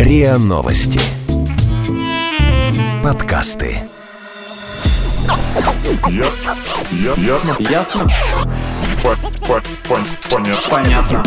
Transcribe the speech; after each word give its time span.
РИА 0.00 0.38
Новости. 0.38 0.98
Подкасты. 3.04 3.82
Ясно. 6.08 6.56
Я- 6.90 7.22
Ясно. 7.22 7.56
Ясно? 7.58 8.08
По- 9.02 9.16
по- 9.46 9.62
пон- 9.86 10.08
Понятно. 10.30 10.70
Понятно. 10.70 11.24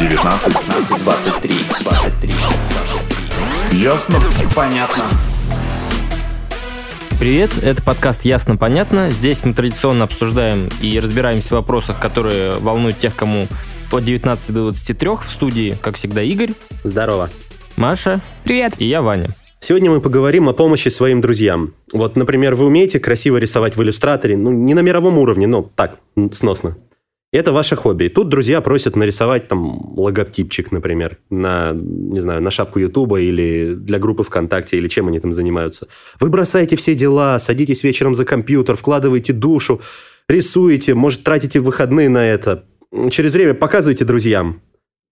19. 0.00 0.52
15, 0.58 1.04
23, 1.04 1.64
23, 1.84 2.34
23. 3.70 3.80
Ясно. 3.80 4.20
Понятно. 4.52 5.04
Привет, 7.20 7.56
это 7.62 7.80
подкаст 7.80 8.24
«Ясно-понятно». 8.24 9.12
Здесь 9.12 9.44
мы 9.44 9.52
традиционно 9.52 10.02
обсуждаем 10.02 10.68
и 10.80 10.98
разбираемся 10.98 11.50
в 11.50 11.52
вопросах, 11.52 12.00
которые 12.00 12.58
волнуют 12.58 12.98
тех, 12.98 13.14
кому 13.14 13.46
от 13.92 14.04
19 14.04 14.52
до 14.52 14.62
23. 14.62 15.10
В 15.22 15.30
студии, 15.30 15.76
как 15.80 15.96
всегда, 15.96 16.22
Игорь, 16.22 16.52
Здорово. 16.84 17.30
Маша 17.76 18.20
Привет. 18.44 18.74
и 18.78 18.86
я, 18.86 19.02
Ваня. 19.02 19.30
Сегодня 19.60 19.90
мы 19.90 20.00
поговорим 20.00 20.48
о 20.48 20.52
помощи 20.52 20.88
своим 20.88 21.20
друзьям. 21.20 21.74
Вот, 21.92 22.16
например, 22.16 22.54
вы 22.54 22.66
умеете 22.66 23.00
красиво 23.00 23.36
рисовать 23.38 23.76
в 23.76 23.82
иллюстраторе, 23.82 24.36
ну, 24.36 24.52
не 24.52 24.74
на 24.74 24.80
мировом 24.80 25.18
уровне, 25.18 25.46
но 25.46 25.62
так, 25.62 25.98
сносно. 26.32 26.76
Это 27.32 27.52
ваше 27.52 27.74
хобби. 27.74 28.04
И 28.04 28.08
тут 28.08 28.28
друзья 28.28 28.60
просят 28.60 28.96
нарисовать 28.96 29.48
там 29.48 29.98
логотипчик, 29.98 30.70
например, 30.70 31.18
на, 31.28 31.72
не 31.72 32.20
знаю, 32.20 32.40
на 32.40 32.50
шапку 32.50 32.78
Ютуба 32.78 33.20
или 33.20 33.74
для 33.74 33.98
группы 33.98 34.22
ВКонтакте, 34.22 34.78
или 34.78 34.88
чем 34.88 35.08
они 35.08 35.18
там 35.18 35.32
занимаются. 35.32 35.88
Вы 36.20 36.28
бросаете 36.28 36.76
все 36.76 36.94
дела, 36.94 37.38
садитесь 37.38 37.82
вечером 37.82 38.14
за 38.14 38.24
компьютер, 38.24 38.76
вкладываете 38.76 39.32
душу, 39.32 39.80
рисуете, 40.28 40.94
может, 40.94 41.24
тратите 41.24 41.60
выходные 41.60 42.08
на 42.08 42.24
это. 42.24 42.64
Через 43.10 43.34
время 43.34 43.54
показываете 43.54 44.04
друзьям. 44.04 44.60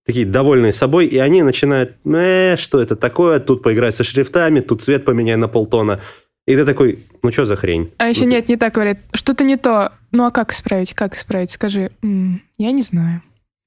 Такие 0.06 0.27
довольные 0.27 0.73
собой, 0.73 1.06
и 1.06 1.16
они 1.19 1.42
начинают, 1.42 1.96
э, 2.05 2.56
что 2.59 2.80
это 2.80 2.95
такое, 2.95 3.40
тут 3.40 3.62
поиграй 3.62 3.90
со 3.90 4.04
шрифтами, 4.04 4.60
тут 4.60 4.82
цвет 4.82 5.04
поменяй 5.04 5.37
на 5.37 5.49
полтона. 5.49 6.01
И 6.46 6.54
ты 6.54 6.65
такой, 6.66 6.99
ну 7.23 7.32
что 7.32 7.46
за 7.46 7.57
хрень? 7.57 7.90
А 7.96 8.09
еще 8.09 8.21
Ну, 8.23 8.26
ты- 8.26 8.30
нет, 8.32 8.49
не 8.49 8.57
так 8.57 8.74
говорят. 8.74 8.99
Что-то 9.15 9.45
не 9.45 9.57
то. 9.57 9.93
Ну 10.12 10.26
а 10.26 10.30
как 10.30 10.52
исправить? 10.52 10.93
Как 10.93 11.15
исправить? 11.16 11.51
Скажи. 11.51 11.90
«М, 12.02 12.43
я 12.59 12.73
не 12.73 12.82
знаю. 12.82 13.23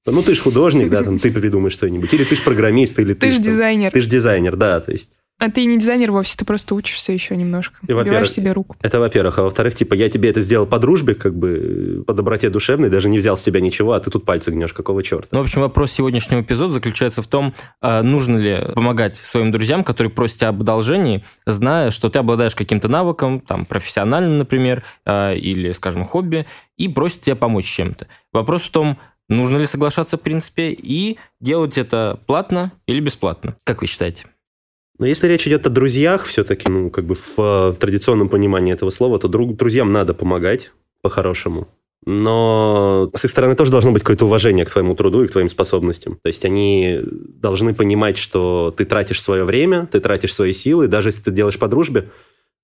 Ну, 0.06 0.22
ты 0.22 0.34
ж 0.34 0.40
художник, 0.40 0.88
да, 0.88 1.02
там, 1.02 1.18
ты 1.18 1.30
придумаешь 1.32 1.74
что-нибудь. 1.74 2.14
Или 2.14 2.24
ты 2.24 2.34
ж 2.36 2.42
программист, 2.42 2.98
или 2.98 3.12
ты, 3.12 3.26
Ты 3.26 3.30
ж 3.30 3.34
же 3.34 3.40
дизайнер. 3.40 3.90
Ты 3.90 4.00
же 4.00 4.08
дизайнер, 4.08 4.56
да, 4.56 4.80
то 4.80 4.90
есть... 4.92 5.18
А 5.40 5.50
ты 5.50 5.64
не 5.66 5.78
дизайнер 5.78 6.10
вовсе, 6.10 6.36
ты 6.36 6.44
просто 6.44 6.74
учишься 6.74 7.12
еще 7.12 7.36
немножко. 7.36 7.78
И, 7.86 7.92
Убиваешь 7.92 8.32
себе 8.32 8.50
руку. 8.50 8.76
Это 8.82 8.98
во-первых. 8.98 9.38
А 9.38 9.44
во-вторых, 9.44 9.74
типа, 9.74 9.94
я 9.94 10.10
тебе 10.10 10.30
это 10.30 10.40
сделал 10.40 10.66
по 10.66 10.80
дружбе, 10.80 11.14
как 11.14 11.36
бы, 11.36 12.02
по 12.04 12.12
доброте 12.12 12.48
душевной, 12.50 12.90
даже 12.90 13.08
не 13.08 13.18
взял 13.18 13.36
с 13.36 13.42
тебя 13.44 13.60
ничего, 13.60 13.92
а 13.92 14.00
ты 14.00 14.10
тут 14.10 14.24
пальцы 14.24 14.50
гнешь, 14.50 14.72
какого 14.72 15.02
черта? 15.04 15.28
Ну, 15.30 15.38
в 15.38 15.42
общем, 15.42 15.60
вопрос 15.60 15.92
сегодняшнего 15.92 16.40
эпизода 16.40 16.72
заключается 16.72 17.22
в 17.22 17.28
том, 17.28 17.54
а, 17.80 18.02
нужно 18.02 18.36
ли 18.36 18.72
помогать 18.74 19.14
своим 19.14 19.52
друзьям, 19.52 19.84
которые 19.84 20.10
просят 20.10 20.38
тебя 20.38 20.48
об 20.48 20.60
одолжении, 20.60 21.24
зная, 21.46 21.92
что 21.92 22.10
ты 22.10 22.18
обладаешь 22.18 22.56
каким-то 22.56 22.88
навыком, 22.88 23.40
там, 23.40 23.64
профессиональным, 23.64 24.38
например, 24.38 24.82
а, 25.04 25.34
или, 25.34 25.70
скажем, 25.70 26.04
хобби, 26.04 26.46
и 26.76 26.88
просят 26.88 27.20
тебя 27.22 27.36
помочь 27.36 27.66
чем-то. 27.66 28.08
Вопрос 28.32 28.64
в 28.64 28.70
том, 28.70 28.98
нужно 29.28 29.58
ли 29.58 29.66
соглашаться 29.66 30.16
в 30.16 30.20
принципе, 30.20 30.70
и 30.70 31.16
делать 31.40 31.78
это 31.78 32.18
платно 32.26 32.72
или 32.86 32.98
бесплатно. 32.98 33.56
Как 33.62 33.82
вы 33.82 33.86
считаете? 33.86 34.26
Но 34.98 35.06
если 35.06 35.28
речь 35.28 35.46
идет 35.46 35.66
о 35.66 35.70
друзьях, 35.70 36.24
все-таки, 36.24 36.68
ну, 36.68 36.90
как 36.90 37.04
бы 37.04 37.14
в 37.14 37.38
э, 37.38 37.74
традиционном 37.78 38.28
понимании 38.28 38.72
этого 38.72 38.90
слова, 38.90 39.18
то 39.18 39.28
друг, 39.28 39.56
друзьям 39.56 39.92
надо 39.92 40.12
помогать 40.12 40.72
по-хорошему. 41.02 41.68
Но 42.04 43.10
с 43.14 43.24
их 43.24 43.30
стороны 43.30 43.54
тоже 43.54 43.70
должно 43.70 43.92
быть 43.92 44.02
какое-то 44.02 44.26
уважение 44.26 44.64
к 44.64 44.70
твоему 44.70 44.94
труду 44.94 45.24
и 45.24 45.28
к 45.28 45.32
твоим 45.32 45.48
способностям. 45.48 46.18
То 46.22 46.28
есть 46.28 46.44
они 46.44 47.00
должны 47.04 47.74
понимать, 47.74 48.16
что 48.16 48.74
ты 48.76 48.84
тратишь 48.84 49.20
свое 49.20 49.44
время, 49.44 49.86
ты 49.86 50.00
тратишь 50.00 50.34
свои 50.34 50.52
силы, 50.52 50.88
даже 50.88 51.08
если 51.08 51.22
ты 51.22 51.30
делаешь 51.30 51.58
по 51.58 51.68
дружбе, 51.68 52.08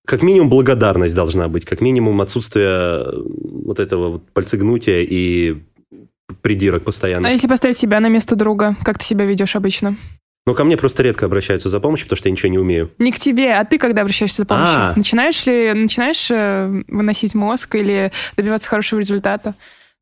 как 0.06 0.22
минимум 0.22 0.50
благодарность 0.50 1.14
должна 1.14 1.48
быть, 1.48 1.64
как 1.64 1.80
минимум 1.80 2.20
отсутствие 2.20 2.68
э, 2.68 3.22
вот 3.64 3.78
этого 3.78 4.10
вот 4.12 4.30
пальцегнутия 4.32 5.02
и 5.02 5.62
придирок 6.42 6.84
постоянно. 6.84 7.28
А 7.28 7.30
если 7.30 7.46
поставить 7.46 7.76
себя 7.76 8.00
на 8.00 8.08
место 8.08 8.36
друга, 8.36 8.76
как 8.82 8.98
ты 8.98 9.04
себя 9.04 9.24
ведешь 9.24 9.56
обычно? 9.56 9.96
Но 10.46 10.54
ко 10.54 10.64
мне 10.64 10.76
просто 10.76 11.02
редко 11.02 11.26
обращаются 11.26 11.70
за 11.70 11.80
помощью, 11.80 12.06
потому 12.06 12.18
что 12.18 12.28
я 12.28 12.32
ничего 12.32 12.50
не 12.50 12.58
умею. 12.58 12.90
Не 12.98 13.12
к 13.12 13.18
тебе, 13.18 13.54
а 13.54 13.64
ты 13.64 13.78
когда 13.78 14.02
обращаешься 14.02 14.42
за 14.42 14.46
помощью? 14.46 14.76
А. 14.76 14.92
Начинаешь 14.94 15.46
ли, 15.46 15.72
начинаешь 15.72 16.30
э, 16.30 16.82
выносить 16.88 17.34
мозг 17.34 17.74
или 17.76 18.12
добиваться 18.36 18.68
хорошего 18.68 19.00
результата? 19.00 19.54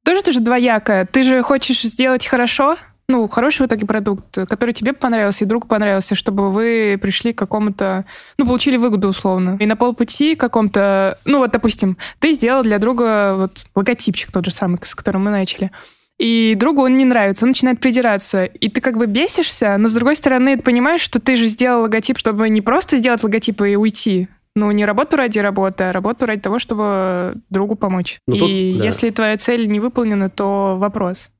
Тоже 0.04 0.22
ты 0.22 0.32
же 0.32 0.40
двоякая. 0.40 1.06
Ты 1.06 1.22
же 1.22 1.42
хочешь 1.42 1.82
сделать 1.82 2.26
хорошо, 2.26 2.76
ну, 3.08 3.28
хороший 3.28 3.62
в 3.62 3.66
итоге 3.66 3.86
продукт, 3.86 4.38
который 4.48 4.72
тебе 4.72 4.92
понравился 4.92 5.44
и 5.44 5.48
другу 5.48 5.68
понравился, 5.68 6.14
чтобы 6.14 6.50
вы 6.50 6.98
пришли 7.00 7.32
к 7.32 7.38
какому-то, 7.38 8.04
ну, 8.38 8.46
получили 8.46 8.76
выгоду 8.76 9.08
условно. 9.08 9.56
И 9.60 9.66
на 9.66 9.76
полпути 9.76 10.34
каком-то, 10.34 11.18
ну, 11.24 11.38
вот, 11.38 11.52
допустим, 11.52 11.98
ты 12.18 12.32
сделал 12.32 12.62
для 12.62 12.78
друга 12.78 13.34
вот 13.36 13.64
логотипчик 13.74 14.32
тот 14.32 14.44
же 14.44 14.50
самый, 14.50 14.78
с 14.82 14.94
которым 14.94 15.24
мы 15.24 15.30
начали. 15.30 15.70
И 16.22 16.54
другу 16.54 16.82
он 16.82 16.96
не 16.96 17.04
нравится, 17.04 17.44
он 17.44 17.50
начинает 17.50 17.80
придираться. 17.80 18.44
И 18.44 18.68
ты 18.68 18.80
как 18.80 18.96
бы 18.96 19.06
бесишься, 19.06 19.76
но 19.76 19.88
с 19.88 19.94
другой 19.94 20.14
стороны, 20.14 20.56
ты 20.56 20.62
понимаешь, 20.62 21.00
что 21.00 21.20
ты 21.20 21.34
же 21.34 21.46
сделал 21.46 21.82
логотип, 21.82 22.16
чтобы 22.16 22.48
не 22.48 22.60
просто 22.60 22.98
сделать 22.98 23.24
логотип 23.24 23.60
и 23.62 23.74
уйти. 23.74 24.28
Ну, 24.54 24.70
не 24.70 24.84
работу 24.84 25.16
ради 25.16 25.40
работы, 25.40 25.82
а 25.82 25.92
работу 25.92 26.26
ради 26.26 26.40
того, 26.40 26.60
чтобы 26.60 27.34
другу 27.50 27.74
помочь. 27.74 28.20
Ну, 28.28 28.36
и 28.36 28.38
тут, 28.38 28.48
да. 28.78 28.84
если 28.84 29.10
твоя 29.10 29.36
цель 29.36 29.66
не 29.66 29.80
выполнена, 29.80 30.30
то 30.30 30.76
вопрос. 30.78 31.30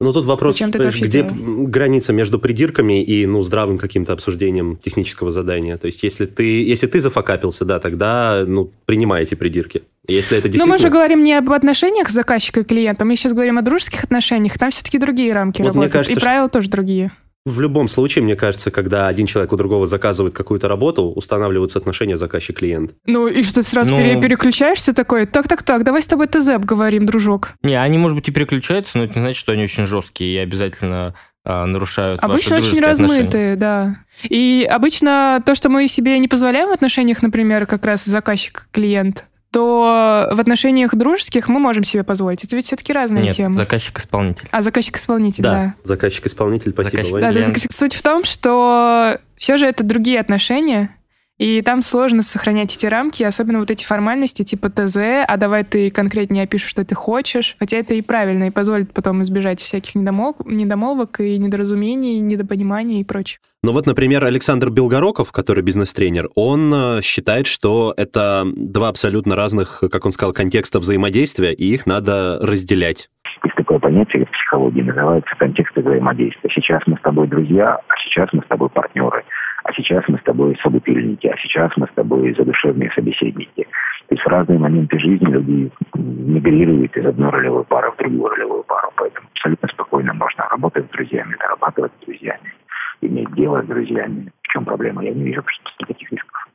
Ну, 0.00 0.10
тут 0.14 0.24
вопрос, 0.24 0.56
ты 0.56 0.78
вообще 0.78 1.04
где 1.04 1.22
делал? 1.22 1.66
граница 1.66 2.14
между 2.14 2.38
придирками 2.38 3.04
и, 3.04 3.26
ну, 3.26 3.42
здравым 3.42 3.76
каким-то 3.76 4.14
обсуждением 4.14 4.78
технического 4.78 5.30
задания. 5.30 5.76
То 5.76 5.84
есть, 5.84 6.02
если 6.02 6.24
ты, 6.24 6.64
если 6.64 6.86
ты 6.86 7.00
зафакапился, 7.00 7.66
да, 7.66 7.78
тогда, 7.78 8.44
ну, 8.46 8.72
принимай 8.86 9.24
эти 9.24 9.34
придирки. 9.34 9.82
Если 10.08 10.38
это 10.38 10.48
Но 10.48 10.52
действительно... 10.52 10.66
мы 10.74 10.78
же 10.78 10.88
говорим 10.88 11.22
не 11.22 11.34
об 11.34 11.52
отношениях 11.52 12.08
заказчика 12.10 12.60
и 12.60 12.64
клиента, 12.64 13.04
мы 13.04 13.16
сейчас 13.16 13.32
говорим 13.32 13.58
о 13.58 13.62
дружеских 13.62 14.02
отношениях, 14.04 14.58
там 14.58 14.70
все-таки 14.70 14.98
другие 14.98 15.32
рамки 15.32 15.60
Вот 15.62 15.68
работают, 15.68 15.92
кажется, 15.92 16.12
и 16.12 16.16
что- 16.16 16.24
правила 16.26 16.48
тоже 16.48 16.70
другие. 16.70 17.10
В 17.46 17.58
любом 17.60 17.88
случае, 17.88 18.22
мне 18.22 18.36
кажется, 18.36 18.70
когда 18.70 19.08
один 19.08 19.24
человек 19.26 19.50
у 19.52 19.56
другого 19.56 19.86
заказывает 19.86 20.34
какую-то 20.34 20.68
работу, 20.68 21.04
устанавливаются 21.04 21.78
отношения 21.78 22.18
заказчик-клиент. 22.18 22.92
Ну 23.06 23.28
и 23.28 23.42
что 23.42 23.62
ты 23.62 23.62
сразу 23.62 23.92
Ну- 23.94 24.02
пере- 24.02 24.20
переключаешься 24.20 24.92
такой, 24.92 25.24
так-так-так, 25.26 25.82
давай 25.84 26.02
с 26.02 26.06
тобой 26.06 26.26
ТЗ 26.28 26.48
обговорим, 26.48 27.06
дружок. 27.06 27.54
Не, 27.62 27.80
они, 27.80 27.96
может 27.96 28.14
быть, 28.16 28.28
и 28.28 28.30
переключаются, 28.32 28.98
но 28.98 29.04
это 29.04 29.14
не 29.18 29.22
значит, 29.24 29.40
что 29.40 29.52
они 29.52 29.62
очень 29.64 29.86
жесткие 29.86 30.34
и 30.34 30.38
обязательно 30.38 31.14
а, 31.42 31.64
нарушают 31.64 32.20
ваши 32.20 32.30
Обычно 32.32 32.56
очень 32.56 32.64
дружеские 32.66 32.92
отношения. 32.92 33.18
размытые, 33.22 33.56
да. 33.56 33.96
И 34.24 34.68
обычно 34.70 35.42
то, 35.44 35.54
что 35.54 35.70
мы 35.70 35.88
себе 35.88 36.18
не 36.18 36.28
позволяем 36.28 36.68
в 36.68 36.72
отношениях, 36.72 37.22
например, 37.22 37.64
как 37.66 37.86
раз 37.86 38.04
заказчик-клиент, 38.04 39.26
то 39.52 40.28
в 40.32 40.40
отношениях 40.40 40.94
дружеских 40.94 41.48
мы 41.48 41.58
можем 41.58 41.84
себе 41.84 42.04
позволить. 42.04 42.44
Это 42.44 42.56
ведь 42.56 42.66
все-таки 42.66 42.92
разные 42.92 43.24
Нет, 43.24 43.36
темы. 43.36 43.54
заказчик-исполнитель. 43.54 44.48
А 44.50 44.62
заказчик-исполнитель, 44.62 45.42
да. 45.42 45.74
Заказчик-исполнитель, 45.84 46.72
спасибо, 46.72 47.02
Заказчик-. 47.02 47.20
Да, 47.20 47.28
есть 47.30 47.52
Клиент. 47.52 47.72
суть 47.72 47.94
в 47.94 48.02
том, 48.02 48.24
что 48.24 49.18
все 49.36 49.56
же 49.56 49.66
это 49.66 49.82
другие 49.84 50.20
отношения, 50.20 50.90
и 51.40 51.62
там 51.62 51.80
сложно 51.80 52.20
сохранять 52.20 52.76
эти 52.76 52.84
рамки, 52.84 53.22
особенно 53.22 53.60
вот 53.60 53.70
эти 53.70 53.82
формальности 53.82 54.42
типа 54.42 54.68
ТЗ, 54.68 55.24
а 55.26 55.36
давай 55.38 55.64
ты 55.64 55.88
конкретнее 55.88 56.44
опишешь, 56.44 56.68
что 56.68 56.84
ты 56.84 56.94
хочешь. 56.94 57.56
Хотя 57.58 57.78
это 57.78 57.94
и 57.94 58.02
правильно, 58.02 58.48
и 58.48 58.50
позволит 58.50 58.92
потом 58.92 59.22
избежать 59.22 59.58
всяких 59.58 59.96
недомол- 59.96 60.36
недомолвок 60.44 61.18
и 61.20 61.38
недоразумений, 61.38 62.20
недопониманий 62.20 63.00
и 63.00 63.04
прочего. 63.04 63.40
Ну 63.62 63.72
вот, 63.72 63.86
например, 63.86 64.22
Александр 64.22 64.68
Белгороков, 64.68 65.32
который 65.32 65.62
бизнес-тренер, 65.62 66.28
он 66.34 66.72
э, 66.74 67.00
считает, 67.02 67.46
что 67.46 67.94
это 67.96 68.44
два 68.54 68.88
абсолютно 68.88 69.34
разных, 69.34 69.82
как 69.90 70.04
он 70.04 70.12
сказал, 70.12 70.34
контекста 70.34 70.78
взаимодействия, 70.78 71.54
и 71.54 71.72
их 71.72 71.86
надо 71.86 72.38
разделять. 72.42 73.08
Есть 73.42 73.56
такое 73.56 73.78
понятие 73.78 74.26
в 74.26 74.30
психологии, 74.30 74.82
называется 74.82 75.34
контекст 75.38 75.74
взаимодействия. 75.74 76.50
Сейчас 76.54 76.82
мы 76.86 76.98
с 76.98 77.00
тобой 77.00 77.28
друзья, 77.28 77.76
а 77.76 77.92
сейчас 78.04 78.28
мы 78.34 78.42
с 78.42 78.46
тобой 78.46 78.68
партнеры, 78.68 79.24
а 79.64 79.72
сейчас 79.72 80.04
мы 80.08 80.18
с 80.18 80.22
тобой 80.22 80.58
собутыльники, 80.62 81.26
а 81.26 81.36
сейчас 81.38 81.70
мы 81.76 81.86
с 81.86 81.94
тобой 81.94 82.34
задушевные 82.36 82.90
собеседники. 82.94 83.66
То 84.08 84.14
есть 84.14 84.24
в 84.24 84.28
разные 84.28 84.58
моменты 84.58 84.98
жизни 84.98 85.26
люди 85.26 85.70
мигрируют 85.94 86.96
из 86.96 87.06
одной 87.06 87.30
ролевой 87.30 87.64
пары 87.64 87.90
в 87.92 87.96
другую 87.96 88.28
ролевую 88.30 88.64
пару. 88.64 88.90
Поэтому 88.96 89.28
абсолютно 89.34 89.68
спокойно 89.68 90.14
можно 90.14 90.48
работать 90.48 90.86
с 90.86 90.90
друзьями, 90.90 91.36
дорабатывать 91.38 91.92
с 92.00 92.04
друзьями, 92.06 92.54
иметь 93.02 93.32
дело 93.34 93.62
с 93.62 93.66
друзьями. 93.66 94.32
В 94.42 94.48
чем 94.48 94.64
проблема? 94.64 95.04
Я 95.04 95.12
не 95.12 95.24
вижу 95.24 95.42
таких 95.86 96.10
рисков. 96.10 96.48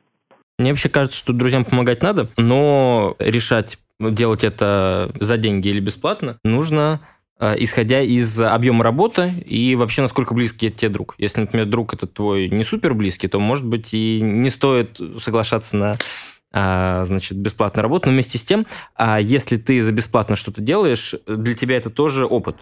Мне 0.58 0.70
вообще 0.70 0.88
кажется, 0.88 1.18
что 1.18 1.32
друзьям 1.32 1.64
помогать 1.64 2.02
надо, 2.02 2.28
но 2.36 3.14
решать, 3.18 3.78
делать 4.00 4.42
это 4.42 5.10
за 5.20 5.36
деньги 5.36 5.68
или 5.68 5.80
бесплатно, 5.80 6.38
нужно 6.44 7.00
исходя 7.40 8.00
из 8.00 8.40
объема 8.40 8.82
работы 8.82 9.30
и 9.44 9.74
вообще 9.76 10.02
насколько 10.02 10.32
близкий 10.34 10.70
тебе 10.70 10.88
друг. 10.90 11.14
Если, 11.18 11.40
например, 11.40 11.66
друг 11.66 11.92
это 11.94 12.06
твой 12.06 12.48
не 12.48 12.64
супер 12.64 12.94
близкий, 12.94 13.28
то, 13.28 13.38
может 13.38 13.66
быть, 13.66 13.92
и 13.92 14.20
не 14.22 14.50
стоит 14.50 15.00
соглашаться 15.18 15.76
на 15.76 15.96
а, 16.52 17.04
значит, 17.04 17.36
бесплатную 17.36 17.82
работу, 17.82 18.08
но 18.08 18.14
вместе 18.14 18.38
с 18.38 18.44
тем, 18.44 18.66
а, 18.94 19.20
если 19.20 19.58
ты 19.58 19.82
за 19.82 19.92
бесплатно 19.92 20.36
что-то 20.36 20.62
делаешь, 20.62 21.14
для 21.26 21.54
тебя 21.54 21.76
это 21.76 21.90
тоже 21.90 22.24
опыт. 22.24 22.56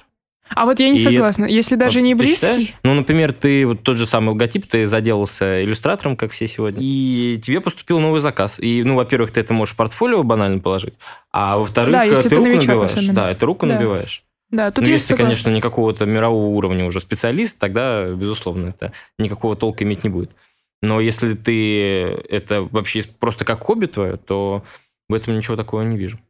А 0.50 0.66
вот 0.66 0.78
я 0.80 0.90
не 0.90 0.98
И 0.98 1.02
согласна. 1.02 1.46
Если 1.46 1.76
даже 1.76 2.02
не 2.02 2.14
близкий... 2.14 2.34
считаешь? 2.36 2.74
Ну, 2.82 2.92
например, 2.94 3.32
ты 3.32 3.66
вот 3.66 3.82
тот 3.82 3.96
же 3.96 4.04
самый 4.06 4.30
логотип, 4.30 4.66
ты 4.66 4.84
заделался 4.84 5.64
иллюстратором, 5.64 6.16
как 6.16 6.32
все 6.32 6.46
сегодня, 6.48 6.80
и 6.82 7.40
тебе 7.42 7.60
поступил 7.60 7.98
новый 7.98 8.20
заказ. 8.20 8.58
И, 8.60 8.82
ну, 8.82 8.96
во-первых, 8.96 9.30
ты 9.30 9.40
это 9.40 9.54
можешь 9.54 9.74
в 9.74 9.76
портфолио 9.76 10.22
банально 10.22 10.58
положить, 10.58 10.94
а 11.32 11.56
во-вторых, 11.58 11.92
Да, 11.92 12.04
ты 12.04 12.28
ты 12.28 12.34
руку 12.34 12.48
новичок 12.48 12.68
набиваешь. 12.68 12.90
особенно. 12.92 13.14
Да, 13.14 13.30
это 13.30 13.46
руку 13.46 13.66
Да. 13.66 13.74
набиваешь. 13.74 14.24
Да, 14.54 14.70
тут 14.70 14.84
ну, 14.84 14.88
я 14.88 14.92
если 14.92 15.06
ты, 15.06 15.08
согласна. 15.08 15.24
конечно, 15.24 15.50
не 15.50 15.60
какого-то 15.60 16.06
мирового 16.06 16.46
уровня 16.46 16.86
уже 16.86 17.00
специалист, 17.00 17.58
тогда, 17.58 18.06
безусловно, 18.06 18.68
это 18.68 18.92
никакого 19.18 19.56
толка 19.56 19.82
иметь 19.82 20.04
не 20.04 20.10
будет. 20.10 20.30
Но 20.80 21.00
если 21.00 21.34
ты 21.34 22.02
это 22.28 22.62
вообще 22.62 23.02
просто 23.18 23.44
как 23.44 23.64
хобби 23.64 23.86
твое, 23.86 24.16
то 24.16 24.62
в 25.08 25.14
этом 25.14 25.36
ничего 25.36 25.56
такого 25.56 25.82
не 25.82 25.96
вижу. 25.96 26.20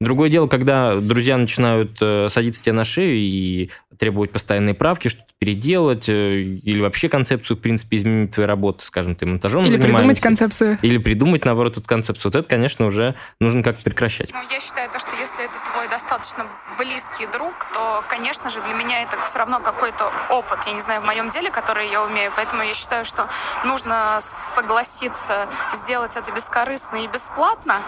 Другое 0.00 0.30
дело, 0.30 0.48
когда 0.48 0.96
друзья 0.96 1.36
начинают 1.36 1.96
э, 2.00 2.26
садиться 2.28 2.62
тебе 2.62 2.72
на 2.72 2.82
шею 2.82 3.14
и 3.14 3.70
требовать 3.98 4.32
постоянные 4.32 4.74
правки, 4.74 5.06
что-то 5.06 5.28
переделать, 5.38 6.08
э, 6.08 6.40
или 6.40 6.80
вообще 6.80 7.08
концепцию, 7.08 7.56
в 7.56 7.60
принципе, 7.60 7.98
изменить 7.98 8.32
твоей 8.32 8.48
работы, 8.48 8.84
скажем, 8.84 9.14
ты 9.14 9.26
монтажом 9.26 9.64
Или 9.64 9.76
придумать 9.76 10.18
концепцию. 10.18 10.76
Или 10.82 10.98
придумать, 10.98 11.44
наоборот, 11.44 11.76
эту 11.76 11.86
концепцию. 11.86 12.32
Вот 12.32 12.36
это, 12.36 12.48
конечно, 12.48 12.86
уже 12.86 13.14
нужно 13.38 13.62
как-то 13.62 13.84
прекращать. 13.84 14.32
Ну, 14.32 14.40
я 14.50 14.58
считаю, 14.58 14.90
то, 14.90 14.98
что 14.98 15.10
если 15.20 15.44
это 15.44 15.54
твой 15.72 15.88
достаточно 15.88 16.46
близкий 16.84 17.26
друг, 17.26 17.54
то, 17.72 18.04
конечно 18.08 18.50
же, 18.50 18.60
для 18.62 18.74
меня 18.74 19.02
это 19.02 19.20
все 19.20 19.38
равно 19.38 19.60
какой-то 19.60 20.10
опыт, 20.30 20.66
я 20.66 20.72
не 20.72 20.80
знаю, 20.80 21.00
в 21.00 21.04
моем 21.04 21.28
деле, 21.28 21.48
который 21.50 21.88
я 21.88 22.02
умею. 22.02 22.32
Поэтому 22.34 22.62
я 22.62 22.74
считаю, 22.74 23.04
что 23.04 23.28
нужно 23.64 24.18
согласиться 24.20 25.46
сделать 25.72 26.16
это 26.16 26.32
бескорыстно 26.32 26.96
и 26.96 27.06
бесплатно. 27.06 27.80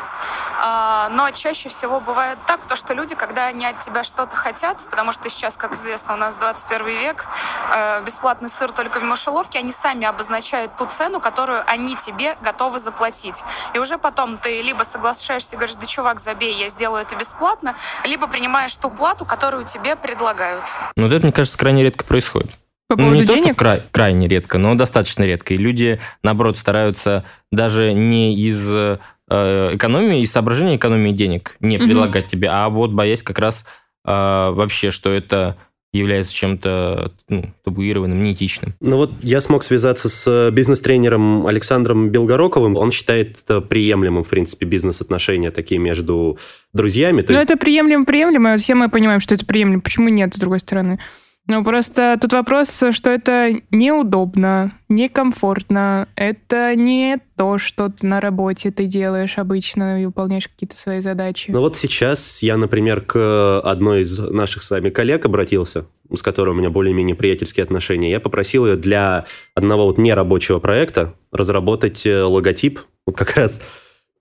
А, 0.63 1.09
Но 1.11 1.29
чаще 1.33 1.69
всего 1.69 1.99
бывает 1.99 2.39
так, 2.47 2.61
то, 2.69 2.77
что 2.77 2.95
люди, 2.95 3.17
когда 3.17 3.47
они 3.47 3.67
от 3.67 3.81
тебя 3.81 4.05
что-то 4.05 4.37
хотят, 4.37 4.87
потому 4.91 5.11
что 5.11 5.29
сейчас, 5.29 5.57
как 5.57 5.73
известно, 5.73 6.15
у 6.15 6.17
нас 6.17 6.37
21 6.37 6.87
век, 6.87 7.27
э, 7.75 8.01
бесплатный 8.03 8.49
сыр 8.49 8.71
только 8.71 9.01
в 9.01 9.03
мышеловке, 9.03 9.59
они 9.59 9.73
сами 9.73 10.07
обозначают 10.07 10.77
ту 10.77 10.87
цену, 10.87 11.19
которую 11.19 11.63
они 11.67 11.97
тебе 11.97 12.37
готовы 12.43 12.79
заплатить. 12.79 13.45
И 13.75 13.79
уже 13.81 13.99
потом 13.99 14.39
ты 14.39 14.63
либо 14.63 14.85
соглашаешься 14.85 15.57
и 15.57 15.59
говоришь, 15.59 15.77
да 15.77 15.87
чувак, 15.87 16.21
забей, 16.21 16.55
я 16.55 16.69
сделаю 16.69 17.03
это 17.03 17.17
бесплатно, 17.17 17.75
либо 18.05 18.29
принимаешь 18.29 18.77
ту 18.85 18.91
плату, 18.91 19.25
которую 19.25 19.65
тебе 19.65 19.97
предлагают. 19.97 20.63
Но 20.95 21.05
вот 21.05 21.13
это, 21.15 21.27
мне 21.27 21.33
кажется, 21.33 21.57
крайне 21.57 21.83
редко 21.83 22.05
происходит. 22.05 22.51
По 22.87 22.97
Ну, 22.97 23.15
не 23.15 23.25
то, 23.25 23.35
что 23.35 23.45
денег? 23.47 23.59
край- 23.59 23.83
крайне 23.91 24.29
редко, 24.29 24.59
но 24.59 24.75
достаточно 24.75 25.23
редко. 25.25 25.55
И 25.55 25.57
люди, 25.57 26.01
наоборот, 26.23 26.59
стараются 26.59 27.25
даже 27.51 27.95
не 27.95 28.35
из 28.37 28.71
э, 28.71 28.99
экономии, 29.31 30.21
из 30.21 30.31
соображения 30.31 30.77
экономии 30.77 31.13
денег 31.13 31.57
не 31.61 31.79
предлагать 31.79 32.27
тебе, 32.27 32.49
а 32.51 32.69
вот 32.69 32.91
боясь 32.91 33.23
как 33.23 33.39
раз 33.39 33.65
э, 34.07 34.11
вообще, 34.11 34.91
что 34.91 35.11
это 35.11 35.57
является 35.99 36.35
чем-то 36.35 37.13
ну, 37.29 37.45
табуированным, 37.65 38.23
неэтичным. 38.23 38.75
Ну 38.81 38.97
вот 38.97 39.13
я 39.23 39.41
смог 39.41 39.63
связаться 39.63 40.09
с 40.09 40.51
бизнес-тренером 40.51 41.47
Александром 41.47 42.11
Белгороковым. 42.11 42.77
Он 42.77 42.91
считает 42.91 43.39
это 43.45 43.61
приемлемым, 43.61 44.25
в 44.25 44.29
принципе, 44.29 44.67
бизнес-отношения 44.67 45.51
такие 45.51 45.79
между 45.79 46.39
друзьями. 46.73 47.25
Ну, 47.27 47.35
есть 47.35 47.45
это 47.45 47.57
приемлемо, 47.57 48.05
приемлемо. 48.05 48.57
Все 48.57 48.75
мы 48.75 48.89
понимаем, 48.89 49.21
что 49.21 49.35
это 49.35 49.47
приемлемо. 49.47 49.81
Почему 49.81 50.09
нет, 50.09 50.35
с 50.35 50.39
другой 50.39 50.61
стороны? 50.61 50.99
Ну, 51.47 51.63
просто 51.63 52.19
тут 52.21 52.33
вопрос, 52.33 52.83
что 52.91 53.11
это 53.11 53.51
неудобно, 53.71 54.73
некомфортно. 54.89 56.09
Это 56.17 56.75
не 56.75 57.19
то, 57.37 57.59
что 57.59 57.93
на 58.01 58.21
работе 58.21 58.71
ты 58.71 58.87
делаешь 58.87 59.37
обычно 59.37 60.03
и 60.03 60.07
выполняешь 60.07 60.49
какие-то 60.49 60.77
свои 60.77 61.01
задачи. 61.01 61.51
Ну 61.51 61.61
вот 61.61 61.77
сейчас 61.77 62.43
я, 62.43 62.57
например, 62.57 63.03
к 63.03 63.61
одной 63.61 64.03
из 64.03 64.19
наших 64.19 64.63
с 64.63 64.71
вами 64.71 64.89
коллег 64.89 65.27
обратился, 65.27 65.87
с 66.15 66.23
которой 66.23 66.51
у 66.51 66.55
меня 66.55 66.71
более-менее 66.71 67.15
приятельские 67.15 67.65
отношения. 67.65 68.11
Я 68.11 68.21
попросил 68.21 68.67
ее 68.67 68.77
для 68.77 69.27
одного 69.55 69.87
вот 69.87 69.99
нерабочего 69.99 70.61
проекта 70.61 71.15
разработать 71.31 72.07
э, 72.07 72.23
логотип, 72.23 72.81
вот 73.07 73.19
как 73.19 73.37
раз 73.37 73.61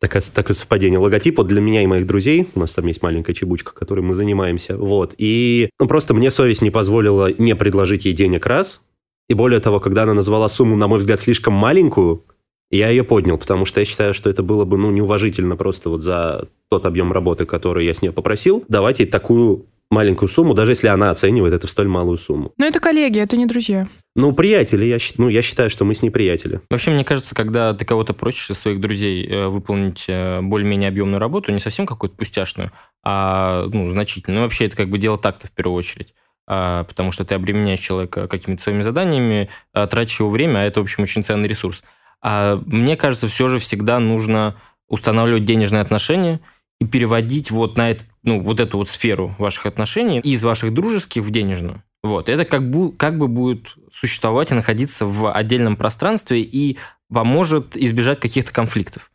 такое, 0.03 0.21
такое 0.33 0.55
совпадение. 0.55 0.99
Логотип 0.99 1.37
вот 1.37 1.47
для 1.47 1.61
меня 1.61 1.81
и 1.81 1.87
моих 1.87 2.05
друзей. 2.05 2.49
У 2.55 2.59
нас 2.59 2.73
там 2.73 2.85
есть 2.87 3.01
маленькая 3.01 3.33
чебучка, 3.33 3.73
которой 3.73 4.01
мы 4.01 4.13
занимаемся. 4.15 4.75
Вот. 4.77 5.15
И 5.17 5.69
ну, 5.79 5.87
просто 5.87 6.13
мне 6.13 6.29
совесть 6.29 6.61
не 6.61 6.71
позволила 6.71 7.31
не 7.37 7.55
предложить 7.55 8.05
ей 8.05 8.13
денег 8.13 8.45
раз. 8.45 8.81
И 9.29 9.33
более 9.33 9.61
того, 9.61 9.79
когда 9.79 10.03
она 10.03 10.13
назвала 10.13 10.49
сумму, 10.49 10.75
на 10.75 10.87
мой 10.89 10.99
взгляд, 10.99 11.21
слишком 11.21 11.53
маленькую, 11.53 12.25
я 12.69 12.89
ее 12.89 13.03
поднял, 13.03 13.37
потому 13.37 13.63
что 13.63 13.79
я 13.79 13.85
считаю, 13.85 14.13
что 14.13 14.29
это 14.29 14.43
было 14.43 14.65
бы 14.65 14.77
ну, 14.77 14.91
неуважительно 14.91 15.55
просто 15.55 15.89
вот 15.89 16.01
за 16.01 16.49
тот 16.69 16.85
объем 16.85 17.13
работы, 17.13 17.45
который 17.45 17.85
я 17.85 17.93
с 17.93 18.01
нее 18.01 18.11
попросил, 18.11 18.65
давать 18.67 18.99
ей 18.99 19.05
такую 19.05 19.67
маленькую 19.93 20.27
сумму, 20.27 20.53
даже 20.53 20.71
если 20.71 20.87
она 20.87 21.11
оценивает 21.11 21.53
это 21.53 21.67
в 21.67 21.69
столь 21.69 21.87
малую 21.87 22.17
сумму. 22.17 22.51
Но 22.57 22.65
это 22.65 22.79
коллеги, 22.79 23.19
это 23.19 23.37
не 23.37 23.45
друзья. 23.45 23.87
Ну, 24.15 24.33
приятели, 24.33 24.85
я, 24.85 24.97
ну, 25.17 25.29
я 25.29 25.41
считаю, 25.41 25.69
что 25.69 25.85
мы 25.85 25.93
с 25.93 26.01
ней 26.01 26.09
приятели. 26.09 26.61
Вообще, 26.69 26.91
мне 26.91 27.03
кажется, 27.03 27.33
когда 27.33 27.73
ты 27.73 27.85
кого-то 27.85 28.13
просишь 28.13 28.49
из 28.49 28.59
своих 28.59 28.79
друзей 28.79 29.27
э, 29.27 29.47
выполнить 29.47 30.05
э, 30.07 30.41
более-менее 30.41 30.89
объемную 30.89 31.19
работу, 31.19 31.51
не 31.51 31.59
совсем 31.59 31.85
какую-то 31.85 32.15
пустяшную, 32.15 32.71
а 33.03 33.65
ну, 33.71 33.89
значительную. 33.89 34.41
Ну, 34.41 34.45
вообще, 34.45 34.65
это 34.65 34.75
как 34.75 34.89
бы 34.89 34.97
дело 34.97 35.17
так-то 35.17 35.47
в 35.47 35.51
первую 35.51 35.77
очередь. 35.77 36.13
А, 36.45 36.83
потому 36.83 37.11
что 37.11 37.23
ты 37.23 37.35
обременяешь 37.35 37.79
человека 37.79 38.27
какими-то 38.27 38.61
своими 38.61 38.81
заданиями, 38.81 39.49
а, 39.73 39.87
тратишь 39.87 40.19
его 40.19 40.29
время, 40.29 40.59
а 40.59 40.63
это, 40.63 40.81
в 40.81 40.83
общем, 40.83 41.03
очень 41.03 41.23
ценный 41.23 41.47
ресурс. 41.47 41.83
А 42.21 42.61
мне 42.65 42.97
кажется, 42.97 43.27
все 43.27 43.47
же 43.47 43.59
всегда 43.59 43.99
нужно 43.99 44.55
устанавливать 44.87 45.45
денежные 45.45 45.81
отношения 45.81 46.41
и 46.83 46.87
переводить 46.87 47.51
вот 47.51 47.77
на 47.77 47.91
этот, 47.91 48.07
ну, 48.23 48.41
вот 48.41 48.59
эту 48.59 48.77
вот 48.77 48.89
сферу 48.89 49.35
ваших 49.37 49.65
отношений 49.65 50.19
из 50.19 50.43
ваших 50.43 50.73
дружеских 50.73 51.23
в 51.23 51.31
денежную. 51.31 51.83
Вот. 52.03 52.29
Это 52.29 52.45
как, 52.45 52.63
бу- 52.63 52.95
как 52.95 53.17
бы 53.17 53.27
будет 53.27 53.75
существовать 53.91 54.51
и 54.51 54.55
находиться 54.55 55.05
в 55.05 55.31
отдельном 55.31 55.77
пространстве 55.77 56.41
и 56.41 56.77
поможет 57.11 57.77
избежать 57.77 58.19
каких-то 58.19 58.51
конфликтов. 58.51 59.09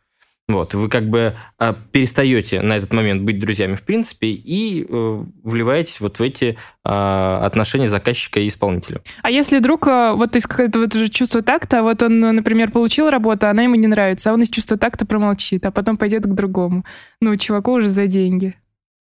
Вот, 0.49 0.73
вы 0.73 0.89
как 0.89 1.07
бы 1.07 1.35
а, 1.59 1.75
перестаете 1.91 2.61
на 2.61 2.75
этот 2.75 2.91
момент 2.91 3.21
быть 3.21 3.39
друзьями 3.39 3.75
в 3.75 3.83
принципе 3.83 4.29
и 4.29 4.83
э, 4.83 5.23
вливаетесь 5.43 5.99
вот 5.99 6.17
в 6.17 6.23
эти 6.23 6.57
а, 6.83 7.45
отношения 7.45 7.87
заказчика 7.87 8.39
и 8.39 8.47
исполнителя. 8.47 9.01
А 9.21 9.29
если 9.29 9.59
вдруг 9.59 9.87
э, 9.87 10.13
вот 10.15 10.35
из 10.35 10.47
какого-то 10.47 10.79
вот 10.79 10.95
уже 10.95 11.07
чувства 11.09 11.43
такта, 11.43 11.83
вот 11.83 12.01
он, 12.01 12.19
например, 12.19 12.71
получил 12.71 13.11
работу, 13.11 13.47
она 13.47 13.61
ему 13.61 13.75
не 13.75 13.85
нравится, 13.85 14.31
а 14.31 14.33
он 14.33 14.41
из 14.41 14.49
чувства 14.49 14.75
такта 14.75 15.05
промолчит, 15.05 15.63
а 15.67 15.71
потом 15.71 15.97
пойдет 15.97 16.23
к 16.23 16.33
другому. 16.33 16.83
Ну, 17.21 17.35
чуваку 17.37 17.73
уже 17.73 17.87
за 17.87 18.07
деньги. 18.07 18.55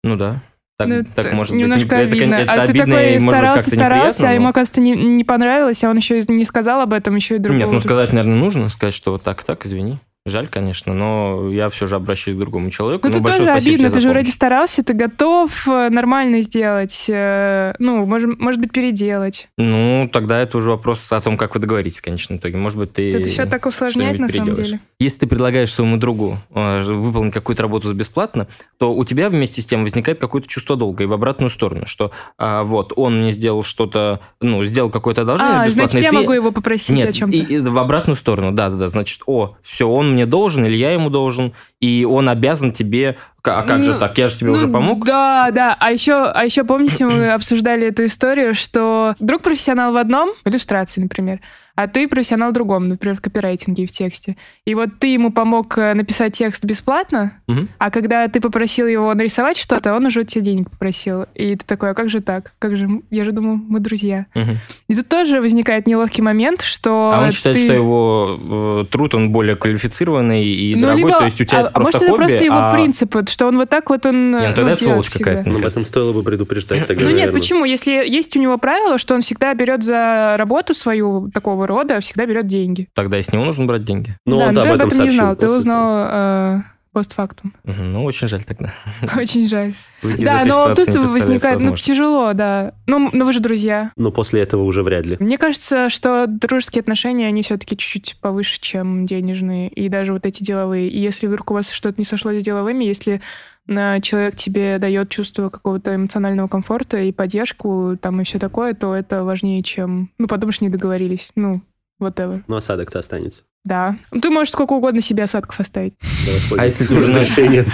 Ну 0.05 0.17
да. 0.17 0.43
Так, 0.77 0.87
Ну, 0.87 1.05
так 1.15 1.33
может 1.33 1.55
немножко 1.55 1.87
быть. 1.87 1.97
не- 1.97 2.03
это, 2.05 2.13
обидно. 2.17 2.35
это 2.35 2.53
а 2.53 2.55
ты 2.57 2.61
обидно 2.73 2.87
такой 2.87 3.09
и, 3.09 3.13
может 3.15 3.25
быть, 3.25 3.33
старался, 3.35 3.71
старался, 3.71 3.75
неприятно, 3.75 4.29
а 4.29 4.33
ему, 4.33 4.43
но- 4.45 4.49
оказывается, 4.51 4.81
не, 4.83 4.93
не 4.93 5.25
понравилось, 5.25 5.83
а 5.83 5.91
он 5.91 5.97
еще 5.97 6.21
не 6.29 6.45
сказал 6.45 6.83
об 6.83 6.93
этом, 6.93 7.17
еще 7.17 7.37
и 7.37 7.39
другого. 7.39 7.65
Нет, 7.65 7.73
ну 7.73 7.81
сказать, 7.81 8.13
наверное, 8.13 8.37
нужно, 8.39 8.69
сказать, 8.69 8.95
что 8.95 9.13
вот 9.13 9.23
так, 9.23 9.43
так, 9.43 9.65
извини. 9.67 9.99
Жаль, 10.27 10.49
конечно, 10.49 10.93
но 10.93 11.51
я 11.51 11.71
все 11.71 11.87
же 11.87 11.97
обращаюсь 11.97 12.37
к 12.37 12.41
другому 12.41 12.71
человеку. 12.71 13.09
Ну, 13.09 13.15
Ну, 13.15 13.21
большое 13.21 13.47
тоже 13.47 13.59
обидно, 13.59 13.89
ты 13.91 14.01
же 14.01 14.11
вроде 14.11 14.31
старался, 14.31 14.83
ты 14.85 14.93
готов 14.93 15.67
э, 15.67 15.89
нормально 15.89 16.43
сделать, 16.43 17.07
э, 17.09 17.73
ну, 17.79 18.05
может, 18.05 18.39
может 18.39 18.61
быть, 18.61 18.71
переделать. 18.73 19.49
Ну, 19.57 20.09
тогда 20.13 20.39
это 20.41 20.59
уже 20.59 20.71
вопрос 20.71 21.11
о 21.13 21.21
том, 21.23 21.39
как 21.39 21.55
вы 21.55 21.61
договоритесь, 21.63 22.03
конечно, 22.03 22.37
в 22.37 22.39
итоге. 22.41 22.59
Может 22.59 22.79
быть, 22.79 22.93
ты... 22.93 23.09
это 23.11 23.23
все 23.29 23.47
так 23.47 23.65
усложняет, 23.65 24.19
на 24.19 24.29
самом 24.29 24.53
деле. 24.55 24.81
Если 24.99 25.21
ты 25.21 25.27
предлагаешь 25.29 25.73
своему 25.73 25.97
другу 25.97 26.37
э, 26.55 26.83
выполнить 26.83 27.33
какую-то 27.33 27.63
работу 27.63 27.89
за 27.89 27.95
бесплатно, 27.95 28.49
то 28.77 28.93
у 28.95 29.05
тебя 29.07 29.31
вместе 29.31 29.63
с 29.63 29.67
тем 29.67 29.83
возникает 29.83 30.19
какое-то 30.21 30.47
чувство 30.49 30.77
долга 30.77 31.05
и 31.05 31.07
в 31.07 31.13
обратную 31.15 31.49
сторону, 31.49 31.87
что 31.87 32.11
а, 32.37 32.65
вот 32.65 32.93
он 32.97 33.23
мне 33.23 33.31
сделал 33.31 33.63
что-то, 33.63 34.21
ну, 34.43 34.63
сделал 34.65 34.91
какое-то 34.91 35.23
одолжение 35.23 35.55
А, 35.63 35.67
бесплатно, 35.67 35.91
значит, 35.91 36.03
я 36.03 36.11
ты- 36.11 36.17
могу 36.17 36.33
его 36.33 36.51
попросить 36.53 36.97
Нет, 36.97 37.09
о 37.09 37.13
чем-то. 37.13 37.37
и, 37.37 37.41
и 37.41 37.59
в 37.61 37.79
обратную 37.79 38.17
сторону, 38.17 38.53
да-да-да, 38.53 38.89
значит, 38.89 39.23
о, 39.27 39.57
все, 39.63 39.89
он 39.89 40.18
мне 40.19 40.27
должен 40.27 40.67
или 40.67 40.77
я 40.77 40.91
ему 40.91 41.11
должен, 41.11 41.53
и 41.81 42.05
он 42.05 42.29
обязан 42.29 42.73
тебе... 42.73 43.17
А 43.45 43.63
как 43.63 43.83
же 43.83 43.95
Ну, 43.95 43.99
так? 44.01 44.19
Я 44.19 44.29
же 44.29 44.37
тебе 44.37 44.51
Ну, 44.51 44.57
уже 44.57 44.69
помог. 44.69 45.05
Да, 45.07 45.51
да. 45.53 45.77
А 45.79 45.91
еще, 45.91 46.13
а 46.31 46.45
еще 46.45 46.65
помните, 46.65 47.07
мы 47.07 47.31
обсуждали 47.33 47.87
эту 47.87 48.05
историю, 48.07 48.53
что 48.55 49.15
друг 49.21 49.43
профессионал 49.43 49.93
в 49.93 49.97
одном, 49.97 50.31
в 50.45 50.49
иллюстрации, 50.49 51.01
например, 51.01 51.41
а 51.77 51.87
ты 51.87 52.09
профессионал 52.09 52.51
в 52.51 52.55
другом, 52.55 52.89
например, 52.89 53.17
в 53.17 53.21
копирайтинге 53.21 53.85
и 53.85 53.87
в 53.87 53.93
тексте. 53.93 54.37
И 54.65 54.75
вот 54.75 54.99
ты 54.99 55.07
ему 55.13 55.31
помог 55.31 55.79
э, 55.79 55.95
написать 55.95 56.33
текст 56.33 56.65
бесплатно, 56.65 57.35
Мгм. 57.47 57.69
а 57.79 57.91
когда 57.93 58.27
ты 58.27 58.41
попросил 58.41 58.89
его 58.89 59.15
нарисовать 59.15 59.57
что-то, 59.57 59.95
он 59.95 60.05
уже 60.07 60.23
у 60.23 60.25
тебя 60.25 60.43
денег 60.45 60.69
попросил. 60.71 61.27
И 61.37 61.55
ты 61.55 61.65
такой, 61.65 61.91
а 61.91 61.95
как 61.95 62.09
же 62.11 62.21
так? 62.21 62.53
Как 62.59 62.77
же? 62.77 62.89
Я 63.11 63.23
же 63.23 63.31
думал, 63.31 63.55
мы 63.69 63.79
друзья. 63.79 64.27
Мгм. 64.35 64.57
И 64.89 64.97
тут 64.97 65.09
тоже 65.09 65.41
возникает 65.41 65.87
неловкий 65.87 66.21
момент, 66.21 66.63
что 66.63 67.13
А 67.15 67.23
он 67.23 67.31
считает, 67.31 67.57
ты- 67.57 67.63
что 67.63 67.73
его 67.73 68.83
э, 68.83 68.85
труд, 68.91 69.15
он 69.15 69.31
более 69.31 69.55
квалифицированный 69.55 70.45
и 70.45 70.75
Ну, 70.75 70.81
дорогой, 70.83 70.99
либо- 71.05 71.19
то 71.19 71.25
есть 71.27 71.41
у 71.41 71.45
тебя 71.45 71.59
а, 71.59 71.63
это 71.63 71.71
а 71.71 71.75
просто 71.75 71.93
может, 71.93 72.03
это 72.03 72.11
хобби, 72.11 72.23
просто 72.25 72.45
его 72.45 72.57
а- 72.59 72.71
принцип, 72.73 73.15
вот, 73.29 73.33
что 73.33 73.47
он 73.47 73.57
вот 73.57 73.69
так 73.69 73.91
вот 73.91 74.07
он... 74.07 74.31
Не, 74.31 74.39
ну 74.39 74.45
э, 74.45 74.55
тогда 74.55 74.73
это 74.73 74.81
делает 74.81 74.81
сволочь 74.81 75.11
какая-то. 75.11 75.49
Ну, 75.49 75.59
об 75.59 75.65
этом 75.65 75.85
стоило 75.85 76.13
бы 76.13 76.23
предупреждать 76.23 76.87
тогда, 76.87 77.03
Ну 77.03 77.11
нет, 77.11 77.19
наверное. 77.19 77.41
почему? 77.41 77.65
Если 77.65 77.93
есть 77.93 78.37
у 78.37 78.41
него 78.41 78.59
правило, 78.59 78.99
что 78.99 79.15
он 79.15 79.21
всегда 79.21 79.55
берет 79.55 79.83
за 79.83 80.37
работу 80.39 80.75
свою 80.75 81.31
такого 81.33 81.67
рода, 81.67 82.01
всегда 82.01 82.27
берет 82.27 82.47
деньги. 82.47 82.89
Тогда 82.95 83.19
и 83.19 83.23
с 83.23 83.33
него 83.33 83.45
нужно 83.45 83.67
брать 83.67 83.85
деньги. 83.85 84.17
Ну, 84.27 84.39
да, 84.39 84.47
он 84.49 84.55
но 84.55 84.61
да, 84.61 84.65
ты 84.65 84.69
об 84.71 84.77
этом 84.77 84.89
не 84.89 84.95
сообщил 84.95 85.17
знал. 85.17 85.37
Ты 85.37 85.51
узнал 85.51 86.09
э, 86.11 86.61
постфактум. 86.99 87.55
Мгм, 87.63 87.93
Ну, 87.93 88.05
очень 88.05 88.27
жаль 88.27 88.43
тогда. 88.43 88.75
Очень 89.17 89.47
жаль. 89.47 89.73
Выйти 90.03 90.25
Да, 90.25 90.45
но 90.45 90.75
тут 90.75 90.89
возникает, 90.97 91.61
ну, 91.61 91.77
тяжело, 91.77 92.33
да. 92.33 92.75
Ну, 92.87 93.09
ну, 93.13 93.25
вы 93.25 93.33
же 93.33 93.39
друзья. 93.39 93.93
Но 93.97 94.11
после 94.11 94.41
этого 94.41 94.65
уже 94.65 94.83
вряд 94.83 95.07
ли. 95.07 95.17
Мне 95.21 95.39
кажется, 95.39 95.91
что 95.91 96.27
дружеские 96.27 96.81
отношения, 96.81 97.29
они 97.29 97.43
все-таки 97.43 97.77
чуть-чуть 97.77 98.17
повыше, 98.21 98.61
чем 98.61 99.07
денежные, 99.07 99.69
и 99.69 99.89
даже 99.89 100.13
вот 100.13 100.27
эти 100.27 100.43
деловые. 100.43 100.89
И 100.89 100.99
если 100.99 101.29
вдруг 101.29 101.53
у 101.53 101.55
вас 101.55 101.71
что-то 101.71 101.95
не 101.99 102.05
сошлось 102.05 102.41
с 102.41 102.45
деловыми, 102.45 102.83
если 102.83 103.21
э, 103.69 104.01
человек 104.01 104.35
тебе 104.35 104.79
дает 104.79 105.09
чувство 105.09 105.51
какого-то 105.51 105.95
эмоционального 105.95 106.49
комфорта 106.49 106.99
и 106.99 107.13
поддержку, 107.13 107.97
там, 108.01 108.21
и 108.21 108.25
все 108.25 108.41
такое, 108.41 108.75
то 108.75 108.93
это 108.93 109.23
важнее, 109.23 109.63
чем... 109.63 110.11
Ну, 110.19 110.27
подумаешь, 110.27 110.61
не 110.61 110.69
договорились. 110.69 111.31
Ну, 111.37 111.61
whatever. 112.01 112.43
Но 112.49 112.57
осадок-то 112.57 112.99
останется. 112.99 113.45
Да. 113.65 113.97
Ты 114.23 114.31
можешь 114.31 114.53
сколько 114.53 114.73
угодно 114.73 115.01
себе 115.01 115.25
осадков 115.25 115.61
оставить. 115.61 115.95
Да, 116.27 116.63
А 116.63 116.65
если 116.65 116.85
ты 116.87 116.95
уже 116.95 117.09
разрешение. 117.09 117.67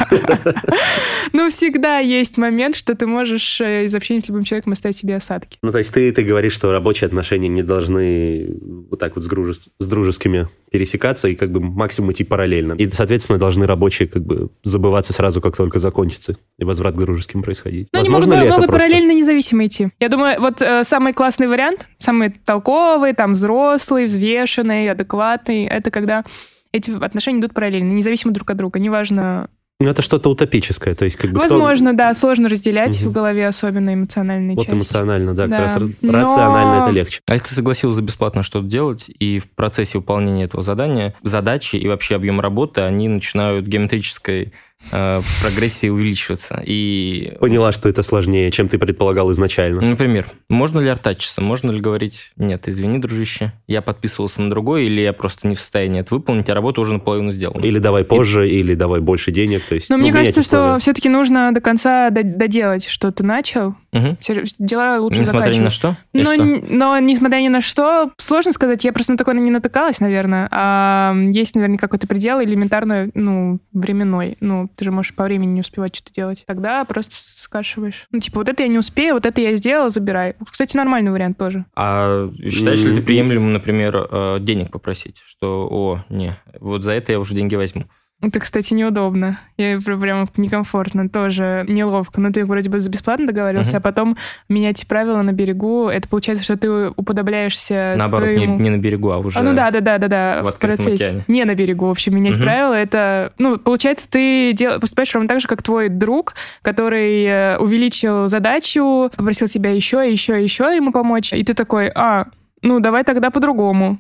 Но 1.32 1.48
всегда 1.50 1.98
есть 1.98 2.36
момент, 2.36 2.74
что 2.74 2.94
ты 2.94 3.06
можешь 3.06 3.60
э, 3.60 3.84
из 3.84 3.94
общения 3.94 4.20
с 4.20 4.28
любым 4.28 4.44
человеком 4.44 4.72
оставить 4.72 4.96
себе 4.96 5.16
осадки. 5.16 5.58
Ну, 5.62 5.72
то 5.72 5.78
есть 5.78 5.92
ты, 5.92 6.10
ты 6.12 6.22
говоришь, 6.22 6.52
что 6.52 6.72
рабочие 6.72 7.06
отношения 7.06 7.48
не 7.48 7.62
должны 7.62 8.48
вот 8.90 8.98
так 8.98 9.14
вот 9.14 9.24
с, 9.24 9.28
дружес- 9.28 9.68
с 9.78 9.86
дружескими 9.86 10.48
пересекаться 10.72 11.28
и 11.28 11.36
как 11.36 11.52
бы 11.52 11.60
максимум 11.60 12.10
идти 12.10 12.24
параллельно. 12.24 12.72
И, 12.72 12.90
соответственно, 12.90 13.38
должны 13.38 13.64
рабочие 13.66 14.08
как 14.08 14.24
бы 14.24 14.50
забываться 14.64 15.12
сразу, 15.12 15.40
как 15.40 15.56
только 15.56 15.78
закончится, 15.78 16.36
и 16.58 16.64
возврат 16.64 16.96
к 16.96 16.98
дружеским 16.98 17.44
происходить. 17.44 17.88
Ну, 17.92 18.00
они 18.00 18.08
Возможно 18.08 18.30
могут, 18.34 18.42
ли 18.42 18.48
это 18.48 18.56
могут 18.56 18.70
просто? 18.70 18.88
параллельно 18.88 19.12
независимо 19.16 19.66
идти. 19.66 19.90
Я 20.00 20.08
думаю, 20.08 20.40
вот 20.40 20.60
э, 20.60 20.82
самый 20.82 21.12
классный 21.12 21.46
вариант, 21.46 21.86
самый 21.98 22.30
толковый, 22.30 23.12
там, 23.12 23.34
взрослый, 23.34 24.06
взвешенный, 24.06 24.90
адекватный, 24.90 25.68
это 25.74 25.90
когда 25.90 26.24
эти 26.72 26.90
отношения 26.90 27.38
идут 27.40 27.54
параллельно, 27.54 27.92
независимо 27.92 28.32
друг 28.32 28.50
от 28.50 28.56
друга. 28.56 28.78
Неважно. 28.78 29.48
Ну, 29.80 29.88
это 29.90 30.02
что-то 30.02 30.30
утопическое, 30.30 30.94
то 30.94 31.04
есть 31.04 31.16
как 31.16 31.32
бы 31.32 31.40
кто- 31.40 31.48
Возможно, 31.56 31.92
да, 31.94 32.14
сложно 32.14 32.48
разделять 32.48 33.00
Мгм. 33.00 33.10
в 33.10 33.12
голове, 33.12 33.46
особенно 33.48 33.92
эмоциональные 33.92 34.54
Вот 34.54 34.62
части. 34.66 34.74
эмоционально, 34.76 35.34
да, 35.34 35.46
Да. 35.48 35.50
как 35.56 35.60
раз 35.64 35.76
ра- 35.76 35.94
Но- 36.00 36.12
рационально 36.12 36.82
это 36.84 36.90
легче. 36.92 37.20
А 37.26 37.32
если 37.32 37.48
ты 37.48 37.54
согласился 37.54 37.96
за 37.96 38.02
бесплатно 38.02 38.44
что-то 38.44 38.68
делать, 38.68 39.10
и 39.18 39.40
в 39.40 39.50
процессе 39.50 39.98
выполнения 39.98 40.44
этого 40.44 40.62
задания 40.62 41.14
задачи 41.24 41.74
и 41.74 41.88
вообще 41.88 42.14
объем 42.14 42.40
работы, 42.40 42.82
они 42.82 43.08
начинают 43.08 43.66
геометрической 43.66 44.52
э, 44.92 45.20
прогрессии 45.40 45.88
увеличиваться. 45.88 46.62
И, 46.64 47.36
Поняла, 47.40 47.72
что 47.72 47.88
это 47.88 48.02
сложнее, 48.02 48.50
чем 48.50 48.68
ты 48.68 48.78
предполагал 48.78 49.30
изначально. 49.32 49.80
например, 49.80 50.26
можно 50.48 50.80
ли 50.80 50.88
артачиться? 50.88 51.40
Можно 51.40 51.70
ли 51.70 51.80
говорить, 51.80 52.32
нет, 52.36 52.68
извини, 52.68 52.98
дружище, 52.98 53.52
я 53.66 53.82
подписывался 53.82 54.42
на 54.42 54.50
другой, 54.50 54.86
или 54.86 55.00
я 55.00 55.12
просто 55.12 55.48
не 55.48 55.54
в 55.54 55.60
состоянии 55.60 56.00
это 56.00 56.14
выполнить, 56.14 56.48
а 56.48 56.54
работа 56.54 56.80
уже 56.80 56.92
наполовину 56.92 57.32
сделана. 57.32 57.64
Или 57.64 57.78
давай 57.78 58.04
позже, 58.04 58.48
или 58.48 58.74
давай 58.74 59.00
больше 59.00 59.30
денег. 59.30 59.62
То 59.64 59.74
есть, 59.74 59.90
Но 59.90 59.96
ну, 59.96 60.02
мне 60.02 60.12
кажется, 60.12 60.42
что 60.42 60.76
все-таки 60.78 61.08
нужно 61.08 61.52
до 61.52 61.60
конца 61.60 62.10
до- 62.10 62.22
доделать, 62.22 62.86
что 62.86 63.10
ты 63.12 63.22
начал. 63.22 63.74
Всё- 64.20 64.42
Дела 64.58 64.98
лучше 65.00 65.20
Несмотря 65.20 65.52
ни 65.52 65.60
на 65.60 65.70
что? 65.70 65.96
И 66.12 66.18
Но, 66.18 66.24
что? 66.24 66.44
но 66.44 66.98
несмотря 66.98 67.38
ни 67.38 67.48
на 67.48 67.60
что, 67.60 68.10
сложно 68.16 68.52
сказать, 68.52 68.84
я 68.84 68.92
просто 68.92 69.12
на 69.12 69.18
такое 69.18 69.34
не 69.34 69.50
натыкалась, 69.50 70.00
наверное. 70.00 70.48
А 70.50 71.14
есть, 71.14 71.54
наверное, 71.54 71.78
какой-то 71.78 72.06
предел 72.06 72.40
элементарно, 72.42 73.10
ну, 73.14 73.60
временной. 73.72 74.36
Ну, 74.40 74.68
ты 74.74 74.84
же 74.84 74.90
можешь 74.90 75.14
по 75.14 75.24
времени 75.24 75.52
не 75.52 75.60
успевать 75.60 75.94
что-то 75.96 76.12
делать. 76.12 76.44
Тогда 76.46 76.84
просто 76.84 77.14
скашиваешь. 77.16 78.06
Ну, 78.10 78.20
типа, 78.20 78.40
вот 78.40 78.48
это 78.48 78.62
я 78.62 78.68
не 78.68 78.78
успею, 78.78 79.14
вот 79.14 79.26
это 79.26 79.40
я 79.40 79.54
сделал, 79.56 79.90
забирай. 79.90 80.34
Кстати, 80.50 80.76
нормальный 80.76 81.10
вариант 81.10 81.38
тоже. 81.38 81.64
А 81.76 82.30
считаешь 82.48 82.82
ли 82.82 82.96
ты 82.96 83.02
приемлемым, 83.02 83.52
например, 83.52 84.08
э, 84.10 84.38
денег 84.40 84.70
попросить? 84.70 85.20
Что, 85.24 85.68
о, 85.70 86.04
не, 86.08 86.36
вот 86.60 86.82
за 86.82 86.92
это 86.92 87.12
я 87.12 87.20
уже 87.20 87.34
деньги 87.34 87.54
возьму. 87.54 87.84
Это, 88.26 88.40
кстати, 88.40 88.74
неудобно. 88.74 89.38
Я 89.56 89.78
пр- 89.80 89.98
прям 89.98 90.28
некомфортно, 90.36 91.08
тоже 91.08 91.64
неловко. 91.68 92.20
Ну, 92.20 92.32
ты 92.32 92.44
вроде 92.44 92.70
бы 92.70 92.80
за 92.80 92.90
бесплатно 92.90 93.26
договорился, 93.26 93.72
Мгм. 93.72 93.78
а 93.78 93.80
потом 93.80 94.16
менять 94.48 94.86
правила 94.88 95.22
на 95.22 95.32
берегу, 95.32 95.88
это 95.88 96.08
получается, 96.08 96.44
что 96.44 96.56
ты 96.56 96.88
уподобляешься 96.90 97.94
Наоборот, 97.96 98.28
не, 98.30 98.34
твоему- 98.36 98.58
не 98.58 98.70
на 98.70 98.78
берегу, 98.78 99.10
а 99.10 99.18
уже... 99.18 99.38
А, 99.38 99.42
ну 99.42 99.54
да, 99.54 99.70
да, 99.70 99.80
да, 99.80 99.98
да, 99.98 100.08
да, 100.08 100.42
в 100.42 100.52
в, 100.52 100.58
процессе. 100.58 101.06
океане. 101.06 101.24
Не 101.28 101.44
на 101.44 101.54
берегу, 101.54 101.86
в 101.86 101.90
общем, 101.90 102.14
менять 102.16 102.36
Мгм. 102.36 102.44
правила. 102.44 102.74
Это, 102.74 103.32
ну, 103.38 103.58
получается, 103.58 104.10
ты 104.10 104.52
дел... 104.52 104.80
поступаешь 104.80 105.12
ровно 105.14 105.28
так 105.28 105.40
же, 105.40 105.48
как 105.48 105.62
твой 105.62 105.88
друг, 105.88 106.34
который 106.62 107.24
э, 107.24 107.56
увеличил 107.58 108.28
задачу, 108.28 109.10
попросил 109.16 109.48
тебя 109.48 109.70
еще, 109.70 110.10
еще, 110.10 110.42
еще 110.42 110.64
ему 110.74 110.92
помочь. 110.92 111.32
И 111.32 111.42
ты 111.44 111.54
такой, 111.54 111.90
а, 111.94 112.26
ну, 112.62 112.80
давай 112.80 113.04
тогда 113.04 113.30
по-другому. 113.30 113.98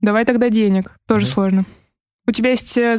Давай 0.00 0.24
тогда 0.24 0.48
денег. 0.48 0.92
Тоже 1.06 1.26
Мгм. 1.26 1.32
сложно. 1.32 1.64
У 2.26 2.30
тебя 2.30 2.50
есть 2.50 2.76
э, 2.76 2.96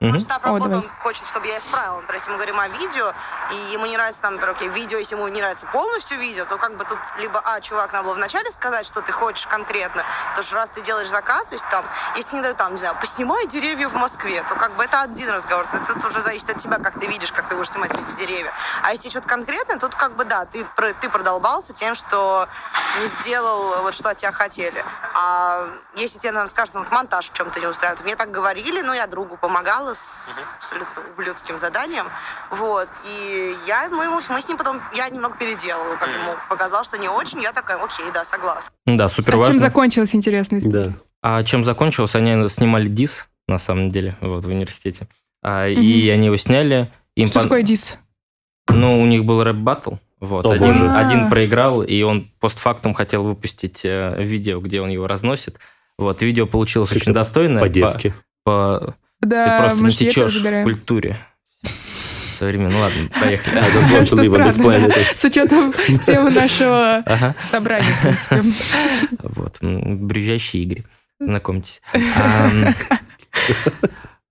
запись? 0.00 0.14
Мгм. 0.14 0.18
Штаб 0.20 0.42
давай. 0.42 0.78
он 0.78 0.90
хочет, 1.00 1.26
чтобы 1.26 1.46
я 1.46 1.58
исправила. 1.58 1.96
Например, 2.00 2.14
если 2.14 2.30
мы 2.30 2.36
говорим 2.36 2.60
о 2.60 2.68
видео, 2.68 3.12
и 3.50 3.72
ему 3.72 3.86
не 3.86 3.96
нравится 3.96 4.22
там, 4.22 4.34
например, 4.34 4.54
окей, 4.56 4.68
видео, 4.68 4.98
если 4.98 5.14
ему 5.16 5.28
не 5.28 5.40
нравится 5.40 5.66
полностью 5.66 6.18
видео, 6.18 6.44
то 6.44 6.56
как 6.56 6.76
бы 6.76 6.84
тут 6.84 6.98
либо, 7.18 7.40
а, 7.44 7.60
чувак, 7.60 7.92
надо 7.92 8.04
было 8.04 8.14
вначале 8.14 8.50
сказать, 8.50 8.86
что 8.86 9.02
ты 9.02 9.12
хочешь 9.12 9.46
конкретно, 9.46 10.04
потому 10.30 10.42
что 10.42 10.56
раз 10.56 10.70
ты 10.70 10.80
делаешь 10.80 11.08
заказ, 11.08 11.48
то 11.48 11.54
есть 11.54 11.66
там, 11.70 11.84
если 12.16 12.36
не 12.36 12.42
дают 12.42 12.56
там, 12.56 12.72
не 12.72 12.78
знаю, 12.78 12.96
поснимай 13.00 13.46
деревья 13.46 13.88
в 13.88 13.94
Москве, 13.94 14.42
то 14.48 14.54
как 14.54 14.72
бы 14.72 14.84
это 14.84 15.02
один 15.02 15.30
разговор, 15.30 15.66
это 15.72 15.94
тут 15.94 16.04
уже 16.04 16.20
зависит 16.20 16.50
от 16.50 16.56
тебя, 16.56 16.78
как 16.78 16.98
ты 16.98 17.06
видишь, 17.06 17.32
как 17.32 17.48
ты 17.48 17.54
будешь 17.54 17.70
снимать 17.70 17.94
эти 17.94 18.12
деревья. 18.12 18.52
А 18.82 18.92
если 18.92 19.08
что-то 19.10 19.28
конкретное, 19.28 19.78
тут 19.78 19.94
как 19.94 20.12
бы, 20.16 20.24
да, 20.24 20.44
ты, 20.46 20.64
ты 21.00 21.08
продолбался 21.08 21.72
тем, 21.72 21.94
что 21.94 22.48
не 23.00 23.06
сделал 23.06 23.82
вот 23.82 23.94
что 23.94 24.10
от 24.10 24.16
тебя 24.16 24.32
хотели. 24.32 24.84
А 25.14 25.68
если 25.94 26.18
тебе 26.18 26.32
нам 26.32 26.48
скажут, 26.48 26.76
вот 26.76 26.90
монтаж 26.90 27.30
в 27.30 27.32
чем-то 27.34 27.60
не 27.60 27.66
устраивает, 27.66 28.04
мне 28.04 28.16
так 28.16 28.30
говорили, 28.30 28.80
ну, 28.82 28.92
я 28.92 29.06
другу 29.06 29.36
помогала 29.36 29.89
с 29.94 30.42
абсолютно 30.58 31.02
ублюдским 31.16 31.58
заданием, 31.58 32.06
вот, 32.50 32.88
и 33.04 33.54
я, 33.66 33.88
мы, 33.90 34.04
ему- 34.04 34.16
мы 34.16 34.40
с 34.40 34.48
ним 34.48 34.56
потом, 34.58 34.78
я 34.94 35.08
немного 35.08 35.36
переделала, 35.38 35.96
как 35.96 36.08
ему 36.08 36.34
показал, 36.48 36.84
что 36.84 36.98
не 36.98 37.08
очень, 37.08 37.40
я 37.42 37.52
такая, 37.52 37.76
окей, 37.82 38.06
да, 38.14 38.24
согласна. 38.24 38.72
Да, 38.86 39.08
супер 39.08 39.34
А 39.34 39.36
важно. 39.38 39.52
чем 39.54 39.60
закончилась 39.60 40.14
интересная 40.14 40.58
история? 40.60 40.86
Да. 40.88 40.92
А 41.22 41.44
чем 41.44 41.64
закончилось? 41.64 42.14
Они 42.14 42.48
снимали 42.48 42.88
дис, 42.88 43.28
на 43.46 43.58
самом 43.58 43.90
деле, 43.90 44.16
вот, 44.20 44.44
в 44.44 44.48
университете. 44.48 45.06
А, 45.42 45.66
И 45.68 46.08
они 46.08 46.26
его 46.26 46.36
сняли. 46.36 46.90
Им 47.16 47.26
Что 47.26 47.40
пон- 47.40 47.42
такое 47.44 47.62
дис? 47.62 47.98
Ну, 48.68 49.00
у 49.02 49.06
них 49.06 49.24
был 49.24 49.42
рэп-баттл. 49.42 49.94
Вот, 50.20 50.44
О, 50.46 50.50
один, 50.52 50.66
боже. 50.68 50.90
один 50.90 51.26
А. 51.26 51.30
проиграл, 51.30 51.82
и 51.82 52.02
он 52.02 52.30
постфактум 52.40 52.92
хотел 52.94 53.22
выпустить 53.22 53.84
э, 53.84 54.14
видео, 54.22 54.60
где 54.60 54.80
он 54.82 54.90
его 54.90 55.06
разносит. 55.06 55.58
Вот, 55.98 56.20
видео 56.22 56.46
получилось 56.46 56.90
Как-то 56.90 57.02
очень 57.04 57.14
достойное. 57.14 57.60
По-детски. 57.62 58.14
по- 58.44 58.94
Да, 59.20 59.58
ты 59.58 59.64
просто 59.64 59.84
не 59.84 59.90
течешь 59.92 60.36
в 60.36 60.62
культуре. 60.62 61.18
Современно. 61.64 62.70
Ну 62.70 62.80
ладно, 62.80 63.08
поехали. 63.20 63.58
А, 63.58 64.04
Что 64.06 64.24
странно, 64.24 64.88
да, 64.88 64.94
с 65.14 65.24
учетом 65.24 65.72
темы 66.04 66.30
нашего 66.30 66.96
Ага. 67.04 67.34
собрания, 67.50 67.84
в 67.92 68.00
принципе. 68.02 68.42
Вот, 69.22 69.58
брюзжащие 69.60 70.62
игры. 70.62 70.84
Знакомьтесь. 71.18 71.82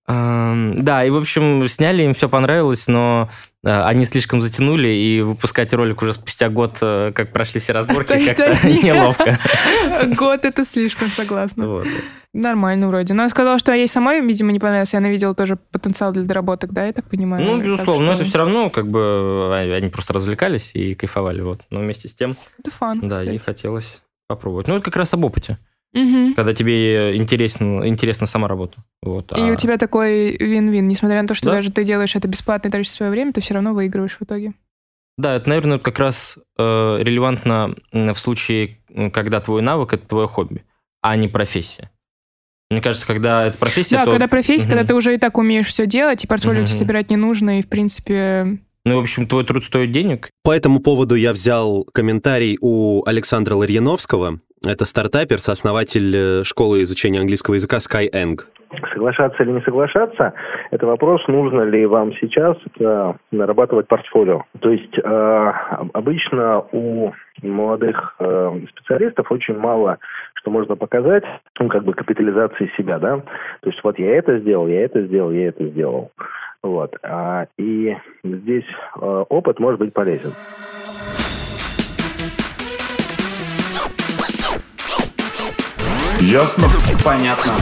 Ам, 0.06 0.82
Да, 0.82 1.04
и, 1.04 1.10
в 1.10 1.16
общем, 1.16 1.66
сняли, 1.68 2.02
им 2.02 2.14
все 2.14 2.28
понравилось, 2.28 2.88
но 2.88 3.30
они 3.62 4.04
слишком 4.04 4.40
затянули, 4.40 4.88
и 4.88 5.20
выпускать 5.20 5.74
ролик 5.74 6.00
уже 6.02 6.14
спустя 6.14 6.48
год, 6.48 6.78
э, 6.80 7.12
как 7.14 7.32
прошли 7.32 7.60
все 7.60 7.72
разборки, 7.72 8.12
как-то 8.32 8.66
неловко. 8.66 9.38
Год 10.16 10.44
это 10.44 10.64
слишком, 10.64 11.08
согласна. 11.08 11.84
Нормально 12.32 12.88
вроде. 12.88 13.12
Но 13.12 13.22
я 13.24 13.28
сказала, 13.28 13.58
что 13.58 13.72
ей 13.72 13.88
самой, 13.88 14.20
видимо, 14.20 14.52
не 14.52 14.60
понравилось. 14.60 14.94
и 14.94 14.96
Она 14.96 15.08
видела 15.10 15.34
тоже 15.34 15.56
потенциал 15.72 16.12
для 16.12 16.22
доработок, 16.22 16.72
да, 16.72 16.86
я 16.86 16.92
так 16.92 17.04
понимаю? 17.08 17.44
Ну, 17.44 17.60
безусловно, 17.60 18.06
но 18.06 18.12
это 18.14 18.24
все 18.24 18.38
равно, 18.38 18.70
как 18.70 18.88
бы, 18.88 19.00
а- 19.52 19.76
они 19.76 19.88
просто 19.88 20.12
развлекались 20.14 20.74
и 20.74 20.94
кайфовали, 20.94 21.40
вот. 21.42 21.60
Но 21.70 21.80
вместе 21.80 22.08
с 22.08 22.14
тем, 22.14 22.36
Это 22.58 22.70
фан, 22.70 23.00
да, 23.08 23.22
ей 23.22 23.38
хотелось 23.38 24.00
попробовать. 24.28 24.68
Ну, 24.68 24.76
это 24.76 24.84
как 24.84 24.96
раз 24.96 25.12
об 25.12 25.24
опыте, 25.24 25.58
Мгм. 25.92 26.34
когда 26.34 26.54
тебе 26.54 27.16
интересно, 27.16 27.86
интересна 27.88 28.26
сама 28.26 28.46
работа. 28.48 28.78
Вот. 29.02 29.32
И 29.36 29.40
а- 29.40 29.52
у 29.52 29.56
тебя 29.56 29.76
такой 29.76 30.36
вин-вин. 30.36 30.86
Несмотря 30.86 31.20
на 31.22 31.26
то, 31.28 31.34
что 31.34 31.46
Да. 31.46 31.56
даже 31.56 31.72
ты 31.72 31.84
делаешь 31.84 32.14
это 32.14 32.28
бесплатно 32.28 32.68
и 32.68 32.70
тратишь 32.70 32.92
свое 32.92 33.10
время, 33.10 33.32
ты 33.32 33.40
все 33.40 33.54
равно 33.54 33.74
выигрываешь 33.74 34.16
в 34.18 34.22
итоге. 34.22 34.52
Да, 35.18 35.34
это, 35.34 35.48
наверное, 35.48 35.78
как 35.78 35.98
раз 35.98 36.38
э, 36.58 36.98
релевантно 37.02 37.74
в 37.92 38.14
случае, 38.14 38.78
когда 39.12 39.40
твой 39.40 39.60
навык 39.62 39.92
это 39.92 40.06
твое 40.06 40.26
хобби, 40.28 40.64
а 41.02 41.16
не 41.16 41.28
профессия. 41.28 41.90
Мне 42.70 42.80
кажется, 42.80 43.06
когда 43.06 43.46
это 43.46 43.58
профессия, 43.58 43.96
да, 43.96 44.04
то... 44.04 44.12
когда 44.12 44.28
профессия, 44.28 44.68
Мгм. 44.68 44.70
когда 44.70 44.84
ты 44.86 44.94
уже 44.94 45.14
и 45.14 45.18
так 45.18 45.36
умеешь 45.38 45.66
все 45.66 45.86
делать, 45.86 46.22
и 46.24 46.28
портфолио 46.28 46.64
тебе 46.64 46.74
собирать 46.76 47.10
не 47.10 47.16
нужно, 47.16 47.58
и, 47.58 47.62
в 47.62 47.68
принципе... 47.68 48.60
Ну, 48.84 48.96
в 48.96 49.00
общем, 49.00 49.26
твой 49.26 49.44
труд 49.44 49.64
стоит 49.64 49.90
денег. 49.90 50.30
По 50.44 50.52
этому 50.52 50.78
поводу 50.80 51.16
я 51.16 51.32
взял 51.32 51.84
комментарий 51.92 52.56
у 52.60 53.02
Александра 53.04 53.54
Ларьяновского. 53.56 54.40
Это 54.66 54.84
стартапер, 54.84 55.38
сооснователь 55.40 56.14
э, 56.14 56.44
школы 56.44 56.82
изучения 56.82 57.20
английского 57.20 57.54
языка 57.54 57.78
Skyeng. 57.78 58.40
Соглашаться 58.92 59.42
или 59.42 59.52
не 59.52 59.62
соглашаться, 59.62 60.32
это 60.70 60.86
вопрос, 60.86 61.26
нужно 61.26 61.62
ли 61.62 61.86
вам 61.86 62.12
сейчас 62.20 62.56
э, 62.78 63.12
нарабатывать 63.32 63.88
портфолио. 63.88 64.44
То 64.60 64.70
есть 64.70 64.96
э, 64.98 65.00
об- 65.02 65.90
обычно 65.94 66.62
у 66.72 67.12
молодых 67.42 68.14
э, 68.18 68.60
специалистов 68.70 69.32
очень 69.32 69.56
мало 69.56 69.98
что 70.40 70.50
можно 70.50 70.74
показать, 70.74 71.22
ну, 71.58 71.68
как 71.68 71.84
бы 71.84 71.92
капитализации 71.92 72.70
себя, 72.76 72.98
да. 72.98 73.18
То 73.60 73.68
есть 73.70 73.80
вот 73.84 73.98
я 73.98 74.16
это 74.16 74.38
сделал, 74.38 74.68
я 74.68 74.84
это 74.86 75.02
сделал, 75.02 75.30
я 75.32 75.48
это 75.48 75.66
сделал. 75.66 76.12
Вот. 76.62 76.94
А, 77.02 77.46
И 77.58 77.94
здесь 78.24 78.64
э, 79.00 79.24
опыт 79.28 79.58
может 79.60 79.80
быть 79.80 79.92
полезен. 79.92 80.32
Ясно? 86.20 86.68
Понятно. 87.04 87.52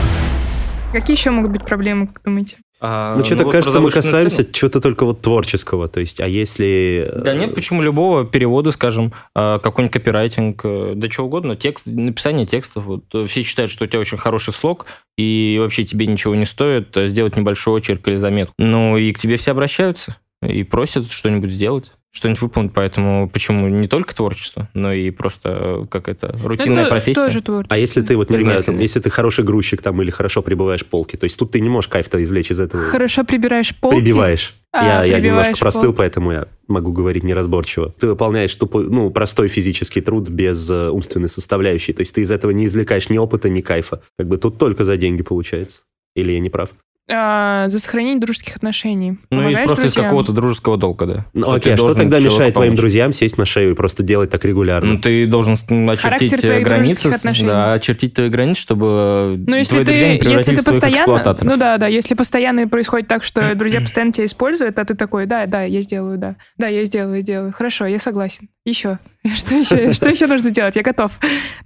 Какие 0.91 1.15
еще 1.15 1.31
могут 1.31 1.51
быть 1.51 1.65
проблемы, 1.65 2.07
как 2.07 2.21
думаете? 2.23 2.57
А, 2.81 3.15
Ну, 3.15 3.23
что-то 3.23 3.43
вот 3.43 3.51
кажется, 3.51 3.79
мы 3.79 3.91
касаемся 3.91 4.37
цену. 4.37 4.49
чего-то 4.53 4.81
только 4.81 5.05
вот 5.05 5.21
творческого. 5.21 5.87
То 5.87 5.99
есть, 5.99 6.19
а 6.19 6.27
если... 6.27 7.09
э, 7.11 7.21
Да 7.23 7.33
нет, 7.33 7.53
почему 7.53 7.81
любого 7.81 8.25
перевода, 8.25 8.71
скажем, 8.71 9.13
а, 9.35 9.59
какой-нибудь 9.59 9.93
копирайтинг, 9.93 10.61
э, 10.63 10.93
да 10.95 11.09
что 11.09 11.25
угодно, 11.25 11.55
текст, 11.55 11.85
написание 11.87 12.45
текстов. 12.45 12.85
Вот, 12.85 13.03
э, 13.13 13.25
все 13.27 13.43
считают, 13.43 13.69
что 13.71 13.83
у 13.83 13.87
тебя 13.87 13.99
очень 13.99 14.17
хороший 14.17 14.53
слог, 14.53 14.85
и 15.17 15.57
вообще 15.59 15.83
тебе 15.85 16.07
ничего 16.07 16.35
не 16.35 16.45
стоит 16.45 16.95
сделать 16.95 17.35
небольшой 17.35 17.75
очерк 17.75 18.07
или 18.07 18.15
заметку. 18.15 18.53
Ну, 18.57 18.97
и 18.97 19.11
к 19.11 19.19
тебе 19.19 19.35
все 19.35 19.51
обращаются 19.51 20.15
и 20.41 20.63
просят 20.63 21.11
что-нибудь 21.11 21.51
сделать. 21.51 21.91
Что-нибудь 22.11 22.41
выполнить, 22.41 22.73
поэтому 22.73 23.29
почему 23.29 23.67
не 23.67 23.87
только 23.87 24.15
творчество, 24.15 24.67
но 24.73 24.91
и 24.91 25.11
просто 25.11 25.83
э, 25.83 25.85
как 25.89 26.09
это 26.09 26.35
рутинная 26.43 26.83
Это 26.83 26.89
профессия. 26.89 27.23
Тоже 27.23 27.41
творчество. 27.41 27.75
А 27.75 27.77
если 27.77 28.01
ты, 28.01 28.17
вот, 28.17 28.31
не 28.31 28.39
знаю, 28.39 28.63
там, 28.63 28.79
если 28.79 28.99
ты 28.99 29.11
хороший 29.11 29.45
грузчик 29.45 29.81
там 29.81 30.01
или 30.01 30.09
хорошо 30.09 30.41
прибываешь 30.41 30.85
полки, 30.85 31.15
то 31.17 31.25
есть 31.25 31.37
тут 31.37 31.51
ты 31.51 31.59
не 31.59 31.69
можешь 31.69 31.87
кайф-то 31.87 32.21
извлечь 32.21 32.49
из 32.51 32.59
этого. 32.59 32.83
Хорошо 32.83 33.23
прибираешь 33.23 33.75
полки. 33.75 33.97
Прибиваешь. 33.97 34.55
А, 34.71 35.05
я, 35.05 35.17
я 35.17 35.19
немножко 35.19 35.55
простыл, 35.57 35.85
полки. 35.85 35.97
поэтому 35.97 36.31
я 36.31 36.47
могу 36.67 36.91
говорить 36.91 37.23
неразборчиво. 37.23 37.93
Ты 37.99 38.07
выполняешь 38.07 38.55
тупой, 38.55 38.89
ну, 38.89 39.11
простой 39.11 39.47
физический 39.47 40.01
труд 40.01 40.29
без 40.29 40.69
э, 40.69 40.89
умственной 40.89 41.29
составляющей. 41.29 41.93
То 41.93 42.01
есть 42.01 42.15
ты 42.15 42.21
из 42.21 42.31
этого 42.31 42.51
не 42.51 42.65
извлекаешь 42.65 43.09
ни 43.09 43.19
опыта, 43.19 43.49
ни 43.49 43.61
кайфа. 43.61 44.01
Как 44.17 44.27
бы 44.27 44.37
тут 44.37 44.57
только 44.57 44.83
за 44.83 44.97
деньги 44.97 45.21
получается. 45.21 45.81
Или 46.15 46.31
я 46.31 46.39
не 46.39 46.49
прав? 46.49 46.69
А, 47.11 47.67
за 47.69 47.79
сохранение 47.79 48.19
дружеских 48.19 48.55
отношений. 48.55 49.17
Ну, 49.31 49.49
и 49.49 49.55
просто 49.55 49.87
из 49.87 49.93
друзьям? 49.93 50.05
какого-то 50.05 50.31
дружеского 50.31 50.77
долга, 50.77 51.05
да. 51.07 51.25
Ну, 51.33 51.43
Что 51.43 51.53
окей, 51.53 51.63
ты 51.63 51.71
а 51.71 51.77
что 51.77 51.85
должен 51.87 52.01
тогда 52.01 52.19
мешает 52.19 52.53
твоим 52.53 52.69
помочь. 52.71 52.79
друзьям 52.79 53.11
сесть 53.13 53.37
на 53.37 53.45
шею 53.45 53.71
и 53.71 53.73
просто 53.73 54.03
делать 54.03 54.29
так 54.29 54.45
регулярно? 54.45 54.93
Ну, 54.93 54.99
ты 54.99 55.25
должен 55.25 55.55
очертить 55.89 56.43
э, 56.43 56.61
границы, 56.61 57.11
да, 57.41 57.73
очертить 57.73 58.13
твои 58.13 58.29
границы, 58.29 58.61
чтобы 58.61 59.35
Ну, 59.47 59.55
если 59.55 59.71
твои 59.71 59.85
ты, 59.85 59.91
друзья 59.91 60.07
не 60.07 60.13
если 60.13 60.25
превратились 60.25 60.63
ты 60.63 60.71
в 60.71 60.79
твоих 60.79 60.97
постоянно, 60.97 61.37
ну 61.41 61.57
да, 61.57 61.77
да, 61.77 61.87
если 61.87 62.13
постоянно 62.13 62.67
происходит 62.67 63.07
так, 63.07 63.23
что 63.23 63.41
друзья 63.55 63.81
постоянно 63.81 64.11
тебя 64.11 64.25
используют, 64.25 64.77
а 64.77 64.85
ты 64.85 64.93
такой, 64.93 65.25
да, 65.25 65.47
да, 65.47 65.63
я 65.63 65.81
сделаю, 65.81 66.19
да, 66.19 66.35
да, 66.57 66.67
я 66.67 66.85
сделаю, 66.85 67.21
сделаю, 67.21 67.51
хорошо, 67.51 67.87
я 67.87 67.97
согласен. 67.97 68.49
Еще, 68.65 68.99
что 69.35 69.55
еще, 69.55 69.93
что 69.93 70.09
еще 70.09 70.27
нужно 70.27 70.51
делать? 70.51 70.75
Я 70.75 70.81
готов. 70.81 71.11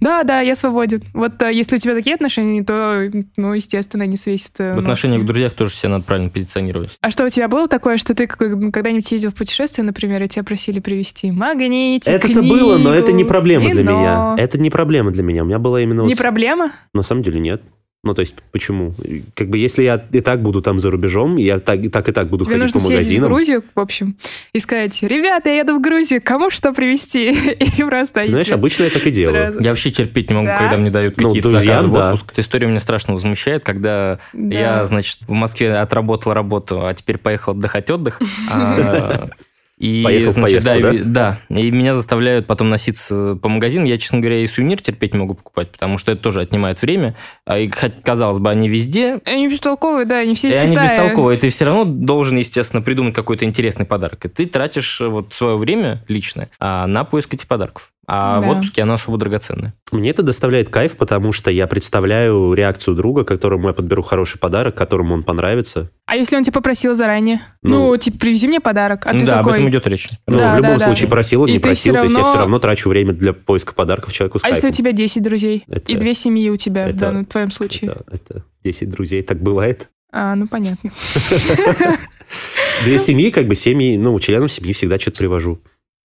Да, 0.00 0.22
да, 0.24 0.40
я 0.40 0.54
свободен. 0.54 1.02
Вот 1.12 1.40
э, 1.42 1.52
если 1.52 1.76
у 1.76 1.78
тебя 1.78 1.94
такие 1.94 2.14
отношения, 2.14 2.62
то, 2.62 3.10
ну, 3.36 3.52
естественно, 3.52 4.04
не 4.04 4.16
свесит. 4.16 4.58
э, 4.60 4.74
В 4.74 4.78
отношениях 4.78 5.22
к 5.22 5.24
друзьях 5.24 5.52
тоже 5.54 5.72
себя 5.72 5.90
надо 5.90 6.04
правильно 6.04 6.30
позиционировать. 6.30 6.90
А 7.00 7.10
что 7.10 7.24
у 7.24 7.28
тебя 7.28 7.48
было 7.48 7.68
такое, 7.68 7.96
что 7.96 8.14
ты 8.14 8.26
когда-нибудь 8.26 9.10
ездил 9.12 9.30
в 9.30 9.34
путешествие, 9.34 9.84
например, 9.84 10.22
и 10.22 10.28
тебя 10.28 10.44
просили 10.44 10.80
привезти 10.80 11.30
магнитик, 11.30 12.12
Это-то 12.12 12.42
было, 12.42 12.78
но 12.78 12.92
это 12.94 13.12
не 13.12 13.24
проблема 13.24 13.70
для 13.70 13.82
меня. 13.82 14.34
Это 14.38 14.58
не 14.58 14.70
проблема 14.70 15.10
для 15.10 15.22
меня. 15.22 15.42
У 15.42 15.46
меня 15.46 15.58
была 15.58 15.80
именно... 15.80 16.02
вот 16.02 16.08
Не 16.08 16.14
проблема? 16.14 16.72
На 16.92 17.02
самом 17.02 17.22
деле 17.22 17.40
нет. 17.40 17.62
Ну, 18.04 18.14
то 18.14 18.20
есть, 18.20 18.34
почему? 18.52 18.94
Как 19.34 19.48
бы, 19.48 19.56
если 19.58 19.82
я 19.82 20.04
и 20.12 20.20
так 20.20 20.42
буду 20.42 20.60
там 20.62 20.78
за 20.78 20.90
рубежом, 20.90 21.36
я 21.36 21.58
так 21.58 21.80
и 21.84 21.88
так, 21.88 22.08
и 22.08 22.12
так 22.12 22.28
буду 22.28 22.44
Тебе 22.44 22.56
ходить 22.56 22.74
нужно 22.74 22.80
по 22.80 22.86
съездить 22.86 23.18
в 23.18 23.22
магазинам. 23.22 23.28
Грузию, 23.32 23.64
в 23.74 23.80
общем, 23.80 24.16
и 24.52 24.58
сказать, 24.58 25.02
ребята, 25.02 25.48
я 25.48 25.60
еду 25.60 25.78
в 25.78 25.80
Грузию, 25.80 26.20
кому 26.22 26.50
что 26.50 26.72
привезти? 26.72 27.30
И 27.78 27.82
просто 27.82 28.22
Ты 28.22 28.28
знаешь, 28.28 28.52
обычно 28.52 28.84
я 28.84 28.90
так 28.90 29.06
и 29.06 29.10
делаю. 29.10 29.34
сразу- 29.44 29.60
Я 29.60 29.70
вообще 29.70 29.90
терпеть 29.90 30.28
не 30.30 30.34
могу, 30.36 30.46
Да? 30.48 30.58
когда 30.58 30.76
мне 30.76 30.90
дают 30.90 31.16
Ну, 31.18 31.28
какие-то 31.28 31.48
друзьям, 31.50 31.76
заказы 31.80 31.88
в 31.88 31.92
да. 31.94 32.06
отпуск. 32.12 32.32
Эта 32.32 32.40
история 32.42 32.66
меня 32.66 32.78
страшно 32.80 33.14
возмущает, 33.14 33.64
когда 33.64 34.18
Да. 34.34 34.54
я, 34.58 34.84
значит, 34.84 35.20
в 35.26 35.32
Москве 35.32 35.74
отработал 35.76 36.34
работу, 36.34 36.86
а 36.86 36.92
теперь 36.94 37.16
поехал 37.18 37.52
отдыхать 37.52 37.90
отдых. 37.90 38.20
И, 39.84 40.02
Поехал 40.02 40.30
в 40.30 40.34
значит, 40.34 40.64
поездку, 40.64 40.82
да, 40.82 40.90
да? 40.90 40.96
и- 40.96 41.02
да, 41.02 41.60
и 41.60 41.70
меня 41.70 41.92
заставляют 41.92 42.46
потом 42.46 42.70
носиться 42.70 43.36
по 43.36 43.50
магазинам. 43.50 43.84
Я, 43.84 43.98
честно 43.98 44.20
говоря, 44.20 44.38
и 44.42 44.46
сувенир 44.46 44.80
терпеть 44.80 45.12
не 45.12 45.20
могу 45.20 45.34
покупать, 45.34 45.70
потому 45.72 45.98
что 45.98 46.12
это 46.12 46.22
тоже 46.22 46.40
отнимает 46.40 46.80
время. 46.80 47.16
А 47.44 47.58
И, 47.58 47.70
хоть, 47.70 48.02
казалось 48.02 48.38
бы, 48.38 48.48
они 48.48 48.66
везде, 48.70 49.20
Они 49.26 49.46
бестолковые, 49.46 50.06
да, 50.06 50.20
они 50.20 50.34
все 50.34 50.48
и 50.48 50.50
из 50.52 50.56
они 50.56 50.70
Китая. 50.70 50.88
бестолковые. 50.88 51.38
Ты 51.38 51.50
все 51.50 51.66
равно 51.66 51.84
должен, 51.84 52.38
естественно, 52.38 52.82
придумать 52.82 53.12
какой-то 53.14 53.44
интересный 53.44 53.84
подарок. 53.84 54.24
И 54.24 54.28
ты 54.30 54.46
тратишь 54.46 55.02
э, 55.02 55.06
вот 55.06 55.34
свое 55.34 55.56
время 55.58 56.02
личное 56.08 56.48
а, 56.58 56.86
на 56.86 57.04
поиск 57.04 57.34
этих 57.34 57.46
подарков. 57.46 57.90
А 58.06 58.38
в 58.40 58.42
Да. 58.42 58.48
отпуске 58.50 58.82
оно 58.82 58.94
особо 58.94 59.16
драгоценное. 59.18 59.74
Мне 59.92 60.10
это 60.10 60.22
доставляет 60.22 60.68
кайф, 60.68 60.96
потому 60.96 61.32
что 61.32 61.50
я 61.50 61.66
представляю 61.66 62.52
реакцию 62.52 62.94
друга, 62.96 63.24
которому 63.24 63.68
я 63.68 63.74
подберу 63.74 64.02
хороший 64.02 64.38
подарок, 64.38 64.74
которому 64.74 65.14
он 65.14 65.22
понравится. 65.22 65.90
А 66.06 66.16
если 66.16 66.36
он 66.36 66.42
тебя 66.42 66.52
попросил 66.52 66.94
заранее? 66.94 67.40
Ну, 67.62 67.88
Ну, 67.90 67.96
типа, 67.96 68.18
привези 68.18 68.46
мне 68.46 68.60
подарок, 68.60 69.06
а 69.06 69.12
ты 69.12 69.24
да, 69.24 69.38
об 69.40 69.44
такой... 69.46 69.54
этом 69.54 69.70
идет 69.70 69.86
речь. 69.86 70.10
Ну, 70.26 70.38
Да, 70.38 70.52
в 70.52 70.56
любом 70.58 70.72
да, 70.72 70.78
да. 70.78 70.84
случае, 70.84 71.08
просил 71.08 71.42
он, 71.42 71.48
И 71.48 71.52
не 71.52 71.58
просил, 71.60 71.94
всё 71.94 72.00
то 72.00 72.04
есть 72.04 72.14
я 72.14 72.20
равно- 72.20 72.32
все 72.32 72.38
равно 72.40 72.58
трачу 72.58 72.88
время 72.90 73.12
для 73.12 73.32
поиска 73.32 73.72
подарков 73.74 74.12
человеку 74.12 74.38
с 74.38 74.44
А 74.44 74.48
если 74.48 74.60
кайфом. 74.62 74.70
у 74.70 74.72
тебя 74.74 74.92
10 74.92 75.22
друзей? 75.22 75.64
Это- 75.66 75.90
И 75.92 75.96
две 75.96 76.12
семьи 76.14 76.50
у 76.50 76.56
тебя, 76.58 76.88
это- 76.88 76.98
да, 76.98 77.12
ну, 77.12 77.22
в 77.22 77.26
твоем 77.26 77.50
случае. 77.50 77.92
Это, 77.92 78.04
это 78.12 78.44
10 78.64 78.90
друзей, 78.90 79.22
так 79.22 79.40
бывает. 79.40 79.88
А, 80.12 80.34
ну, 80.34 80.46
понятно. 80.46 80.90
Две 82.84 82.98
семьи, 82.98 83.30
как 83.30 83.46
бы 83.46 83.54
семьи, 83.54 83.96
ну, 83.96 84.18
членам 84.20 84.48
семьи 84.48 84.72
всегда 84.72 84.98
что-то 84.98 85.18
привожу. 85.18 85.60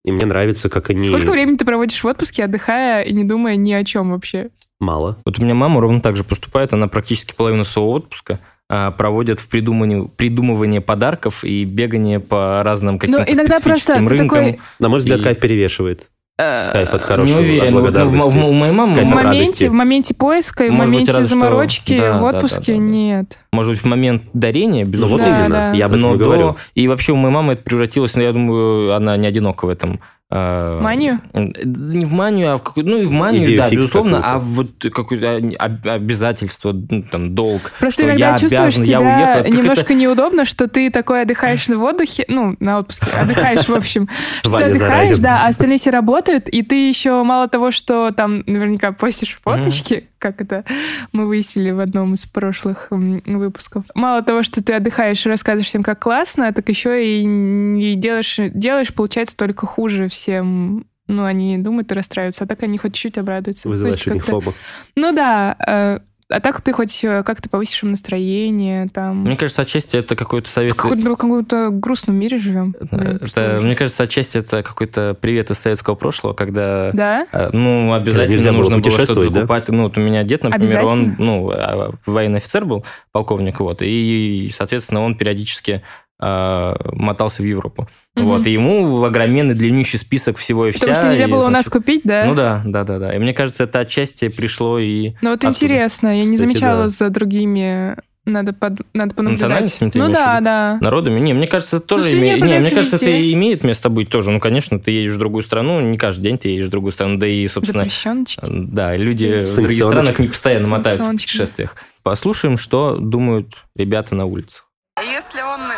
И 0.07 0.11
мне 0.11 0.25
нравится, 0.25 0.69
как 0.69 0.89
они... 0.89 1.03
Сколько 1.03 1.31
времени 1.31 1.57
ты 1.57 1.65
проводишь 1.65 2.01
в 2.01 2.07
отпуске, 2.07 2.45
отдыхая 2.45 3.03
и 3.03 3.11
не 3.11 3.25
думая 3.25 3.57
ни 3.57 3.73
о 3.73 3.83
чем 3.83 4.11
вообще? 4.11 4.51
Мало. 4.79 5.17
Вот 5.25 5.37
у 5.37 5.43
меня 5.43 5.53
мама 5.53 5.81
ровно 5.81 5.99
так 5.99 6.15
же 6.15 6.23
поступает. 6.23 6.71
Она 6.71 6.87
практически 6.87 7.35
половину 7.35 7.65
своего 7.65 7.91
отпуска 7.91 8.39
а, 8.69 8.91
проводит 8.91 9.41
в 9.41 9.49
придумывании, 9.49 10.09
придумывании 10.15 10.79
подарков 10.79 11.43
и 11.43 11.65
бегание 11.65 12.21
по 12.21 12.63
разным 12.63 12.99
каким-то 12.99 13.25
Ну, 13.27 13.33
иногда 13.33 13.59
просто 13.59 13.95
рынкам. 13.95 14.17
такой, 14.17 14.59
На 14.79 14.87
мой 14.87 14.99
взгляд, 14.99 15.19
И- 15.19 15.23
кайф 15.23 15.39
перевешивает. 15.41 16.07
Э, 16.37 16.71
Кайф 16.73 16.89
от 16.93 17.01
Не 17.01 17.07
хорошего, 17.07 17.39
уверен. 17.39 17.67
от 17.67 17.71
ну, 17.73 17.81
благодарности. 17.81 18.27
в- 18.27 18.41
в- 18.41 18.45
у 18.47 18.51
моей 18.53 18.71
мамы 18.73 18.93
в 18.93 18.97
радости. 18.97 19.13
моменте, 19.25 19.69
в 19.69 19.73
моменте 19.73 20.13
поиска 20.13 20.65
и 20.65 20.69
в 20.69 20.73
моменте 20.73 21.11
рада, 21.11 21.25
что- 21.25 21.33
заморочки 21.33 21.97
Да, 21.97 22.17
в 22.19 22.23
отпуске 22.23 22.73
да, 22.73 22.79
да, 22.79 22.83
да. 22.85 22.91
нет. 22.91 23.39
может 23.51 23.71
быть, 23.71 23.81
в 23.81 23.85
момент 23.85 24.23
дарения, 24.33 24.85
Ну 24.85 24.91
безусловно. 24.91 25.23
вот 25.25 25.31
Да, 25.33 25.39
именно, 25.39 25.55
да. 25.55 25.71
я 25.73 25.85
об 25.87 25.91
этом 25.93 26.01
но 26.01 26.15
и 26.15 26.17
до- 26.17 26.25
говорю. 26.25 26.57
И 26.75 26.87
вообще 26.87 27.13
у 27.13 27.15
моей 27.15 27.33
мамы 27.33 27.53
это 27.53 27.63
превратилось, 27.63 28.15
ну, 28.15 28.21
я 28.21 28.31
думаю, 28.31 28.93
она 28.95 29.17
не 29.17 29.25
одинока 29.27 29.65
в 29.65 29.69
этом. 29.69 29.99
А, 30.29 30.81
Манию? 30.81 31.21
Не 31.33 32.03
в 32.03 32.11
манию, 32.11 32.53
а 32.53 32.57
в 32.57 32.63
какую 32.63 32.85
ну 32.85 32.97
и 32.97 33.05
в 33.05 33.11
манию, 33.11 33.43
Идею 33.43 33.57
да, 33.59 33.69
безусловно, 33.69 34.17
какую-то. 34.21 34.35
а 34.35 34.39
вот 34.39 34.93
какое-то 34.93 35.55
об- 35.57 35.87
обязательство, 35.87 36.73
ну, 36.73 37.03
там, 37.03 37.33
долг. 37.33 37.71
Просто 37.79 38.01
что 38.03 38.09
иногда 38.09 38.31
я 38.31 38.37
чувствуешь 38.37 38.75
обязан, 38.75 38.83
я 38.83 38.99
себя 38.99 39.15
уехал. 39.15 39.43
Как 39.45 39.53
немножко 39.53 39.83
это- 39.83 39.93
неудобно, 39.93 40.43
что 40.43 40.67
ты 40.67 40.91
такой 40.91 41.21
отдыхаешь 41.21 41.67
в 41.67 41.81
отдыхе, 41.81 42.25
ну, 42.27 42.57
на 42.59 42.79
отпуске, 42.79 43.05
отдыхаешь, 43.11 43.69
в 43.69 43.73
общем, 43.73 44.09
что 44.41 44.57
ты 44.57 44.63
отдыхаешь, 44.65 45.19
да, 45.19 45.45
а 45.45 45.47
остальные 45.47 45.77
все 45.77 45.91
работают, 45.91 46.49
и 46.49 46.61
ты 46.61 46.89
еще 46.89 47.23
мало 47.23 47.47
того, 47.47 47.71
что 47.71 48.11
там 48.11 48.43
наверняка 48.47 48.91
постишь 48.91 49.39
фоточки, 49.41 50.09
как 50.19 50.41
это 50.41 50.63
мы 51.11 51.27
выяснили 51.27 51.71
в 51.71 51.79
одном 51.79 52.13
из 52.13 52.25
прошлых 52.25 52.87
выпусков. 52.89 53.85
Мало 53.95 54.21
того, 54.23 54.43
что 54.43 54.63
ты 54.63 54.73
отдыхаешь 54.73 55.25
и 55.25 55.29
рассказываешь 55.29 55.67
всем, 55.67 55.83
как 55.83 55.99
классно, 55.99 56.51
так 56.53 56.67
еще 56.69 57.05
и, 57.05 57.23
и 57.23 57.95
делаешь, 57.95 58.39
делаешь, 58.53 58.93
получается, 58.93 59.35
только 59.37 59.65
хуже 59.65 60.07
всем. 60.07 60.85
Ну, 61.07 61.23
они 61.23 61.57
думают 61.57 61.91
и 61.91 61.95
расстраиваются, 61.95 62.43
а 62.43 62.47
так 62.47 62.63
они 62.63 62.77
хоть 62.77 62.93
чуть-чуть 62.93 63.17
обрадуются. 63.17 63.69
Вызываешь 63.69 64.05
у 64.07 64.13
них 64.13 64.25
фома. 64.25 64.53
ну 64.95 65.13
да, 65.13 65.55
э, 65.65 65.99
а 66.29 66.41
так 66.41 66.61
ты 66.61 66.73
хоть 66.73 67.03
э, 67.05 67.23
как-то 67.23 67.49
повысишь 67.49 67.83
им 67.83 67.91
настроение, 67.91 68.89
там... 68.93 69.21
Мне 69.21 69.37
кажется, 69.37 69.61
отчасти 69.61 69.95
это 69.95 70.15
какой-то 70.15 70.49
совет. 70.49 70.73
В 70.73 70.75
каком-то, 70.75 71.15
каком-то 71.15 71.69
грустном 71.69 72.17
мире 72.17 72.37
живем. 72.37 72.75
Блин, 72.79 73.19
Это, 73.21 73.59
мне 73.61 73.75
кажется, 73.75 74.03
отчасти 74.03 74.39
это 74.39 74.61
какой-то 74.61 75.15
привет 75.19 75.51
из 75.51 75.59
советского 75.59 75.95
прошлого, 75.95 76.33
когда 76.33 76.91
Да? 76.91 77.27
э, 77.31 77.49
ну, 77.53 77.93
обязательно 77.93 78.33
нельзя 78.33 78.51
было 78.51 78.57
нужно 78.57 78.79
было 78.79 78.91
что-то 78.91 79.29
да? 79.29 79.33
закупать. 79.35 79.69
Ну, 79.69 79.83
вот 79.83 79.97
у 79.97 80.01
меня 80.01 80.23
дед, 80.23 80.43
например, 80.43 80.83
он 80.83 81.15
ну, 81.17 81.49
а, 81.49 81.93
военный 82.05 82.37
офицер 82.37 82.65
был, 82.65 82.85
полковник, 83.13 83.61
вот, 83.61 83.81
и, 83.81 84.49
соответственно, 84.53 85.01
он 85.03 85.15
периодически 85.15 85.81
мотался 86.19 87.43
в 87.43 87.45
Европу. 87.45 87.87
Мгм. 88.15 88.25
Вот, 88.25 88.47
и 88.47 88.51
ему 88.51 89.03
огроменный 89.03 89.53
длиннющий 89.53 89.99
список 89.99 90.37
всего 90.37 90.65
и 90.65 90.71
Потому 90.71 90.93
вся. 90.93 91.01
что 91.01 91.11
нельзя 91.11 91.25
и, 91.25 91.31
было 91.31 91.45
у 91.45 91.49
нас 91.49 91.65
значит, 91.65 91.71
купить, 91.71 92.01
да? 92.03 92.25
Ну 92.25 92.33
да, 92.33 92.63
да, 92.65 92.83
да, 92.83 92.97
да. 92.97 93.15
И 93.15 93.19
мне 93.19 93.33
кажется, 93.33 93.65
это 93.65 93.79
отчасти 93.79 94.29
пришло 94.29 94.79
и 94.79 95.11
Ну 95.21 95.29
вот 95.29 95.39
оттуда. 95.39 95.49
интересно, 95.49 96.07
я 96.07 96.25
не 96.25 96.33
Кстати, 96.35 96.49
замечала 96.49 96.83
да. 96.83 96.89
за 96.89 97.09
другими... 97.09 97.95
Надо, 98.25 98.51
под... 98.51 98.81
Надо 98.93 99.15
понаблюдать. 99.15 99.77
Ну 99.79 99.89
да, 100.09 100.35
виду? 100.35 100.43
да. 100.43 100.77
народами. 100.81 101.17
Не, 101.21 101.33
мне 101.33 101.47
кажется, 101.47 101.77
это 101.77 101.85
тоже 101.85 102.03
свинья 102.05 102.37
имеет... 102.37 102.41
Не, 102.41 102.59
мне 102.59 102.71
кажется, 102.71 102.97
везде. 102.97 103.07
это 103.07 103.33
имеет 103.33 103.63
место 103.63 103.87
быть 103.87 104.09
тоже. 104.09 104.31
Ну, 104.31 104.41
конечно, 104.41 104.79
ты 104.81 104.91
едешь 104.91 105.13
в 105.13 105.17
другую 105.17 105.43
страну, 105.43 105.79
не 105.79 105.97
каждый 105.97 106.23
день 106.23 106.37
ты 106.37 106.49
едешь 106.49 106.67
в 106.67 106.69
другую 106.69 106.91
страну, 106.91 107.17
да 107.17 107.25
и, 107.25 107.47
собственно, 107.47 107.83
Запрещеночки. 107.85 108.41
да, 108.45 108.97
люди 108.97 109.37
в 109.39 109.55
других 109.55 109.81
странах 109.81 110.19
не 110.19 110.27
постоянно 110.27 110.67
мотаются 110.67 111.07
в 111.07 111.11
путешествиях. 111.13 111.77
Послушаем, 112.03 112.57
что 112.57 112.97
думают 112.97 113.53
ребята 113.77 114.13
на 114.13 114.25
улицах. 114.25 114.65
Если 114.99 115.39
он 115.41 115.61
э, 115.61 115.73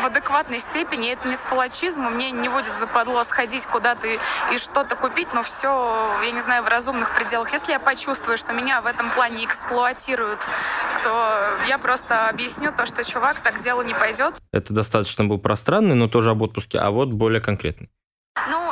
в 0.00 0.06
адекватной 0.06 0.58
степени. 0.58 1.12
Это 1.12 1.28
не 1.28 1.34
сфалачизм, 1.34 2.02
мне 2.02 2.30
не 2.30 2.48
будет 2.48 2.72
западло 2.72 3.22
сходить 3.24 3.66
куда-то 3.66 4.06
и, 4.06 4.18
и 4.54 4.58
что-то 4.58 4.96
купить, 4.96 5.28
но 5.34 5.42
все, 5.42 5.68
я 6.24 6.30
не 6.30 6.40
знаю, 6.40 6.62
в 6.62 6.68
разумных 6.68 7.14
пределах. 7.14 7.52
Если 7.52 7.72
я 7.72 7.80
почувствую, 7.80 8.38
что 8.38 8.52
меня 8.54 8.80
в 8.80 8.86
этом 8.86 9.10
плане 9.10 9.44
эксплуатируют, 9.44 10.48
то 11.02 11.56
я 11.68 11.78
просто 11.78 12.28
объясню 12.28 12.70
то, 12.76 12.86
что, 12.86 13.04
чувак, 13.04 13.40
так 13.40 13.56
дело 13.56 13.82
не 13.82 13.94
пойдет. 13.94 14.40
Это 14.52 14.72
достаточно 14.72 15.24
был 15.24 15.38
пространный, 15.38 15.94
но 15.94 16.08
тоже 16.08 16.30
об 16.30 16.42
отпуске, 16.42 16.78
а 16.78 16.90
вот 16.90 17.10
более 17.10 17.40
конкретный. 17.40 17.90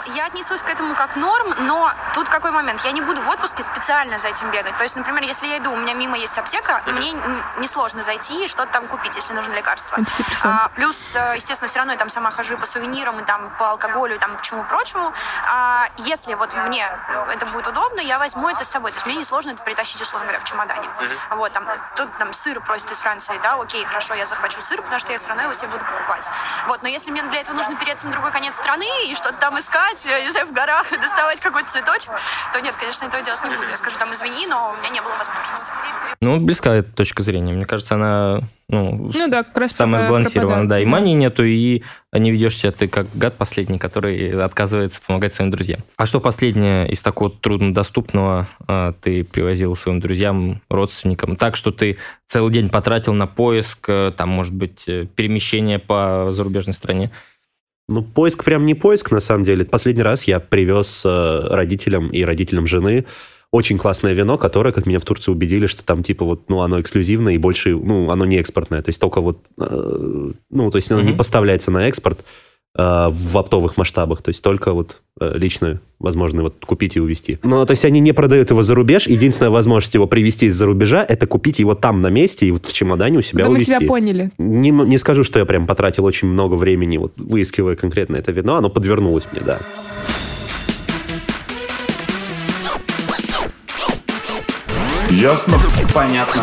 Ну, 0.07 0.15
я 0.15 0.27
отнесусь 0.27 0.63
к 0.63 0.69
этому 0.71 0.95
как 0.95 1.17
норм, 1.17 1.55
но 1.61 1.93
тут 2.15 2.29
какой 2.29 2.51
момент? 2.53 2.81
Я 2.85 2.93
не 2.93 3.01
буду 3.01 3.21
в 3.21 3.29
отпуске 3.29 3.63
специально 3.63 4.19
за 4.19 4.29
этим 4.29 4.51
бегать. 4.51 4.77
То 4.77 4.83
есть, 4.85 4.97
например, 4.97 5.23
если 5.23 5.47
я 5.47 5.59
иду, 5.59 5.73
у 5.73 5.77
меня 5.77 5.95
мимо 5.95 6.17
есть 6.17 6.39
аптека, 6.39 6.81
мне 6.87 7.13
н- 7.13 7.43
несложно 7.59 8.03
зайти 8.03 8.45
и 8.45 8.49
что-то 8.49 8.73
там 8.73 8.87
купить, 8.87 9.17
если 9.17 9.33
нужно 9.35 9.53
лекарство. 9.55 9.99
А, 10.45 10.69
плюс, 10.75 11.15
э, 11.17 11.33
естественно, 11.37 11.69
все 11.69 11.79
равно 11.79 11.93
я 11.93 11.99
там 11.99 12.09
сама 12.09 12.31
хожу 12.31 12.55
и 12.55 12.57
по 12.57 12.67
сувенирам, 12.67 13.19
и 13.21 13.25
там 13.25 13.51
по 13.59 13.71
алкоголю, 13.71 14.15
и 14.15 14.19
там 14.19 14.37
к 14.37 14.43
чему 14.43 14.63
прочему. 14.65 15.13
А 15.49 15.87
если 15.97 16.35
вот 16.35 16.53
мне 16.55 16.89
это 17.33 17.47
будет 17.47 17.67
удобно, 17.67 18.01
я 18.01 18.19
возьму 18.19 18.49
это 18.49 18.65
с 18.65 18.71
собой. 18.71 18.93
То 18.93 18.97
есть 18.97 19.07
мне 19.07 19.17
несложно 19.17 19.51
это 19.51 19.63
притащить, 19.63 20.01
условно 20.01 20.27
говоря, 20.27 20.41
в 20.41 20.49
чемодане. 20.49 20.89
Вот, 21.31 21.53
там, 21.53 21.67
тут 21.97 22.15
там 22.17 22.33
сыр 22.33 22.61
просят 22.61 22.91
из 22.93 23.01
Франции, 23.01 23.39
да, 23.43 23.55
окей, 23.55 23.85
хорошо, 23.85 24.15
я 24.15 24.27
захвачу 24.27 24.61
сыр, 24.63 24.81
потому 24.83 24.99
что 24.99 25.13
я 25.13 25.19
все 25.19 25.29
равно 25.29 25.43
его 25.45 25.53
себе 25.55 25.69
буду 25.69 25.85
покупать. 25.85 26.31
Вот, 26.67 26.83
но 26.83 26.89
если 26.89 27.11
мне 27.11 27.23
для 27.25 27.41
этого 27.41 27.57
нужно 27.57 27.75
переться 27.77 28.07
на 28.07 28.13
другой 28.13 28.31
конец 28.33 28.55
страны 28.57 28.87
и 29.07 29.15
что-то 29.15 29.37
там 29.39 29.59
искать, 29.59 29.90
я 30.07 30.23
не 30.23 30.31
знаю, 30.31 30.47
в 30.47 30.53
горах, 30.53 30.91
доставать 31.03 31.41
какой-то 31.41 31.69
цветочек, 31.69 32.11
то 32.53 32.61
нет, 32.61 32.75
конечно, 32.79 33.07
этого 33.07 33.23
делать 33.23 33.43
не 33.45 33.51
буду. 33.51 33.69
Я 33.69 33.77
скажу 33.77 33.99
там, 33.99 34.13
извини, 34.13 34.47
но 34.47 34.75
у 34.75 34.81
меня 34.81 34.91
не 34.91 35.01
было 35.01 35.13
возможности. 35.17 35.71
Ну, 36.21 36.39
близка 36.39 36.75
эта 36.75 36.91
точка 36.93 37.23
зрения. 37.23 37.53
Мне 37.53 37.65
кажется, 37.65 37.95
она 37.95 38.41
ну, 38.71 39.11
Ну 39.13 39.29
да, 39.29 39.43
как 39.43 39.59
раз 39.59 39.73
самая 39.73 40.07
пропадает. 40.07 40.69
Да, 40.69 40.79
и 40.79 40.85
мании 40.85 41.15
нету, 41.15 41.43
и 41.45 41.83
не 42.13 42.31
ведешь 42.31 42.57
себя 42.57 42.71
ты 42.71 42.87
как 42.87 43.07
гад 43.15 43.37
последний, 43.37 43.79
который 43.79 44.31
отказывается 44.41 45.01
помогать 45.05 45.33
своим 45.33 45.51
друзьям. 45.51 45.81
А 45.97 46.07
что 46.07 46.21
последнее 46.21 46.89
из 46.89 47.03
такого 47.03 47.31
труднодоступного 47.31 48.47
а, 48.69 48.93
ты 49.01 49.25
привозил 49.25 49.75
своим 49.75 49.99
друзьям, 49.99 50.63
родственникам? 50.69 51.35
Так, 51.35 51.57
что 51.57 51.73
ты 51.73 51.99
целый 52.29 52.53
день 52.53 52.69
потратил 52.69 53.13
на 53.13 53.27
поиск, 53.27 53.89
э, 53.89 54.13
там, 54.17 54.29
может 54.29 54.55
быть, 54.55 54.85
э, 54.87 55.07
перемещение 55.17 55.81
по 55.81 56.29
зарубежной 56.31 56.75
стране? 56.75 57.11
Ну, 57.91 58.03
поиск 58.03 58.45
прям 58.45 58.67
не 58.67 58.75
поиск, 58.75 59.11
на 59.11 59.21
самом 59.21 59.45
деле. 59.45 59.65
Последний 59.65 60.03
раз 60.03 60.25
я 60.25 60.39
привез 60.39 61.03
э, 61.05 61.41
родителям 61.51 62.09
и 62.11 62.23
родителям 62.23 62.67
жены 62.67 63.05
очень 63.53 63.79
классное 63.79 64.13
вино, 64.13 64.39
которое, 64.39 64.73
как 64.73 64.87
меня 64.87 65.01
в 65.01 65.05
Турции 65.05 65.33
убедили, 65.33 65.67
что 65.67 65.85
там 65.85 66.05
типа 66.05 66.25
вот, 66.25 66.49
ну, 66.49 66.61
оно 66.61 66.81
эксклюзивное 66.81 67.35
и 67.35 67.39
больше, 67.39 67.71
ну, 67.71 68.09
оно 68.11 68.25
не 68.25 68.37
экспортное. 68.37 68.81
То 68.81 68.91
есть 68.91 69.01
только 69.01 69.21
вот, 69.21 69.47
э, 69.59 70.33
ну, 70.51 70.71
то 70.71 70.77
есть 70.77 70.91
оно 70.93 71.01
не 71.01 71.09
Мгм. 71.09 71.19
поставляется 71.19 71.73
на 71.73 71.89
экспорт 71.89 72.25
в 72.75 73.37
оптовых 73.37 73.77
масштабах. 73.77 74.23
То 74.23 74.29
есть 74.29 74.43
только 74.45 74.73
вот 74.73 75.01
э, 75.21 75.33
лично 75.37 75.81
возможно 75.99 76.43
вот 76.43 76.65
купить 76.65 76.97
и 76.97 77.01
увезти. 77.01 77.39
Ну, 77.43 77.65
то 77.67 77.73
есть 77.73 77.85
они 77.85 77.99
не 78.01 78.13
продают 78.13 78.51
его 78.51 78.63
за 78.63 78.75
рубеж. 78.77 79.07
Единственная 79.09 79.51
возможность 79.51 79.95
его 79.95 80.07
привезти 80.07 80.47
из-за 80.47 80.67
рубежа, 80.67 81.05
это 81.07 81.27
купить 81.27 81.59
его 81.59 81.75
там 81.75 82.01
на 82.01 82.09
месте 82.11 82.47
и 82.47 82.51
вот 82.53 82.67
в 82.67 82.73
чемодане 82.73 83.19
у 83.19 83.23
себя 83.23 83.45
Да 83.45 83.51
мы 83.51 83.57
увезти. 83.57 83.77
тебя 83.77 83.89
поняли. 83.89 84.31
Не, 84.39 84.71
не 84.71 84.99
скажу, 84.99 85.25
что 85.25 85.41
я 85.41 85.45
прям 85.47 85.67
потратил 85.67 86.05
очень 86.05 86.29
много 86.29 86.55
времени, 86.55 86.97
вот 86.97 87.13
выискивая 87.17 87.75
конкретно 87.75 88.17
это 88.17 88.31
вино, 88.31 88.55
оно 88.57 88.71
подвернулось 88.71 89.27
мне, 89.33 89.43
да. 89.45 89.59
Ясно? 95.11 95.59
Понятно. 95.93 96.43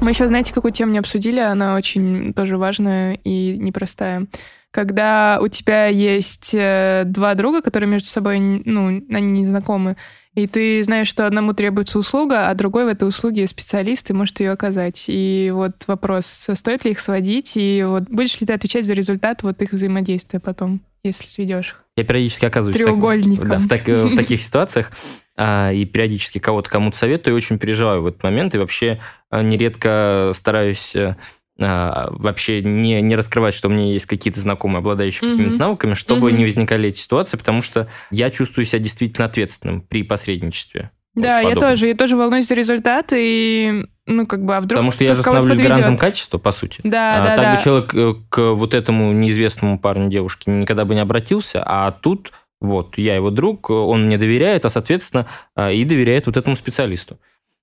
Мы 0.00 0.10
еще, 0.10 0.26
знаете, 0.26 0.52
какую 0.52 0.72
тему 0.72 0.92
не 0.92 0.98
обсудили, 0.98 1.40
она 1.40 1.76
очень 1.76 2.32
тоже 2.34 2.56
важная 2.56 3.14
и 3.24 3.56
непростая. 3.56 4.26
Когда 4.70 5.38
у 5.40 5.48
тебя 5.48 5.86
есть 5.86 6.50
э, 6.54 7.04
два 7.06 7.34
друга, 7.34 7.62
которые 7.62 7.88
между 7.88 8.08
собой, 8.08 8.38
ну, 8.38 9.02
они 9.10 9.40
не 9.40 9.46
знакомы, 9.46 9.96
и 10.34 10.46
ты 10.46 10.82
знаешь, 10.84 11.08
что 11.08 11.26
одному 11.26 11.52
требуется 11.52 11.98
услуга, 11.98 12.48
а 12.48 12.54
другой 12.54 12.84
в 12.84 12.88
этой 12.88 13.08
услуге 13.08 13.46
специалист 13.46 14.08
и 14.10 14.12
может 14.12 14.38
ее 14.40 14.52
оказать. 14.52 15.06
И 15.08 15.50
вот 15.52 15.72
вопрос, 15.86 16.26
стоит 16.54 16.84
ли 16.84 16.92
их 16.92 17.00
сводить, 17.00 17.56
и 17.56 17.82
вот 17.84 18.04
будешь 18.04 18.40
ли 18.40 18.46
ты 18.46 18.52
отвечать 18.52 18.84
за 18.84 18.92
результат 18.92 19.42
вот 19.42 19.60
их 19.62 19.72
взаимодействия 19.72 20.38
потом, 20.38 20.80
если 21.02 21.26
сведешь 21.26 21.70
их? 21.70 21.84
Я 21.96 22.04
периодически 22.04 22.44
оказываюсь 22.44 22.76
в 22.76 22.78
так- 22.78 22.86
Треугольником. 22.86 23.48
да, 23.48 23.58
в, 23.58 23.66
так- 23.66 23.88
в 23.88 24.14
таких 24.14 24.40
ситуациях, 24.42 24.92
а, 25.36 25.72
и 25.72 25.84
периодически 25.84 26.38
кого-то 26.38 26.70
кому-то 26.70 26.96
советую, 26.96 27.34
и 27.34 27.36
очень 27.36 27.58
переживаю 27.58 28.02
в 28.02 28.06
этот 28.06 28.22
момент, 28.22 28.54
и 28.54 28.58
вообще 28.58 29.00
а, 29.30 29.42
нередко 29.42 30.30
стараюсь 30.34 30.94
э, 30.94 31.16
а, 31.60 32.08
вообще 32.12 32.62
не, 32.62 33.00
не 33.02 33.16
раскрывать, 33.16 33.54
что 33.54 33.68
у 33.68 33.70
меня 33.70 33.92
есть 33.92 34.06
какие-то 34.06 34.40
знакомые, 34.40 34.78
обладающие 34.78 35.28
Мгм. 35.28 35.36
какими-то 35.36 35.58
навыками, 35.60 35.94
чтобы 35.94 36.30
Мгм. 36.30 36.38
не 36.38 36.44
возникали 36.44 36.88
эти 36.88 36.98
ситуации, 36.98 37.36
потому 37.36 37.62
что 37.62 37.88
я 38.10 38.30
чувствую 38.30 38.64
себя 38.64 38.78
действительно 38.78 39.26
ответственным 39.26 39.80
при 39.80 40.02
посредничестве. 40.04 40.90
Вот 41.14 41.22
Да, 41.22 41.40
я 41.40 41.48
подобном. 41.48 41.70
тоже. 41.72 41.88
Я 41.88 41.94
тоже 41.96 42.16
волнуюсь 42.16 42.46
за 42.46 42.54
результат, 42.54 43.12
и, 43.12 43.86
ну, 44.06 44.26
как 44.26 44.44
бы, 44.44 44.54
а 44.54 44.60
вдруг 44.60 44.76
Потому 44.76 44.92
что 44.92 45.02
я 45.02 45.14
же 45.14 45.22
становлюсь 45.22 45.56
подведет. 45.56 45.76
гарантом 45.76 45.96
качества, 45.98 46.38
по 46.38 46.52
сути. 46.52 46.80
Да, 46.84 47.22
А 47.22 47.26
да, 47.28 47.36
так 47.36 47.44
да. 47.44 47.56
бы 47.56 47.62
человек 47.62 47.94
э, 47.94 48.14
к 48.28 48.52
вот 48.54 48.74
этому 48.74 49.12
неизвестному 49.12 49.78
парню, 49.80 50.10
девушке 50.10 50.50
никогда 50.52 50.84
бы 50.84 50.94
не 50.94 51.00
обратился, 51.00 51.62
а 51.66 51.90
тут 51.90 52.32
вот 52.60 52.98
я 52.98 53.16
его 53.16 53.30
друг, 53.30 53.70
он 53.70 54.06
мне 54.06 54.16
доверяет, 54.18 54.64
а 54.64 54.68
соответственно 54.68 55.26
а, 55.56 55.72
и 55.72 55.84
доверяет 55.84 56.26
вот 56.26 56.36
этому 56.36 56.54
специалисту. 56.56 57.18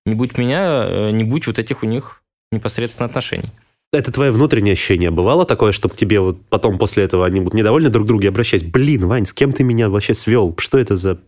Не 0.05 0.15
будь 0.15 0.37
меня, 0.37 0.83
э, 0.87 1.11
не 1.11 1.23
будь 1.23 1.47
вот 1.47 1.57
этих 1.59 1.83
у 1.83 1.85
них 1.85 2.21
непосредственно 2.51 3.07
отношений. 3.07 3.51
Это 3.95 4.11
твое 4.11 4.31
внутреннее 4.31 4.73
ощущение. 4.73 5.11
Бывало 5.11 5.45
такое, 5.45 5.71
чтобы 5.71 5.95
тебе 5.95 6.19
вот 6.19 6.37
потом 6.49 6.77
после 6.77 7.03
этого 7.03 7.25
они 7.25 7.39
будут 7.39 7.53
недовольны 7.53 7.89
друг 7.89 8.05
другу 8.05 8.23
и 8.23 8.27
обращаясь, 8.27 8.63
блин, 8.63 9.07
Вань, 9.07 9.25
с 9.25 9.33
кем 9.33 9.53
ты 9.53 9.63
меня 9.63 9.89
вообще 9.89 10.13
свел? 10.13 10.53
Что 10.57 10.77
это 10.77 10.95
за... 10.95 11.19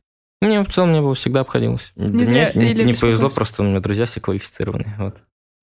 Мне 0.42 0.64
в 0.64 0.68
целом 0.68 0.94
не 0.94 1.02
было 1.02 1.16
всегда 1.16 1.40
обходилось. 1.42 1.92
Не 1.96 2.26
зря 2.26 2.52
Мне 2.54 2.74
не 2.74 2.92
без 2.92 3.00
повезло, 3.00 3.30
просто 3.30 3.64
у 3.64 3.66
меня 3.66 3.80
друзья 3.80 4.06
все 4.06 4.20
квалифицированные. 4.20 4.94
Вот. 5.00 5.16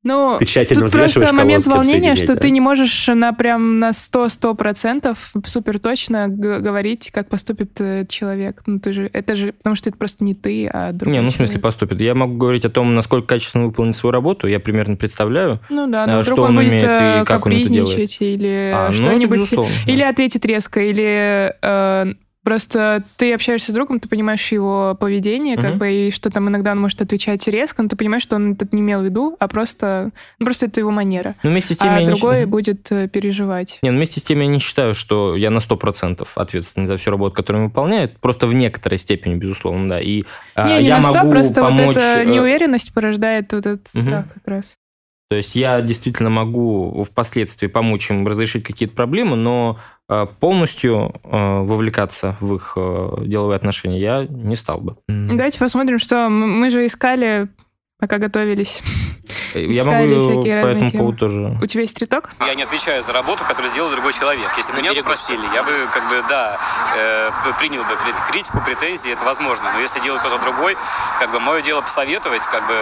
Ну, 0.05 0.37
Ты 0.38 0.45
тщательно 0.45 0.83
тут 0.83 0.93
просто 0.93 1.33
момент 1.33 1.67
волнения, 1.67 2.14
что 2.14 2.35
да? 2.35 2.40
ты 2.40 2.51
не 2.51 2.61
можешь 2.61 3.09
на 3.09 3.33
прям 3.33 3.79
на 3.79 3.90
100-100 3.90 4.55
процентов 4.55 5.33
супер 5.47 5.79
точно 5.79 6.29
говорить, 6.29 7.11
как 7.11 7.31
поступит 7.31 7.81
э, 7.81 8.05
человек. 8.07 8.62
Ну, 8.67 8.79
ты 8.79 8.93
же, 8.93 9.11
это 9.12 9.35
же, 9.35 9.53
потому 9.53 9.75
что 9.75 9.88
это 9.88 9.99
просто 9.99 10.23
не 10.23 10.35
ты, 10.35 10.67
а 10.67 10.93
другой 10.93 11.14
Не, 11.14 11.23
ну 11.23 11.29
в 11.29 11.33
смысле 11.33 11.55
человек. 11.55 11.62
поступит. 11.62 12.01
Я 12.03 12.14
могу 12.14 12.37
говорить 12.37 12.67
о 12.67 12.71
том, 12.71 12.95
насколько 12.95 13.27
качественно 13.27 13.64
выполнить 13.64 13.97
свою 13.97 14.12
работу. 14.12 14.47
Я 14.47 14.61
примерно 14.61 14.97
представляю. 14.97 15.61
Ну 15.71 15.90
да, 15.90 16.05
э, 16.05 16.17
но 16.17 16.23
что 16.23 16.35
он 16.43 16.51
он 16.51 16.57
будет 16.57 16.69
умеет 16.69 16.85
и 16.85 16.87
э, 16.87 17.25
как 17.25 17.47
он 17.47 17.53
это 17.53 17.69
делает. 17.69 17.88
капризничать 17.88 18.19
или 18.21 18.73
А, 18.75 18.85
ну, 18.88 18.88
это 18.88 18.97
что-нибудь... 18.97 19.51
да. 19.51 19.93
Или 19.93 20.03
ответит 20.03 20.45
резко, 20.45 20.81
или 20.81 21.55
э, 21.62 22.14
просто 22.44 23.02
ты 23.16 23.33
общаешься 23.35 23.72
с 23.72 23.74
другом, 23.74 23.98
ты 24.00 24.09
понимаешь 24.09 24.46
его 24.52 24.96
поведение, 24.98 25.57
как 25.57 25.70
Мгм. 25.70 25.78
бы, 25.78 25.92
и 25.92 26.11
что 26.11 26.30
там 26.30 26.48
иногда 26.48 26.72
он 26.72 26.80
может 26.80 27.00
отвечать 27.02 27.46
резко, 27.48 27.83
но 27.83 27.88
ты 27.88 27.96
понимаешь, 27.96 28.22
что 28.22 28.37
он 28.37 28.52
это 28.52 28.68
не 28.70 28.80
имел 28.83 29.00
в 29.00 29.04
виду, 29.04 29.37
а 29.40 29.48
просто, 29.48 30.11
ну, 30.38 30.44
просто 30.46 30.66
это 30.66 30.80
его 30.80 30.90
манера. 30.90 31.35
Но 31.42 31.50
вместе 31.50 31.74
с 31.74 31.78
тем 31.78 31.90
А 31.90 31.94
я 31.94 32.00
не 32.02 32.07
другой 32.07 32.35
считаю- 32.35 32.48
будет 32.48 32.92
э, 32.92 33.09
переживать. 33.09 33.78
Не, 33.83 33.90
ну 33.90 33.96
вместе 33.96 34.20
с 34.20 34.24
тем 34.24 34.40
я 34.40 34.46
не 34.46 34.59
считаю, 34.59 34.94
что 34.94 35.35
я 35.37 35.50
на 35.50 35.59
100% 35.59 36.28
ответственен 36.37 36.87
за 36.87 36.96
всю 36.96 37.11
работу, 37.11 37.35
которую 37.35 37.64
он 37.64 37.68
выполняет. 37.70 38.18
Просто 38.20 38.46
в 38.46 38.54
некоторой 38.54 38.98
степени, 38.98 39.35
безусловно, 39.35 39.88
да. 39.88 40.00
И 40.00 40.24
а, 40.54 40.68
не, 40.68 40.80
не 40.83 40.87
я 40.88 40.98
на 40.98 41.02
100, 41.04 41.14
могу 41.14 41.30
просто 41.30 41.61
помочь... 41.62 41.87
вот 41.87 41.96
эта 41.96 42.20
э, 42.20 42.24
неуверенность 42.24 42.92
порождает 42.94 43.52
вот 43.52 43.66
этот 43.66 43.88
Мгм. 43.94 44.02
страх 44.04 44.24
как 44.35 44.42
раз. 44.46 44.76
То 45.31 45.37
есть 45.37 45.57
я 45.57 45.81
действительно 45.81 46.31
могу 46.31 47.05
впоследствии 47.05 47.67
помочь 47.67 48.11
им 48.11 48.27
разрешить 48.27 48.65
какие-то 48.65 48.95
проблемы, 48.95 49.37
но 49.37 49.79
э, 50.09 50.27
полностью 50.39 51.15
э, 51.25 51.61
вовлекаться 51.63 52.37
в 52.41 52.55
их 52.55 52.75
э, 52.77 53.25
деловые 53.27 53.57
отношения 53.57 53.99
я 53.99 54.27
не 54.29 54.55
стал 54.55 54.81
бы. 54.81 54.97
Давайте 55.09 55.59
посмотрим, 55.59 55.99
что 55.99 56.29
мы 56.29 56.69
же 56.71 56.85
искали, 56.87 57.49
пока 57.99 58.19
готовились. 58.19 58.83
Я 59.55 59.85
могу 59.85 59.97
по 59.99 60.67
этому 60.67 60.89
темы. 60.91 61.03
поводу 61.03 61.19
тоже... 61.19 61.59
У 61.63 61.67
тебя 61.67 61.83
есть 61.83 61.97
триток? 61.97 62.31
Я 62.47 62.55
не 62.55 62.63
отвечаю 62.63 63.03
за 63.03 63.13
работу, 63.13 63.45
которую 63.45 63.71
сделал 63.73 63.91
другой 63.91 64.13
человек. 64.13 64.51
Если 64.57 64.73
бы 64.73 64.79
меня 64.81 64.95
попросили, 64.95 65.43
я 65.55 65.63
бы, 65.63 65.71
как 65.93 66.09
бы, 66.09 66.23
да, 66.29 66.59
э, 66.97 67.31
принял 67.59 67.83
бы 67.85 67.95
крит- 67.97 68.31
критику, 68.31 68.61
претензии, 68.65 69.13
это 69.13 69.25
возможно. 69.25 69.71
Но 69.73 69.81
если 69.81 70.01
делает 70.01 70.21
кто-то 70.21 70.41
другой, 70.43 70.77
как 71.19 71.31
бы, 71.31 71.41
мое 71.41 71.63
дело 71.63 71.81
посоветовать, 71.81 72.47
как 72.47 72.67
бы, 72.67 72.75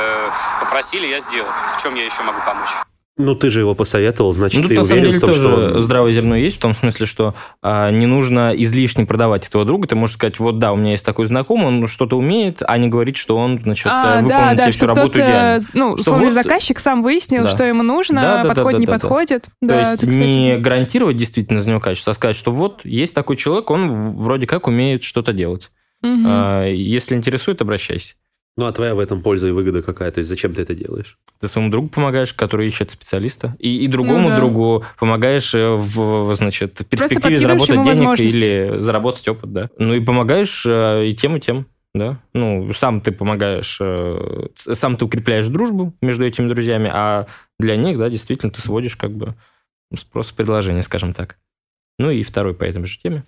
попросили, 0.60 1.06
я 1.06 1.20
сделал. 1.20 1.48
В 1.76 1.82
чем 1.82 1.94
я 1.94 2.04
еще 2.04 2.22
могу 2.22 2.38
помочь? 2.46 2.70
Ну, 3.18 3.34
ты 3.34 3.50
же 3.50 3.60
его 3.60 3.74
посоветовал, 3.74 4.32
значит, 4.32 4.56
Ну, 4.56 4.62
тут 4.62 4.70
ты 4.70 4.76
на 4.78 4.84
самом 4.84 5.02
уверен 5.02 5.10
деле 5.10 5.18
в 5.18 5.20
том, 5.20 5.30
тоже 5.30 5.42
что... 5.42 5.74
он- 5.76 5.82
здравое 5.82 6.12
зерно 6.12 6.34
есть, 6.34 6.56
в 6.56 6.60
том 6.60 6.72
смысле, 6.74 7.04
что 7.04 7.34
а, 7.60 7.90
не 7.90 8.06
нужно 8.06 8.54
излишне 8.56 9.04
продавать 9.04 9.46
этого 9.46 9.66
друга. 9.66 9.86
Ты 9.86 9.96
можешь 9.96 10.14
сказать, 10.14 10.38
вот 10.38 10.58
да, 10.58 10.72
у 10.72 10.76
меня 10.76 10.92
есть 10.92 11.04
такой 11.04 11.26
знакомый, 11.26 11.66
он 11.66 11.86
что-то 11.88 12.16
умеет, 12.16 12.62
а 12.66 12.78
не 12.78 12.88
говорить, 12.88 13.18
что 13.18 13.36
он, 13.36 13.58
значит, 13.58 13.86
А, 13.90 14.20
э, 14.20 14.22
да, 14.22 14.22
выполнит 14.22 14.56
да, 14.56 14.70
всю 14.70 14.86
работу 14.86 15.10
кто-то, 15.10 15.26
идеально. 15.28 15.66
ну, 15.74 15.96
Что 15.98 16.00
условный 16.02 16.24
вот- 16.26 16.34
заказчик 16.34 16.78
сам 16.78 17.02
выяснил, 17.02 17.42
Да. 17.42 17.48
что 17.50 17.64
ему 17.64 17.82
нужно, 17.82 18.20
Да, 18.22 18.36
да, 18.36 18.42
да, 18.44 18.48
подходит, 18.48 18.76
да, 18.76 18.80
не 18.80 18.86
да, 18.86 18.92
да. 18.92 18.98
подходит. 18.98 19.42
То 19.42 19.50
Да, 19.60 19.78
есть 19.80 19.92
это, 19.92 20.06
кстати, 20.06 20.36
не 20.38 20.56
гарантировать 20.56 21.16
действительно 21.18 21.60
за 21.60 21.68
него 21.68 21.80
качество, 21.80 22.12
а 22.12 22.14
сказать, 22.14 22.34
что 22.36 22.50
вот 22.50 22.80
есть 22.84 23.14
такой 23.14 23.36
человек, 23.36 23.70
он 23.70 24.16
вроде 24.16 24.46
как 24.46 24.66
умеет 24.66 25.02
что-то 25.02 25.34
делать. 25.34 25.70
мгм. 26.00 26.24
А, 26.26 26.64
Если 26.66 27.14
интересует, 27.14 27.60
обращайся. 27.60 28.14
Ну, 28.56 28.66
а 28.66 28.72
твоя 28.72 28.94
в 28.94 28.98
этом 28.98 29.22
польза 29.22 29.48
и 29.48 29.50
выгода 29.50 29.82
какая? 29.82 30.10
То 30.10 30.18
есть 30.18 30.28
зачем 30.28 30.52
ты 30.52 30.60
это 30.60 30.74
делаешь? 30.74 31.18
Ты 31.40 31.48
своему 31.48 31.70
другу 31.70 31.88
помогаешь, 31.88 32.34
который 32.34 32.68
ищет 32.68 32.90
специалиста, 32.90 33.56
и, 33.58 33.84
и 33.84 33.88
другому 33.88 34.24
Ну 34.24 34.28
да. 34.28 34.36
другу 34.36 34.84
помогаешь 34.98 35.54
э, 35.54 35.70
в, 35.74 36.26
в, 36.26 36.36
значит, 36.36 36.80
в 36.80 36.84
перспективе 36.84 37.38
заработать 37.38 37.82
денег 37.82 38.20
или 38.20 38.74
заработать 38.76 39.26
опыт, 39.28 39.52
да. 39.52 39.70
Ну 39.78 39.94
и 39.94 40.00
помогаешь 40.00 40.66
э, 40.66 41.06
и 41.08 41.14
тем, 41.14 41.36
и 41.36 41.40
тем, 41.40 41.66
да. 41.94 42.20
Ну, 42.34 42.72
сам 42.74 43.00
ты 43.00 43.10
помогаешь, 43.10 43.78
э, 43.80 44.48
сам 44.56 44.96
ты 44.98 45.06
укрепляешь 45.06 45.48
дружбу 45.48 45.94
между 46.02 46.26
этими 46.26 46.46
друзьями, 46.48 46.90
а 46.92 47.26
для 47.58 47.76
них, 47.76 47.98
да, 47.98 48.10
действительно, 48.10 48.52
ты 48.52 48.60
сводишь 48.60 48.96
как 48.96 49.12
бы 49.12 49.34
спрос 49.96 50.32
и 50.32 50.34
предложение, 50.34 50.82
скажем 50.82 51.14
так. 51.14 51.38
Ну 51.98 52.10
и 52.10 52.22
второй 52.22 52.54
по 52.54 52.64
этой 52.64 52.84
же 52.84 52.98
теме. 52.98 53.24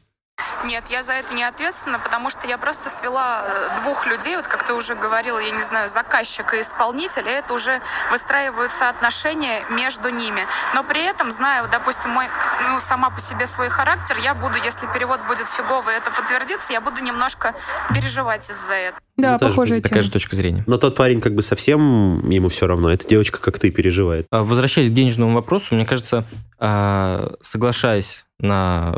Нет, 0.65 0.89
я 0.89 1.03
за 1.03 1.13
это 1.13 1.35
не 1.35 1.45
ответственна, 1.45 1.99
потому 1.99 2.31
что 2.31 2.49
я 2.49 2.57
просто 2.59 2.89
свела 2.89 3.43
э, 3.45 3.83
двух 3.83 4.07
людей, 4.07 4.37
вот 4.37 4.47
как 4.49 4.63
ты 4.63 4.73
уже 4.73 4.95
говорила, 4.95 5.39
я 5.39 5.51
не 5.51 5.61
знаю, 5.61 5.89
заказчика 5.89 6.57
и 6.57 6.61
исполнителя, 6.63 7.31
и 7.31 7.35
это 7.35 7.53
уже 7.55 7.81
выстраиваются 8.11 8.89
отношения 8.89 9.63
между 9.71 10.09
ними. 10.09 10.41
Но 10.75 10.83
при 10.83 11.05
этом, 11.05 11.31
знаю, 11.31 11.67
допустим, 11.71 12.11
мой, 12.11 12.27
ну, 12.71 12.81
сама 12.81 13.11
по 13.11 13.21
себе 13.21 13.47
свой 13.47 13.69
характер, 13.69 14.17
я 14.25 14.35
буду, 14.35 14.55
если 14.65 14.87
перевод 14.95 15.21
будет 15.29 15.49
фиговый, 15.49 15.95
это 15.97 16.11
подтвердится, 16.11 16.73
я 16.73 16.81
буду 16.81 17.03
немножко 17.05 17.55
переживать 17.95 18.49
из-за 18.51 18.75
этого. 18.75 19.01
Да, 19.17 19.33
Ну, 19.33 19.39
похожая 19.39 19.81
Такая 19.81 20.01
тема. 20.01 20.03
же 20.03 20.11
точка 20.11 20.35
зрения. 20.35 20.65
Но 20.67 20.77
тот 20.77 20.97
парень 20.97 21.21
как 21.21 21.35
бы 21.35 21.43
совсем 21.43 22.29
ему 22.29 22.49
все 22.49 22.67
равно. 22.67 22.91
Эта 22.91 23.07
девочка, 23.07 23.39
как 23.39 23.59
ты, 23.61 23.71
переживает. 23.71 24.27
А, 24.33 24.43
Возвращаясь 24.43 24.91
к 24.91 24.95
денежному 24.95 25.35
вопросу, 25.35 25.75
мне 25.75 25.87
кажется, 25.87 26.25
а, 26.59 27.33
соглашаясь 27.41 28.25
на 28.41 28.95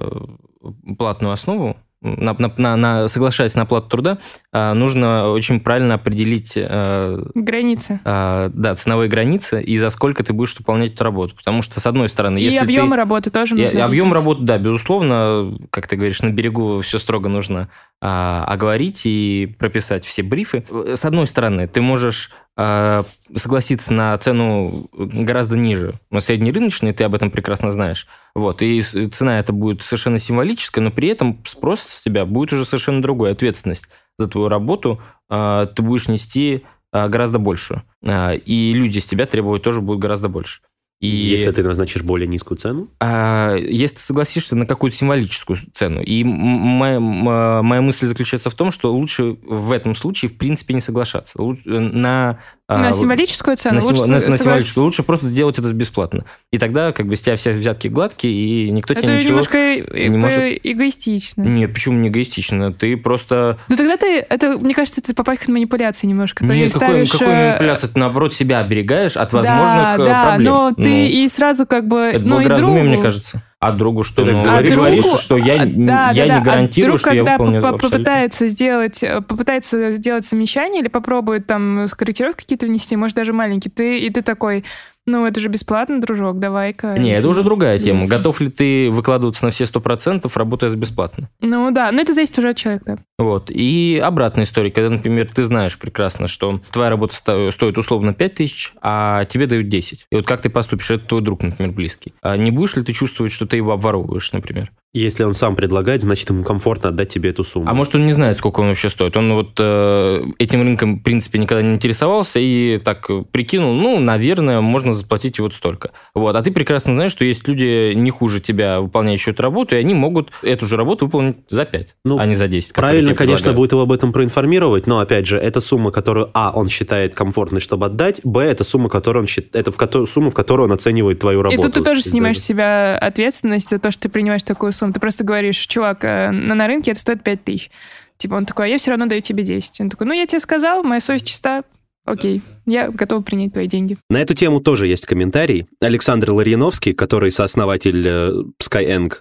платную 0.98 1.32
основу, 1.32 1.76
на, 2.02 2.34
на- 2.38 2.52
на- 2.58 2.76
на- 2.76 3.08
соглашаясь 3.08 3.54
на 3.56 3.62
оплату 3.62 3.88
труда, 3.88 4.18
а, 4.52 4.74
нужно 4.74 5.30
очень 5.30 5.58
правильно 5.60 5.94
определить 5.94 6.52
э, 6.54 7.18
Границы. 7.34 8.00
а, 8.04 8.50
да, 8.54 8.74
ценовые 8.74 9.08
границы 9.08 9.62
и 9.62 9.76
за 9.78 9.88
сколько 9.88 10.22
ты 10.22 10.32
будешь 10.34 10.56
выполнять 10.58 10.92
эту 10.92 11.02
работу. 11.04 11.34
Потому 11.34 11.62
что, 11.62 11.80
с 11.80 11.86
одной 11.86 12.08
стороны, 12.10 12.38
И 12.38 12.42
если 12.44 12.58
объемы 12.58 12.90
ты... 12.92 12.96
работы 12.98 13.30
тоже 13.30 13.56
И- 13.56 13.62
нужно. 13.62 13.78
и 13.78 13.80
объем 13.80 14.12
работы, 14.12 14.42
да, 14.42 14.58
безусловно, 14.58 15.56
как 15.70 15.88
ты 15.88 15.96
говоришь, 15.96 16.22
на 16.22 16.30
берегу 16.30 16.80
все 16.82 16.98
строго 16.98 17.28
нужно 17.28 17.70
а, 18.00 18.44
оговорить 18.46 19.02
и 19.06 19.56
прописать 19.58 20.04
все 20.04 20.22
брифы. 20.22 20.64
С 20.94 21.04
одной 21.04 21.26
стороны, 21.26 21.66
ты 21.66 21.80
можешь 21.80 22.30
согласиться 22.56 23.92
на 23.92 24.16
цену 24.16 24.88
гораздо 24.92 25.58
ниже, 25.58 26.00
но 26.10 26.20
среднерыночной, 26.20 26.94
ты 26.94 27.04
об 27.04 27.14
этом 27.14 27.30
прекрасно 27.30 27.70
знаешь. 27.70 28.06
Вот, 28.34 28.62
и 28.62 28.80
цена 28.80 29.38
это 29.38 29.52
будет 29.52 29.82
совершенно 29.82 30.18
символическая, 30.18 30.82
но 30.82 30.90
при 30.90 31.08
этом 31.08 31.42
спрос 31.44 31.80
с 31.80 32.02
тебя 32.02 32.24
будет 32.24 32.54
уже 32.54 32.64
совершенно 32.64 33.02
другой. 33.02 33.32
Ответственность 33.32 33.88
за 34.18 34.28
твою 34.28 34.48
работу 34.48 35.00
а, 35.28 35.66
ты 35.66 35.82
будешь 35.82 36.08
нести 36.08 36.64
а, 36.92 37.08
гораздо 37.08 37.38
больше. 37.38 37.82
А, 38.06 38.32
и 38.32 38.72
люди 38.72 38.98
с 38.98 39.06
тебя 39.06 39.26
требовать 39.26 39.62
тоже 39.62 39.80
будут 39.80 40.00
гораздо 40.00 40.28
больше. 40.28 40.62
И 40.98 41.08
Если 41.08 41.50
ты 41.50 41.62
назначишь 41.62 42.02
более 42.02 42.26
низкую 42.26 42.56
цену, 42.56 42.88
а, 43.00 43.54
если 43.54 43.96
ты 43.96 44.00
согласишься 44.02 44.56
на 44.56 44.64
какую-то 44.64 44.96
символическую 44.96 45.58
цену. 45.74 46.00
И 46.02 46.24
моя, 46.24 46.96
м- 46.96 47.64
моя 47.64 47.82
мысль 47.82 48.06
заключается 48.06 48.48
в 48.48 48.54
том, 48.54 48.70
что 48.70 48.90
лучше 48.94 49.36
в 49.44 49.72
этом 49.72 49.94
случае, 49.94 50.30
в 50.30 50.38
принципе, 50.38 50.72
не 50.72 50.80
соглашаться. 50.80 51.38
Лу- 51.38 51.58
На, 51.66 52.38
а, 52.66 52.78
На 52.78 52.92
символическую 52.92 53.56
цену 53.56 53.80
на, 53.80 53.84
лучше 53.84 54.06
на- 54.06 54.14
на 54.26 54.38
символическую. 54.38 54.84
Лучше 54.86 55.02
просто 55.02 55.26
сделать 55.26 55.58
это 55.58 55.70
бесплатно. 55.74 56.24
И 56.50 56.56
тогда 56.56 56.92
как 56.92 57.06
бы 57.06 57.14
с 57.14 57.20
тебя 57.20 57.36
все 57.36 57.50
взятки 57.50 57.88
гладкие, 57.88 58.32
и 58.32 58.70
никто 58.70 58.94
Это 58.94 59.02
тебе 59.02 59.16
ничего... 59.16 59.28
немножко 59.30 59.58
э- 59.58 60.08
не 60.08 60.16
э- 60.16 60.18
может- 60.18 60.60
эгоистично. 60.62 61.42
Нет, 61.42 61.74
почему 61.74 61.98
не 61.98 62.08
эгоистично? 62.08 62.72
Ты 62.72 62.96
просто... 62.96 63.58
Ну 63.68 63.76
тогда 63.76 63.98
ты, 63.98 64.20
это, 64.20 64.56
мне 64.58 64.72
кажется, 64.74 65.02
это 65.02 65.14
попахивает 65.14 65.48
манипуляцией 65.50 66.10
немножко. 66.10 66.42
Ты 66.42 66.54
Нет, 66.54 66.72
какой, 66.72 66.88
ставишь, 66.88 67.10
какой 67.12 67.26
э, 67.28 67.48
манипуляция? 67.50 67.90
Ты, 67.90 67.98
наоборот, 68.00 68.32
себя 68.32 68.60
оберегаешь 68.60 69.18
от 69.18 69.30
да, 69.30 69.36
возможных 69.36 69.98
э, 69.98 70.10
да, 70.10 70.22
проблем. 70.22 70.52
но 70.52 70.70
ты 70.86 70.92
Ну, 70.94 71.24
и 71.24 71.28
сразу 71.28 71.66
как 71.66 71.86
бы... 71.88 71.98
Это 71.98 72.20
ну, 72.20 72.36
и 72.40 72.42
благоразумие, 72.42 72.82
другу- 72.82 72.94
мне 72.94 73.02
кажется. 73.02 73.42
А 73.58 73.72
другу 73.72 74.02
что? 74.02 74.24
Ты 74.24 74.32
Ну, 74.32 74.42
говоришь? 74.44 74.68
ты 74.68 74.74
А 74.74 74.76
говоришь, 74.76 75.02
другу- 75.04 75.18
что 75.18 75.36
я, 75.38 75.62
а, 75.62 75.66
да, 75.66 76.10
я 76.10 76.14
да, 76.14 76.22
не 76.24 76.28
да. 76.28 76.40
гарантирую, 76.40 76.86
а 76.86 76.90
друг, 76.90 77.00
что 77.00 77.10
я 77.10 77.16
когда 77.24 77.32
выполню 77.38 77.62
поп- 77.62 77.74
абсолютно. 77.74 77.98
попытается 77.98 78.48
сделать, 78.48 79.02
э, 79.02 79.20
попытается 79.22 79.92
сделать 79.92 80.26
замечание 80.26 80.82
или 80.82 80.88
попробует 80.88 81.46
там 81.46 81.86
скорректировки 81.88 82.42
какие-то 82.42 82.66
внести, 82.66 82.96
может 82.96 83.16
даже 83.16 83.32
маленький, 83.32 83.70
ты 83.70 83.98
и 83.98 84.10
ты 84.10 84.22
такой, 84.22 84.64
ну 85.06 85.26
это 85.26 85.40
же 85.40 85.48
бесплатно, 85.48 86.00
дружок, 86.00 86.38
давай-ка. 86.38 86.98
Не, 86.98 87.12
это 87.16 87.28
уже 87.28 87.42
другая 87.42 87.78
тема. 87.78 88.00
Есть. 88.00 88.10
Готов 88.10 88.40
ли 88.40 88.50
ты 88.50 88.90
выкладываться 88.90 89.44
на 89.44 89.50
все 89.50 89.64
100%, 89.64 90.30
работая 90.34 90.70
бесплатно? 90.76 91.28
Ну 91.40 91.70
да, 91.70 91.92
но 91.92 92.00
это 92.02 92.12
зависит 92.12 92.38
уже 92.38 92.50
от 92.50 92.56
человека. 92.56 92.84
да. 92.86 92.98
Вот. 93.18 93.50
И 93.50 94.00
обратная 94.04 94.44
история, 94.44 94.70
когда, 94.70 94.90
например, 94.90 95.30
ты 95.32 95.42
знаешь 95.44 95.78
прекрасно, 95.78 96.26
что 96.26 96.60
твоя 96.70 96.90
работа 96.90 97.14
сто- 97.14 97.50
стоит 97.50 97.78
условно 97.78 98.12
5 98.12 98.34
тысяч, 98.34 98.72
а 98.82 99.24
тебе 99.24 99.46
дают 99.46 99.68
10. 99.68 100.06
И 100.10 100.16
вот 100.16 100.26
как 100.26 100.42
ты 100.42 100.50
поступишь? 100.50 100.90
Это 100.90 101.06
твой 101.06 101.22
друг, 101.22 101.42
например, 101.42 101.72
близкий. 101.72 102.12
А 102.20 102.36
не 102.36 102.50
будешь 102.50 102.76
ли 102.76 102.82
ты 102.82 102.92
чувствовать, 102.92 103.32
что 103.32 103.46
ты 103.46 103.56
его 103.56 103.72
обворовываешь, 103.72 104.32
например? 104.32 104.70
Если 104.98 105.24
он 105.24 105.34
сам 105.34 105.56
предлагает, 105.56 106.02
значит, 106.02 106.28
ему 106.30 106.42
комфортно 106.44 106.90
отдать 106.90 107.08
тебе 107.08 107.30
эту 107.30 107.44
сумму. 107.44 107.68
А 107.68 107.74
может, 107.74 107.94
он 107.94 108.06
не 108.06 108.12
знает, 108.12 108.36
сколько 108.38 108.60
он 108.60 108.68
вообще 108.68 108.88
стоит. 108.90 109.16
Он 109.16 109.32
вот 109.34 109.50
э, 109.58 110.22
этим 110.38 110.62
рынком, 110.62 110.98
в 111.00 111.02
принципе, 111.02 111.38
никогда 111.38 111.62
не 111.62 111.74
интересовался 111.74 112.40
и 112.40 112.78
так 112.78 113.08
прикинул, 113.30 113.74
ну, 113.74 113.98
наверное, 114.00 114.60
можно 114.60 114.92
заплатить 114.92 115.38
вот 115.38 115.54
столько. 115.54 115.90
Вот. 116.14 116.34
А 116.36 116.42
ты 116.42 116.50
прекрасно 116.50 116.94
знаешь, 116.94 117.12
что 117.12 117.24
есть 117.24 117.46
люди 117.48 117.92
не 117.94 118.10
хуже 118.10 118.40
тебя, 118.40 118.80
выполняющие 118.80 119.32
эту 119.32 119.42
работу, 119.42 119.74
и 119.74 119.78
они 119.78 119.94
могут 119.94 120.30
эту 120.42 120.66
же 120.66 120.76
работу 120.76 121.06
выполнить 121.06 121.36
за 121.48 121.64
5, 121.64 121.96
Ну, 122.04 122.18
а 122.18 122.26
не 122.26 122.34
за 122.34 122.48
10. 122.48 122.72
которые 122.72 122.92
Правильно, 122.92 123.14
конечно, 123.14 123.52
будет 123.52 123.72
его 123.72 123.82
об 123.82 123.92
этом 123.92 124.12
проинформировать, 124.12 124.86
но, 124.86 124.98
опять 125.00 125.26
же, 125.26 125.38
это 125.38 125.60
сумма, 125.60 125.90
которую, 125.90 126.30
а, 126.34 126.52
он 126.54 126.68
считает 126.68 127.14
комфортной, 127.14 127.60
чтобы 127.60 127.86
отдать, 127.86 128.20
б, 128.24 128.40
это 128.40 128.64
сумма, 128.64 128.88
которую 128.88 129.22
он 129.22 129.26
счит- 129.26 129.54
это 129.54 129.70
в 129.72 129.76
которую, 129.76 130.06
сумма, 130.06 130.30
в 130.30 130.34
которую 130.34 130.68
он 130.68 130.72
оценивает 130.72 131.18
твою 131.18 131.42
работу. 131.42 131.60
И 131.60 131.62
тут 131.62 131.74
ты 131.74 131.82
тоже 131.82 132.02
снимаешь 132.02 132.38
с 132.40 132.44
себя 132.44 132.96
ответственность 132.98 133.70
за 133.70 133.78
то, 133.78 133.90
что 133.90 134.02
ты 134.04 134.08
принимаешь 134.08 134.42
такую 134.42 134.72
сумму. 134.72 134.85
Ты 134.92 135.00
просто 135.00 135.24
говоришь, 135.24 135.58
чувак, 135.66 136.04
э, 136.04 136.30
на, 136.30 136.54
на 136.54 136.66
рынке 136.66 136.92
это 136.92 137.00
стоит 137.00 137.22
5 137.22 137.44
тысяч. 137.44 137.70
Типа 138.16 138.34
он 138.34 138.46
такой, 138.46 138.66
а 138.66 138.68
я 138.68 138.78
все 138.78 138.90
равно 138.90 139.06
даю 139.06 139.20
тебе 139.20 139.42
10. 139.42 139.80
Он 139.82 139.90
такой, 139.90 140.06
ну 140.06 140.12
я 140.12 140.26
тебе 140.26 140.40
сказал, 140.40 140.82
моя 140.82 141.00
совесть 141.00 141.26
чиста, 141.26 141.64
окей, 142.04 142.40
я 142.64 142.90
готов 142.90 143.24
принять 143.24 143.52
твои 143.52 143.66
деньги. 143.66 143.96
На 144.08 144.20
эту 144.20 144.34
тему 144.34 144.60
тоже 144.60 144.86
есть 144.86 145.06
комментарий. 145.06 145.66
Александр 145.80 146.30
Ларьяновский, 146.30 146.94
который 146.94 147.30
сооснователь 147.30 148.06
э, 148.06 148.30
Skyeng, 148.62 149.12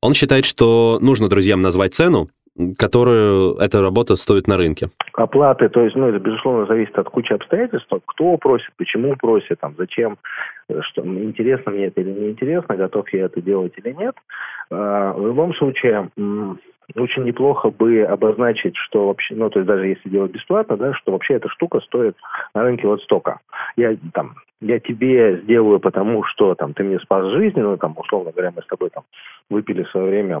он 0.00 0.14
считает, 0.14 0.44
что 0.44 0.98
нужно 1.00 1.28
друзьям 1.28 1.62
назвать 1.62 1.94
цену, 1.94 2.30
которую 2.76 3.56
эта 3.56 3.80
работа 3.80 4.16
стоит 4.16 4.46
на 4.46 4.56
рынке. 4.56 4.88
оплаты, 5.14 5.68
то 5.68 5.80
есть, 5.80 5.96
ну, 5.96 6.08
это, 6.08 6.18
безусловно, 6.18 6.66
зависит 6.66 6.98
от 6.98 7.08
кучи 7.08 7.32
обстоятельств, 7.32 7.88
кто 8.06 8.36
просит, 8.36 8.70
почему 8.76 9.16
просит, 9.16 9.60
там, 9.60 9.74
зачем, 9.78 10.18
э, 10.68 10.80
что, 10.82 11.02
интересно 11.02 11.72
мне 11.72 11.86
это 11.86 12.00
или 12.00 12.10
не 12.10 12.30
интересно, 12.30 12.76
готов 12.76 13.12
я 13.12 13.26
это 13.26 13.40
делать 13.40 13.72
или 13.76 13.92
нет. 13.92 14.14
А, 14.70 15.12
В 15.12 15.26
любом 15.26 15.54
случае, 15.54 16.10
очень 16.94 17.24
неплохо 17.24 17.70
бы 17.70 18.02
обозначить, 18.02 18.76
что 18.76 19.08
вообще, 19.08 19.34
ну, 19.34 19.50
то 19.50 19.60
есть 19.60 19.68
даже 19.68 19.86
если 19.86 20.08
делать 20.08 20.32
бесплатно, 20.32 20.76
да, 20.76 20.94
что 20.94 21.12
вообще 21.12 21.34
эта 21.34 21.48
штука 21.48 21.80
стоит 21.80 22.16
на 22.54 22.62
рынке 22.62 22.86
вот 22.86 23.02
столько. 23.02 23.40
Я 23.76 23.96
там, 24.14 24.36
я 24.60 24.80
тебе 24.80 25.40
сделаю 25.42 25.80
потому, 25.80 26.24
что 26.24 26.54
там 26.54 26.74
ты 26.74 26.82
мне 26.82 26.98
спас 27.00 27.26
жизнь, 27.32 27.60
ну, 27.60 27.76
там, 27.76 27.94
условно 27.96 28.32
говоря, 28.32 28.52
мы 28.54 28.62
с 28.62 28.66
тобой 28.66 28.90
там 28.90 29.04
выпили 29.50 29.82
в 29.82 29.90
свое 29.90 30.08
время 30.08 30.40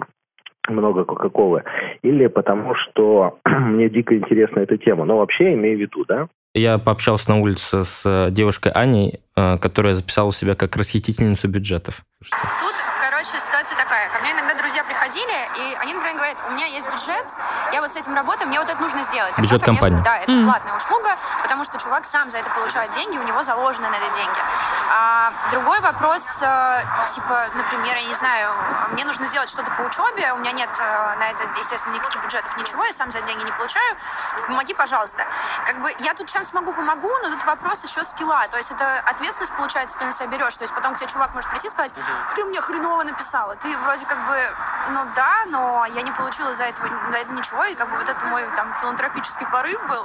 много 0.68 1.04
Кока-Колы, 1.04 1.64
или 2.02 2.26
потому 2.26 2.74
что 2.74 3.38
мне 3.44 3.88
дико 3.88 4.16
интересна 4.16 4.60
эта 4.60 4.76
тема. 4.76 5.04
Но 5.04 5.18
вообще 5.18 5.54
имею 5.54 5.78
в 5.78 5.80
виду, 5.80 6.04
да, 6.06 6.28
Я 6.54 6.78
пообщался 6.78 7.30
на 7.30 7.40
улице 7.40 7.84
с 7.84 8.04
э, 8.06 8.30
девушкой 8.30 8.72
Аней, 8.72 9.20
э, 9.36 9.58
которая 9.58 9.94
записала 9.94 10.32
себя 10.32 10.54
как 10.54 10.76
расхитительницу 10.76 11.48
бюджетов. 11.48 12.02
Тут, 12.20 12.74
короче, 13.00 13.38
ситуация 13.38 13.76
такая. 13.76 14.08
Ко 14.08 14.22
мне 14.22 14.32
иногда 14.32 14.47
друзья 14.78 14.84
приходили, 14.84 15.48
и 15.56 15.74
они, 15.80 15.94
например, 15.94 16.16
говорят, 16.16 16.36
у 16.48 16.52
меня 16.52 16.66
есть 16.66 16.88
бюджет, 16.88 17.26
я 17.72 17.80
вот 17.80 17.90
с 17.90 17.96
этим 17.96 18.14
работаю, 18.14 18.48
мне 18.48 18.60
вот 18.60 18.70
это 18.70 18.80
нужно 18.80 19.02
сделать. 19.02 19.30
Тогда, 19.30 19.42
Бюджет 19.42 19.64
конечно, 19.64 19.88
компании. 19.88 20.04
Да, 20.04 20.16
это 20.18 20.30
Мгм. 20.30 20.44
платная 20.50 20.76
услуга, 20.76 21.16
потому 21.42 21.64
что 21.64 21.78
чувак 21.78 22.04
сам 22.04 22.30
за 22.30 22.38
это 22.38 22.50
получает 22.50 22.90
деньги, 22.92 23.16
у 23.18 23.22
него 23.22 23.42
заложены 23.42 23.88
на 23.88 23.96
это 23.96 24.14
деньги. 24.14 24.40
А, 24.90 25.32
другой 25.50 25.80
вопрос, 25.80 26.40
э, 26.42 26.82
типа, 27.14 27.46
например, 27.54 27.96
я 27.96 28.04
не 28.06 28.14
знаю, 28.14 28.52
мне 28.92 29.04
нужно 29.04 29.26
сделать 29.26 29.50
что-то 29.50 29.70
по 29.72 29.82
учебе, 29.82 30.32
у 30.32 30.36
меня 30.38 30.52
нет 30.52 30.70
э, 30.78 31.16
на 31.18 31.28
это, 31.30 31.44
естественно, 31.56 31.94
никаких 31.94 32.22
бюджетов, 32.22 32.56
ничего, 32.56 32.84
я 32.84 32.92
сам 32.92 33.10
за 33.10 33.18
это 33.18 33.26
деньги 33.26 33.44
не 33.44 33.52
получаю, 33.52 33.96
помоги, 34.46 34.74
пожалуйста. 34.74 35.24
Как 35.66 35.80
бы 35.80 35.92
я 35.98 36.14
тут 36.14 36.28
чем 36.28 36.44
смогу, 36.44 36.72
помогу, 36.72 37.10
но 37.22 37.30
тут 37.30 37.44
вопрос 37.44 37.84
еще 37.84 38.04
скилла, 38.04 38.46
то 38.50 38.56
есть 38.56 38.70
это 38.70 39.02
ответственность, 39.06 39.54
получается, 39.56 39.98
ты 39.98 40.04
на 40.04 40.12
себя 40.12 40.26
берешь, 40.28 40.56
то 40.56 40.62
есть 40.62 40.74
потом 40.74 40.94
к 40.94 40.98
тебе 40.98 41.08
чувак 41.08 41.34
может 41.34 41.50
прийти 41.50 41.66
и 41.66 41.70
сказать, 41.70 41.92
ты 42.34 42.44
мне 42.44 42.60
хреново 42.60 43.02
написала, 43.02 43.56
ты 43.56 43.76
вроде 43.78 44.06
как 44.06 44.18
бы, 44.26 44.50
ну 44.92 45.00
да, 45.16 45.44
но 45.50 45.84
я 45.94 46.02
не 46.02 46.10
получила 46.12 46.52
за 46.52 46.64
это, 46.64 46.80
за 47.12 47.18
это 47.18 47.32
ничего, 47.32 47.64
и 47.64 47.74
как 47.74 47.88
бы 47.90 47.96
вот 47.96 48.08
это 48.08 48.26
мой 48.30 48.42
там 48.56 48.68
филантропический 48.80 49.46
порыв 49.52 49.80
был, 49.88 50.04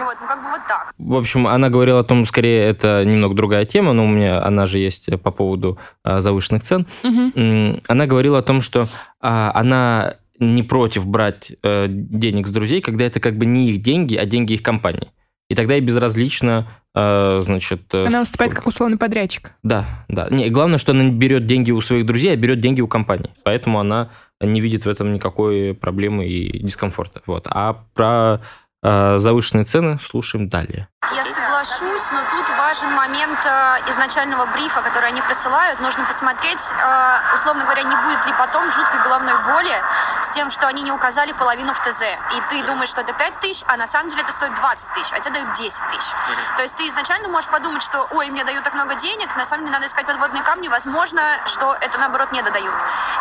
и 0.00 0.02
вот, 0.04 0.16
ну 0.20 0.26
как 0.26 0.42
бы 0.42 0.48
вот 0.50 0.60
так. 0.68 0.92
В 0.98 1.14
общем, 1.14 1.46
она 1.46 1.68
говорила 1.68 2.00
о 2.00 2.04
том, 2.04 2.24
скорее, 2.24 2.64
это 2.68 3.04
немного 3.04 3.34
другая 3.34 3.64
тема, 3.64 3.92
но 3.92 4.04
у 4.04 4.08
меня 4.08 4.42
она 4.44 4.66
же 4.66 4.78
есть 4.78 5.08
по 5.22 5.30
поводу 5.30 5.78
а, 6.02 6.20
завышенных 6.20 6.62
цен. 6.62 6.86
М, 7.04 7.80
Она 7.88 8.06
говорила 8.06 8.38
о 8.38 8.42
том, 8.42 8.60
что 8.62 8.88
а, 9.20 9.52
она 9.54 10.14
не 10.38 10.62
против 10.62 11.06
брать 11.06 11.52
э, 11.62 11.86
денег 11.88 12.46
с 12.48 12.50
друзей, 12.50 12.80
когда 12.80 13.04
это 13.04 13.20
как 13.20 13.36
бы 13.36 13.46
не 13.46 13.70
их 13.70 13.80
деньги, 13.82 14.16
а 14.16 14.24
деньги 14.24 14.54
их 14.54 14.62
компании. 14.62 15.10
и 15.48 15.54
тогда 15.54 15.74
ей 15.74 15.80
безразлично, 15.82 16.66
э, 16.66 16.81
значит... 16.94 17.82
э, 17.92 18.06
Она 18.06 18.20
выступает 18.20 18.54
как 18.54 18.66
условный 18.66 18.98
подрядчик. 18.98 19.52
Да, 19.62 19.84
да. 20.08 20.28
Не, 20.30 20.50
главное, 20.50 20.78
что 20.78 20.92
она 20.92 21.04
не 21.04 21.10
берет 21.12 21.46
деньги 21.46 21.70
у 21.70 21.80
своих 21.80 22.04
друзей, 22.06 22.32
а 22.32 22.36
берет 22.36 22.60
деньги 22.60 22.80
у 22.80 22.88
компании. 22.88 23.30
Поэтому 23.44 23.80
она 23.80 24.10
не 24.40 24.60
видит 24.60 24.84
в 24.84 24.88
этом 24.88 25.12
никакой 25.14 25.74
проблемы 25.74 26.26
и 26.26 26.58
дискомфорта. 26.58 27.22
Вот. 27.26 27.46
А 27.48 27.84
про 27.94 28.40
э, 28.82 29.16
завышенные 29.18 29.64
цены 29.64 29.98
слушаем 30.00 30.48
далее. 30.48 30.88
Я 31.14 31.24
соглашусь, 31.24 32.10
но 32.12 32.18
тут 32.30 32.46
важен 32.82 32.96
момент 32.96 33.38
э, 33.44 33.78
изначального 33.88 34.46
брифа, 34.46 34.80
который 34.82 35.08
они 35.08 35.20
присылают. 35.22 35.80
Нужно 35.80 36.04
посмотреть, 36.04 36.60
э, 36.70 37.34
условно 37.34 37.64
говоря, 37.64 37.82
не 37.82 37.96
будет 37.96 38.26
ли 38.26 38.32
потом 38.38 38.70
жуткой 38.70 39.00
головной 39.00 39.34
боли 39.46 39.82
с 40.22 40.28
тем, 40.28 40.50
что 40.50 40.66
они 40.66 40.82
не 40.82 40.92
указали 40.92 41.32
половину 41.32 41.72
в 41.74 41.80
ТЗ. 41.80 42.02
И 42.02 42.40
ты 42.50 42.62
думаешь, 42.64 42.88
что 42.88 43.00
это 43.00 43.12
5 43.12 43.40
тысяч, 43.40 43.64
а 43.66 43.76
на 43.76 43.86
самом 43.86 44.08
деле 44.10 44.22
это 44.22 44.32
стоит 44.32 44.54
20 44.54 44.88
тысяч, 44.94 45.12
а 45.12 45.20
тебе 45.20 45.34
дают 45.34 45.52
10 45.54 45.80
тысяч. 45.90 46.10
То 46.56 46.62
есть 46.62 46.76
ты 46.76 46.86
изначально 46.86 47.28
можешь 47.28 47.50
подумать, 47.50 47.82
что, 47.82 48.06
ой, 48.10 48.30
мне 48.30 48.44
дают 48.44 48.64
так 48.64 48.74
много 48.74 48.94
денег, 48.94 49.34
на 49.36 49.44
самом 49.44 49.64
деле 49.64 49.74
надо 49.74 49.86
искать 49.86 50.06
подводные 50.06 50.42
камни, 50.42 50.68
возможно, 50.68 51.22
что 51.46 51.74
это, 51.80 51.98
наоборот, 51.98 52.32
не 52.32 52.42
додают. 52.42 52.74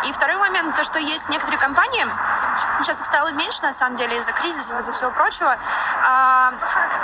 И 0.03 0.11
второй 0.11 0.37
момент, 0.37 0.75
то, 0.75 0.83
что 0.83 0.99
есть 0.99 1.29
некоторые 1.29 1.59
компании, 1.59 2.05
сейчас 2.81 2.99
их 2.99 3.05
стало 3.05 3.31
меньше, 3.31 3.61
на 3.63 3.73
самом 3.73 3.95
деле, 3.95 4.17
из-за 4.17 4.31
кризиса, 4.31 4.77
из-за 4.77 4.93
всего 4.93 5.11
прочего, 5.11 5.55
а, 6.03 6.53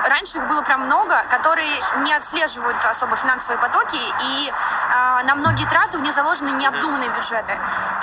раньше 0.05 0.37
их 0.37 0.47
было 0.47 0.61
прям 0.61 0.81
много, 0.81 1.23
которые 1.29 1.79
не 1.97 2.13
отслеживают 2.47 2.77
особо 2.89 3.15
финансовые 3.15 3.59
потоки, 3.59 3.99
и 3.99 4.51
а, 4.95 5.23
на 5.23 5.35
многие 5.35 5.67
траты 5.69 5.97
у 5.97 6.01
них 6.01 6.13
заложены 6.13 6.49
необдуманные 6.57 7.09
бюджеты. 7.09 7.53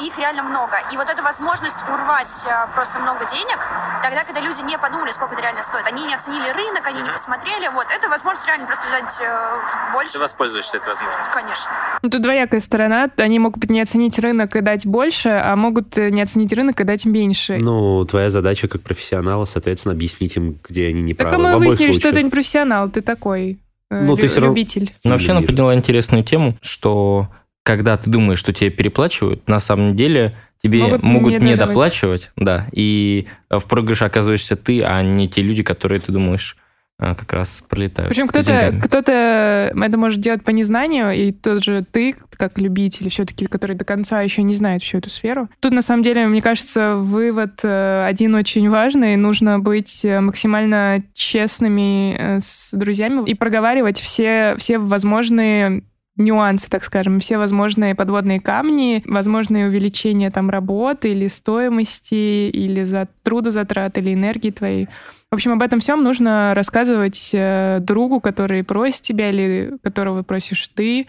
Их 0.01 0.19
реально 0.19 0.43
много. 0.43 0.77
И 0.93 0.97
вот 0.97 1.09
эта 1.09 1.23
возможность 1.23 1.85
урвать 1.89 2.45
а, 2.47 2.69
просто 2.75 3.01
много 3.01 3.25
денег, 3.25 3.59
тогда, 4.03 4.25
когда 4.25 4.41
люди 4.41 4.61
не 4.65 4.77
подумали, 4.79 5.11
сколько 5.11 5.33
это 5.35 5.43
реально 5.43 5.63
стоит, 5.63 5.87
они 5.87 6.07
не 6.07 6.15
оценили 6.15 6.49
рынок, 6.53 6.87
они 6.87 7.03
не 7.03 7.11
посмотрели, 7.11 7.69
вот, 7.75 7.87
это 7.91 8.09
возможность 8.09 8.47
реально 8.47 8.67
просто 8.67 8.87
взять 8.89 9.21
э, 9.23 9.93
больше. 9.93 10.13
Ты 10.15 10.21
воспользуешься 10.21 10.77
этой 10.77 10.89
возможностью. 10.89 11.33
Конечно. 11.33 11.73
Ну, 12.03 12.11
Тут 12.11 12.23
двоякая 12.23 12.61
сторона. 12.61 13.09
Они 13.17 13.39
могут 13.39 13.69
не 13.71 13.81
оценить 13.81 14.19
рынок 14.19 14.57
и 14.57 14.61
дать 14.61 14.87
больше, 14.87 15.31
а 15.31 15.57
могут 15.57 15.97
э, 15.97 16.11
не 16.11 16.23
оценить 16.23 16.53
рынок 16.53 16.81
и 16.81 16.85
дать 16.85 17.07
меньше. 17.07 17.57
Ну, 17.57 18.05
твоя 18.05 18.31
задача 18.31 18.69
как 18.69 18.83
профессионала, 18.83 19.45
соответственно, 19.47 19.95
объяснить 19.95 20.37
им, 20.37 20.59
где 20.63 20.89
они 20.89 21.03
не 21.03 21.15
так 21.15 21.29
правы. 21.29 21.37
а 21.37 21.47
мы 21.47 21.53
В 21.53 21.57
обоих 21.57 21.71
выяснили, 21.79 21.99
что 21.99 22.13
ты 22.13 22.23
не 22.23 22.31
профессионал, 22.31 22.91
ты 22.91 23.01
такой 23.01 23.59
э, 23.91 24.01
Ну, 24.05 24.17
ты 24.17 24.23
лю- 24.23 24.29
всё 24.29 24.41
равно- 24.41 24.55
любитель. 24.55 24.93
Но 25.05 25.11
вообще 25.13 25.33
она 25.33 25.43
подняла 25.43 25.75
интересную 25.75 26.25
тему, 26.25 26.57
что 26.63 27.29
когда 27.63 27.97
ты 27.97 28.11
думаешь, 28.11 28.39
что 28.39 28.53
тебе 28.53 28.71
переплачивают, 28.71 29.47
на 29.49 29.59
самом 29.61 29.97
деле 29.97 30.37
тебе 30.63 30.81
Могут 30.83 31.03
могут, 31.03 31.43
не 31.43 31.57
доплачивать, 31.57 32.31
да, 32.37 32.67
и 32.73 33.27
в 33.51 33.61
проигрыше 33.65 34.05
оказываешься 34.05 34.57
ты, 34.57 34.83
а 34.83 35.03
не 35.03 35.29
те 35.29 35.43
люди, 35.43 35.63
которые 35.63 36.01
ты 36.01 36.11
думаешь 36.13 36.57
а, 36.97 37.15
как 37.17 37.33
раз 37.33 37.65
пролетают. 37.69 38.09
Причем 38.11 38.29
кто-то, 38.29 38.79
кто-то 38.83 39.73
это 39.75 39.99
может 39.99 40.21
делать 40.21 40.45
по 40.45 40.51
незнанию, 40.51 41.13
и 41.13 41.33
тот 41.33 41.63
же 41.65 41.85
ты, 41.91 42.15
как 42.31 42.59
любитель, 42.59 43.09
все-таки, 43.09 43.47
который 43.47 43.75
до 43.75 43.85
конца 43.85 44.21
еще 44.21 44.43
не 44.43 44.55
знает 44.55 44.81
всю 44.81 44.99
эту 44.99 45.11
сферу. 45.11 45.49
Тут, 45.59 45.73
на 45.73 45.83
самом 45.83 46.03
деле, 46.03 46.27
мне 46.27 46.41
кажется, 46.41 46.95
вывод 46.97 47.61
э, 47.65 48.07
один 48.07 48.37
очень 48.37 48.69
важный. 48.69 49.17
Нужно 49.17 49.59
быть 49.59 50.05
э, 50.05 50.21
максимально 50.21 51.03
честными 51.15 52.17
э, 52.17 52.39
с 52.41 52.73
друзьями 52.73 53.29
и 53.29 53.35
проговаривать 53.35 53.99
все, 53.99 54.55
все 54.57 54.79
возможные 54.79 55.83
нюансы, 56.17 56.71
так 56.71 56.85
скажем, 56.85 57.19
все 57.19 57.39
возможные 57.39 57.95
подводные 57.95 58.41
камни, 58.41 59.03
возможные 59.05 59.67
увеличения 59.67 60.31
там 60.31 60.49
работы 60.49 61.11
или 61.11 61.27
стоимости, 61.27 62.51
или 62.51 62.85
за 62.85 63.09
трудозатрат, 63.25 63.99
или 63.99 64.15
энергии 64.15 64.51
твоей. 64.51 64.89
В 65.35 65.37
общем, 65.37 65.51
об 65.51 65.63
этом 65.63 65.81
всем 65.81 66.05
нужно 66.05 66.53
рассказывать 66.55 67.31
э, 67.33 67.79
другу, 67.81 68.21
который 68.21 68.63
просит 68.63 69.03
тебя 69.03 69.31
или 69.31 69.73
которого 69.83 70.23
просишь 70.23 70.69
ты 70.69 71.09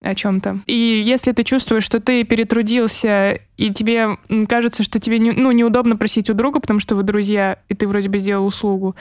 о 0.00 0.14
чем-то. 0.14 0.60
И 0.64 1.02
если 1.04 1.32
ты 1.32 1.44
чувствуешь, 1.44 1.82
что 1.82 2.00
ты 2.00 2.24
перетрудился, 2.24 3.38
и 3.58 3.70
тебе 3.70 4.16
кажется, 4.48 4.82
что 4.82 4.98
тебе 4.98 5.18
не- 5.18 5.32
ну, 5.32 5.52
неудобно 5.52 5.98
просить 5.98 6.30
у 6.30 6.32
друга, 6.32 6.58
потому 6.60 6.78
что 6.78 6.96
вы 6.96 7.02
друзья, 7.02 7.58
и 7.68 7.74
ты 7.74 7.86
вроде 7.86 8.08
бы 8.08 8.16
сделал 8.16 8.46
услугу, 8.46 8.96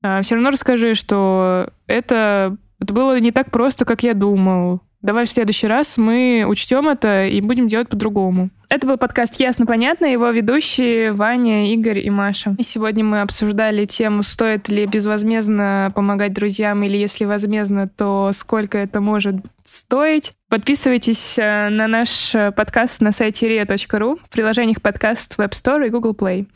все 0.00 0.36
равно 0.36 0.50
расскажи, 0.50 0.94
что 0.94 1.68
это, 1.88 2.56
это 2.78 2.94
было 2.94 3.18
не 3.18 3.32
так 3.32 3.50
просто, 3.50 3.84
как 3.84 4.04
я 4.04 4.14
думал. 4.14 4.80
Давай 5.00 5.26
в 5.26 5.28
следующий 5.28 5.68
раз 5.68 5.96
мы 5.96 6.44
учтем 6.48 6.88
это 6.88 7.26
и 7.26 7.40
будем 7.40 7.68
делать 7.68 7.88
по-другому. 7.88 8.50
Это 8.68 8.86
был 8.86 8.98
подкаст 8.98 9.36
«Ясно, 9.36 9.64
понятно», 9.64 10.06
его 10.06 10.28
ведущие 10.28 11.12
Ваня, 11.12 11.72
Игорь 11.72 12.00
и 12.00 12.10
Маша. 12.10 12.54
И 12.58 12.62
сегодня 12.62 13.04
мы 13.04 13.20
обсуждали 13.20 13.86
тему, 13.86 14.22
стоит 14.22 14.68
ли 14.68 14.86
безвозмездно 14.86 15.92
помогать 15.94 16.32
друзьям, 16.32 16.82
или 16.82 16.96
если 16.96 17.24
возмездно, 17.24 17.88
то 17.88 18.30
сколько 18.34 18.76
это 18.76 19.00
может 19.00 19.36
стоить. 19.64 20.34
Подписывайтесь 20.50 21.38
э, 21.38 21.68
на 21.70 21.86
наш 21.86 22.34
э, 22.34 22.50
подкаст 22.50 23.00
на 23.00 23.12
сайте 23.12 23.48
ria.ru, 23.48 24.18
в 24.22 24.28
приложениях 24.30 24.82
подкаст 24.82 25.36
в 25.36 25.40
App 25.40 25.52
Store 25.52 25.86
и 25.86 25.90
Google 25.90 26.14
Play. 26.14 26.46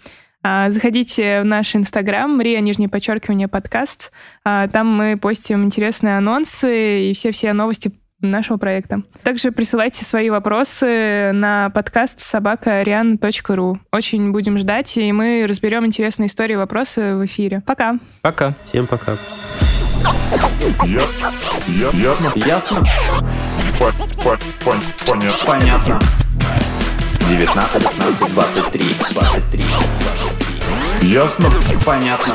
А, 0.42 0.68
Заходите 0.70 1.42
в 1.42 1.44
наш 1.44 1.76
инстаграм, 1.76 2.40
Рия, 2.40 2.61
нижнее 2.61 2.88
подчеркивание, 2.88 3.46
подкаст. 3.46 4.12
А, 4.44 4.66
Там 4.68 4.88
мы 4.88 5.16
постим 5.16 5.64
интересные 5.64 6.18
анонсы 6.18 7.11
и 7.11 7.12
все-все 7.14 7.52
новости 7.52 7.92
нашего 8.22 8.56
проекта. 8.56 9.02
Также 9.22 9.50
присылайте 9.52 10.04
свои 10.04 10.30
вопросы 10.30 11.32
на 11.32 11.70
подкаст 11.70 12.20
собакариан.ру. 12.20 13.78
Очень 13.92 14.32
будем 14.32 14.58
ждать, 14.58 14.96
и 14.96 15.12
мы 15.12 15.44
разберем 15.48 15.85
интересные 15.87 16.26
истории 16.28 16.54
и 16.54 16.56
вопросы 16.56 17.14
в 17.16 17.24
эфире. 17.24 17.62
Пока! 17.66 17.98
Пока. 18.22 18.54
Всем 18.66 18.87
пока. 18.87 19.12
Ясно? 20.87 21.32
Ясно? 21.92 22.32
Ясно? 22.37 22.82
По- 23.78 23.92
по- 24.22 24.38
пон- 24.64 24.82
Понятно. 25.06 25.46
Понятно. 25.46 26.00
19, 27.28 27.82
15, 27.90 28.35
23, 28.35 28.94
23, 29.14 29.64
23. 31.00 31.08
Ясно? 31.08 31.50
Понятно. 31.85 32.35